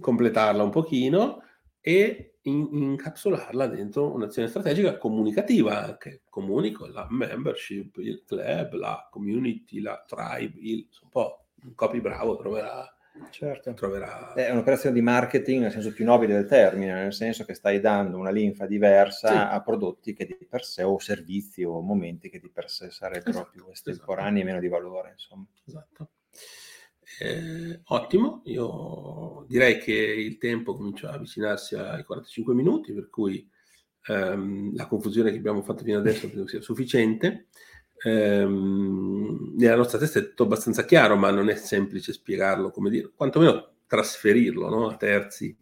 completarla 0.00 0.62
un 0.62 0.70
pochino 0.70 1.42
e 1.80 2.38
in, 2.42 2.68
incapsularla 2.72 3.66
dentro 3.68 4.12
un'azione 4.12 4.48
strategica 4.48 4.98
comunicativa 4.98 5.84
anche. 5.84 6.22
Comunico 6.28 6.86
la 6.86 7.06
membership, 7.08 7.96
il 7.98 8.24
club, 8.26 8.74
la 8.74 9.08
community, 9.10 9.80
la 9.80 10.02
tribe, 10.06 10.58
il, 10.60 10.88
un 11.02 11.08
po' 11.08 11.46
un 11.62 11.74
copy 11.74 12.00
bravo 12.00 12.36
troverà 12.36 12.93
Certo. 13.30 13.74
Troverà... 13.74 14.32
È 14.32 14.50
un'operazione 14.50 14.94
di 14.94 15.00
marketing 15.00 15.62
nel 15.62 15.70
senso 15.70 15.92
più 15.92 16.04
nobile 16.04 16.34
del 16.34 16.46
termine, 16.46 16.92
nel 16.92 17.12
senso 17.12 17.44
che 17.44 17.54
stai 17.54 17.80
dando 17.80 18.18
una 18.18 18.30
linfa 18.30 18.66
diversa 18.66 19.28
sì. 19.28 19.34
a 19.34 19.60
prodotti 19.62 20.14
che 20.14 20.26
di 20.26 20.46
per 20.48 20.64
sé, 20.64 20.82
o 20.82 20.98
servizi 20.98 21.62
o 21.62 21.80
momenti 21.80 22.28
che 22.28 22.40
di 22.40 22.50
per 22.50 22.68
sé 22.68 22.90
sarebbero 22.90 23.30
esatto, 23.30 23.50
più 23.50 23.66
estemporanei 23.70 24.32
esatto. 24.32 24.40
e 24.40 24.44
meno 24.44 24.60
di 24.60 24.68
valore. 24.68 25.10
Insomma. 25.12 25.46
Esatto. 25.64 26.08
Eh, 27.20 27.80
ottimo, 27.84 28.42
io 28.46 29.44
direi 29.48 29.78
che 29.78 29.92
il 29.92 30.38
tempo 30.38 30.74
comincia 30.74 31.10
a 31.10 31.14
avvicinarsi 31.14 31.76
ai 31.76 32.02
45 32.02 32.54
minuti, 32.54 32.92
per 32.92 33.08
cui 33.08 33.48
ehm, 34.06 34.74
la 34.74 34.86
confusione 34.86 35.30
che 35.30 35.36
abbiamo 35.36 35.62
fatto 35.62 35.84
fino 35.84 35.98
adesso 35.98 36.28
credo 36.28 36.48
sia 36.48 36.60
sufficiente 36.60 37.46
ehm, 38.04 39.54
nella 39.56 39.76
nostra 39.76 39.98
testa 39.98 40.18
è 40.18 40.28
tutto 40.28 40.44
abbastanza 40.44 40.84
chiaro, 40.84 41.16
ma 41.16 41.30
non 41.30 41.48
è 41.48 41.56
semplice 41.56 42.12
spiegarlo, 42.12 42.70
come 42.70 42.90
dire, 42.90 43.10
quantomeno 43.14 43.72
trasferirlo 43.86 44.68
no? 44.68 44.88
a 44.88 44.96
terzi 44.96 45.56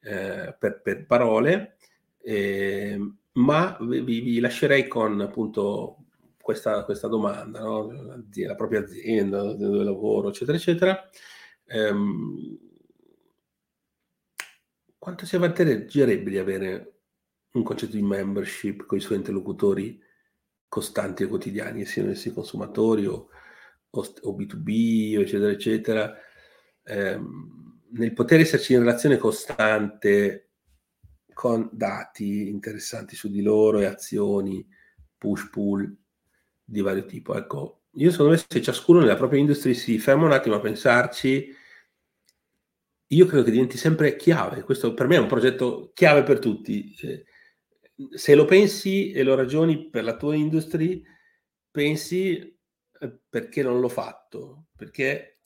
eh, 0.00 0.54
per, 0.58 0.80
per, 0.82 1.06
parole, 1.06 1.76
eh, 2.22 2.98
ma 3.32 3.76
vi, 3.80 4.00
vi, 4.00 4.40
lascerei 4.40 4.86
con 4.86 5.20
appunto 5.20 5.98
questa, 6.40 6.84
questa 6.84 7.08
domanda, 7.08 7.60
no? 7.60 7.90
la 7.90 8.54
propria 8.54 8.80
azienda, 8.80 9.42
dove 9.54 9.84
lavoro, 9.84 10.28
eccetera, 10.28 10.56
eccetera. 10.56 11.08
Ehm, 11.66 12.58
quanto 14.98 15.26
si 15.26 15.36
avvantaggierebbe 15.36 16.30
di 16.30 16.38
avere 16.38 16.92
un 17.52 17.62
concetto 17.62 17.96
di 17.96 18.02
membership 18.02 18.86
con 18.86 18.98
i 18.98 19.00
suoi 19.00 19.18
interlocutori 19.18 20.02
costanti 20.68 21.22
e 21.22 21.26
quotidiani, 21.26 21.84
siano 21.84 22.10
essi 22.10 22.32
consumatori 22.32 23.06
o, 23.06 23.28
o, 23.90 24.14
o 24.22 24.36
B2B, 24.36 25.18
eccetera, 25.20 25.50
eccetera, 25.50 26.14
ehm, 26.82 27.80
nel 27.92 28.12
poter 28.12 28.40
esserci 28.40 28.72
in 28.72 28.80
relazione 28.80 29.16
costante 29.16 30.50
con 31.32 31.68
dati 31.72 32.48
interessanti 32.48 33.16
su 33.16 33.28
di 33.28 33.42
loro 33.42 33.80
e 33.80 33.86
azioni 33.86 34.66
push-pull 35.18 35.96
di 36.64 36.80
vario 36.80 37.04
tipo. 37.04 37.36
Ecco, 37.36 37.82
io 37.92 38.10
secondo 38.10 38.32
me 38.32 38.42
se 38.46 38.62
ciascuno 38.62 39.00
nella 39.00 39.16
propria 39.16 39.40
industria 39.40 39.74
si 39.74 39.98
ferma 39.98 40.24
un 40.24 40.32
attimo 40.32 40.56
a 40.56 40.60
pensarci, 40.60 41.54
io 43.06 43.26
credo 43.26 43.44
che 43.44 43.50
diventi 43.50 43.76
sempre 43.76 44.16
chiave. 44.16 44.62
Questo 44.62 44.94
per 44.94 45.06
me 45.06 45.16
è 45.16 45.20
un 45.20 45.26
progetto 45.26 45.92
chiave 45.94 46.22
per 46.22 46.38
tutti. 46.38 46.94
Eh, 47.00 47.24
se 48.10 48.34
lo 48.34 48.44
pensi 48.44 49.12
e 49.12 49.22
lo 49.22 49.34
ragioni 49.34 49.88
per 49.88 50.04
la 50.04 50.16
tua 50.16 50.34
industria, 50.34 50.98
pensi 51.70 52.36
eh, 53.00 53.20
perché 53.28 53.62
non 53.62 53.80
l'ho 53.80 53.88
fatto? 53.88 54.66
Perché, 54.76 55.40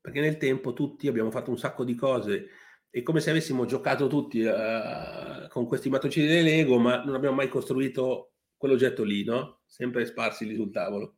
perché 0.00 0.20
nel 0.20 0.36
tempo 0.36 0.72
tutti 0.72 1.08
abbiamo 1.08 1.30
fatto 1.30 1.50
un 1.50 1.58
sacco 1.58 1.84
di 1.84 1.94
cose. 1.94 2.48
È 2.90 3.02
come 3.02 3.20
se 3.20 3.30
avessimo 3.30 3.64
giocato 3.64 4.06
tutti 4.06 4.40
uh, 4.42 5.48
con 5.48 5.66
questi 5.66 5.88
mattoncini 5.88 6.28
di 6.28 6.42
Lego, 6.42 6.78
ma 6.78 7.02
non 7.02 7.14
abbiamo 7.14 7.34
mai 7.34 7.48
costruito 7.48 8.34
quell'oggetto 8.56 9.02
lì, 9.02 9.24
no? 9.24 9.62
Sempre 9.66 10.06
sparsi 10.06 10.46
lì 10.46 10.54
sul 10.54 10.70
tavolo. 10.70 11.16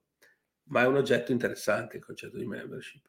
Ma 0.68 0.82
è 0.82 0.86
un 0.86 0.96
oggetto 0.96 1.32
interessante 1.32 1.98
il 1.98 2.04
concetto 2.04 2.38
di 2.38 2.46
membership. 2.46 3.06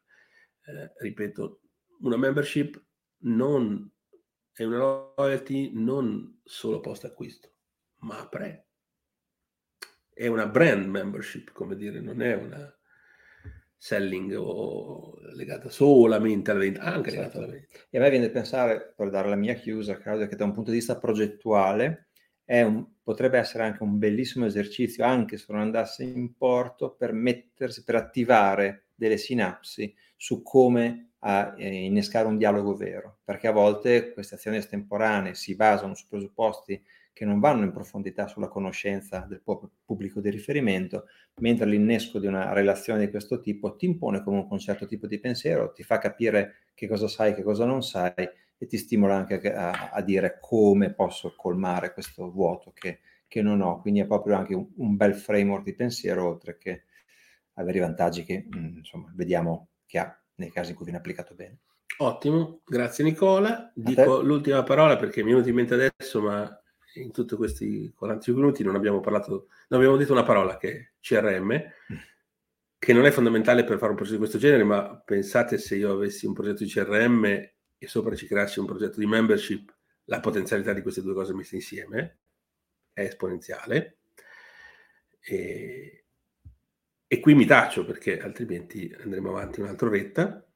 Eh, 0.66 0.92
ripeto, 0.98 1.62
una 2.02 2.18
membership 2.18 2.84
non 3.20 3.90
è 4.52 4.64
una 4.64 5.14
loyalty 5.16 5.72
non 5.74 6.42
solo 6.44 6.82
post 6.82 7.06
acquisto 7.06 7.57
ma 8.08 8.26
pre. 8.28 8.66
È 10.14 10.26
una 10.28 10.48
brand 10.48 10.88
membership, 10.88 11.52
come 11.52 11.76
dire, 11.76 12.00
non 12.00 12.22
è 12.22 12.34
una 12.34 12.74
selling 13.80 14.34
o 14.36 15.20
legata 15.36 15.70
solamente 15.70 16.50
alla 16.50 16.62
vendita, 16.62 16.86
anche 16.86 17.12
certo. 17.12 17.20
legata 17.20 17.38
alla 17.38 17.48
vendita. 17.48 17.80
E 17.90 17.98
a 17.98 18.02
me 18.02 18.10
viene 18.10 18.28
da 18.28 18.32
pensare, 18.32 18.94
per 18.96 19.10
dare 19.10 19.30
la 19.30 19.36
mia 19.36 19.54
chiusa, 19.54 19.98
Claudia, 19.98 20.28
che 20.28 20.36
da 20.36 20.46
un 20.46 20.54
punto 20.54 20.72
di 20.72 20.78
vista 20.78 20.98
progettuale 20.98 22.08
un, 22.46 22.88
potrebbe 23.04 23.38
essere 23.38 23.64
anche 23.64 23.84
un 23.84 24.00
bellissimo 24.00 24.46
esercizio, 24.46 25.04
anche 25.06 25.38
se 25.38 25.46
non 25.50 25.62
andasse 25.62 26.04
in 26.04 26.36
porto, 26.36 26.96
per 26.96 27.12
mettersi, 27.12 27.84
per 27.84 27.96
attivare 27.96 28.86
delle 28.96 29.18
sinapsi 29.18 29.94
su 30.16 30.42
come 30.42 31.12
a, 31.20 31.54
eh, 31.58 31.86
innescare 31.86 32.28
un 32.28 32.38
dialogo 32.38 32.76
vero, 32.76 33.20
perché 33.24 33.48
a 33.48 33.52
volte 33.52 34.14
queste 34.14 34.36
azioni 34.36 34.58
estemporanee 34.58 35.36
si 35.36 35.56
basano 35.56 35.94
su 35.94 36.08
presupposti 36.08 36.82
che 37.18 37.26
non 37.26 37.40
vanno 37.40 37.64
in 37.64 37.72
profondità 37.72 38.28
sulla 38.28 38.48
conoscenza 38.48 39.26
del 39.28 39.42
pubblico 39.84 40.22
di 40.22 40.30
riferimento, 40.30 41.06
mentre 41.42 41.66
l'innesco 41.66 42.20
di 42.20 42.28
una 42.28 42.54
relazione 42.54 43.00
di 43.04 43.10
questo 43.10 43.40
tipo 43.40 43.76
ti 43.76 43.88
impone 43.88 44.22
comunque 44.22 44.54
un 44.54 44.60
certo 44.60 44.86
tipo 44.86 45.08
di 45.08 45.20
pensiero, 45.20 45.72
ti 45.72 45.82
fa 45.82 45.98
capire 45.98 46.68
che 46.76 46.88
cosa 46.88 47.08
sai, 47.08 47.34
che 47.34 47.42
cosa 47.42 47.66
non 47.66 47.82
sai 47.82 48.14
e 48.60 48.68
ti 48.68 48.78
stimola 48.78 49.16
anche 49.16 49.52
a, 49.52 49.90
a 49.90 50.02
dire 50.04 50.38
come 50.40 50.94
posso 50.94 51.34
colmare 51.36 51.92
questo 51.92 52.30
vuoto 52.30 52.72
che, 52.72 53.00
che, 53.28 53.42
non 53.42 53.62
ho. 53.62 53.82
Quindi 53.82 54.02
è 54.02 54.06
proprio 54.06 54.36
anche 54.36 54.54
un, 54.54 54.68
un, 54.76 54.96
bel 54.96 55.16
framework 55.16 55.64
di 55.64 55.74
pensiero, 55.74 56.28
oltre 56.28 56.60
che 56.60 56.84
avere 57.54 57.80
i 57.80 57.82
vantaggi 57.82 58.26
che 58.26 58.46
mh, 58.48 58.78
insomma, 58.78 59.12
vediamo 59.16 59.70
che 59.88 59.98
ha 59.98 60.22
nei 60.36 60.52
casi 60.52 60.70
in 60.70 60.76
cui 60.76 60.86
viene 60.86 61.00
applicato 61.00 61.34
bene. 61.34 61.62
Ottimo, 61.98 62.62
grazie 62.64 63.04
Nicola. 63.04 63.72
Dico 63.74 64.22
l'ultima 64.22 64.62
parola 64.62 64.98
perché 64.98 65.24
mi 65.24 65.30
è 65.30 65.32
venuto 65.32 65.50
in 65.50 65.56
mente 65.56 65.74
adesso, 65.74 66.22
ma 66.22 66.62
in 67.02 67.12
tutti 67.12 67.36
questi 67.36 67.92
45 67.96 68.42
minuti 68.42 68.64
non 68.64 68.76
abbiamo 68.76 69.00
parlato, 69.00 69.48
non 69.68 69.80
abbiamo 69.80 69.98
detto 69.98 70.12
una 70.12 70.24
parola 70.24 70.58
che 70.58 70.72
è 70.72 70.90
CRM, 71.00 71.54
mm. 71.54 71.98
che 72.80 72.94
non 72.94 73.06
è 73.06 73.12
fondamentale 73.12 73.64
per 73.64 73.78
fare 73.78 73.92
un 73.92 73.96
progetto 73.96 74.18
di 74.18 74.24
questo 74.24 74.40
genere, 74.40 74.64
ma 74.64 74.98
pensate 74.98 75.58
se 75.58 75.76
io 75.76 75.92
avessi 75.92 76.26
un 76.26 76.34
progetto 76.34 76.64
di 76.64 76.70
CRM 76.70 77.26
e 77.26 77.88
sopra 77.88 78.16
ci 78.16 78.28
creassi 78.28 78.60
un 78.60 78.66
progetto 78.66 79.00
di 79.00 79.06
membership, 79.06 79.74
la 80.06 80.20
potenzialità 80.20 80.74
di 80.74 80.82
queste 80.82 81.02
due 81.02 81.14
cose 81.14 81.34
messe 81.34 81.56
insieme 81.56 82.20
è 82.94 83.02
esponenziale. 83.02 83.98
E, 85.20 86.06
e 87.06 87.20
qui 87.20 87.36
mi 87.36 87.46
taccio 87.46 87.86
perché 87.86 88.20
altrimenti 88.20 88.94
andremo 89.02 89.30
avanti 89.30 89.62
un'altra 89.62 89.88
oretta. 89.88 90.47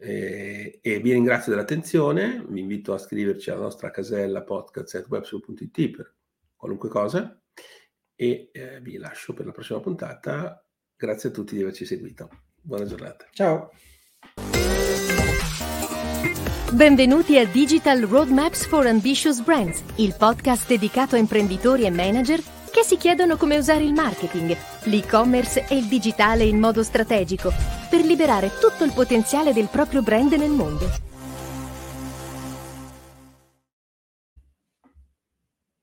Eh, 0.00 0.78
e 0.80 1.00
vi 1.00 1.12
ringrazio 1.12 1.52
dell'attenzione, 1.52 2.44
vi 2.48 2.60
invito 2.60 2.94
a 2.94 2.98
scriverci 2.98 3.50
alla 3.50 3.62
nostra 3.62 3.90
casella 3.90 4.44
podcast.webshow.it 4.44 5.90
per 5.90 6.14
qualunque 6.54 6.88
cosa 6.88 7.40
e 8.14 8.50
eh, 8.52 8.80
vi 8.80 8.96
lascio 8.96 9.34
per 9.34 9.46
la 9.46 9.52
prossima 9.52 9.80
puntata. 9.80 10.64
Grazie 10.96 11.28
a 11.30 11.32
tutti 11.32 11.54
di 11.56 11.62
averci 11.62 11.84
seguito. 11.84 12.28
Buona 12.60 12.84
giornata. 12.84 13.26
Ciao. 13.32 13.70
Benvenuti 16.72 17.38
a 17.38 17.46
Digital 17.46 18.02
Roadmaps 18.02 18.66
for 18.66 18.86
Ambitious 18.86 19.40
Brands, 19.40 19.82
il 19.96 20.14
podcast 20.18 20.68
dedicato 20.68 21.14
a 21.14 21.18
imprenditori 21.18 21.84
e 21.84 21.90
manager 21.90 22.40
che 22.70 22.82
si 22.84 22.96
chiedono 22.96 23.36
come 23.36 23.58
usare 23.58 23.84
il 23.84 23.92
marketing, 23.92 24.56
l'e-commerce 24.84 25.66
e 25.68 25.76
il 25.76 25.86
digitale 25.86 26.44
in 26.44 26.58
modo 26.58 26.82
strategico 26.82 27.52
per 27.88 28.04
liberare 28.04 28.50
tutto 28.60 28.84
il 28.84 28.92
potenziale 28.92 29.52
del 29.52 29.68
proprio 29.70 30.02
brand 30.02 30.32
nel 30.32 30.50
mondo. 30.50 31.07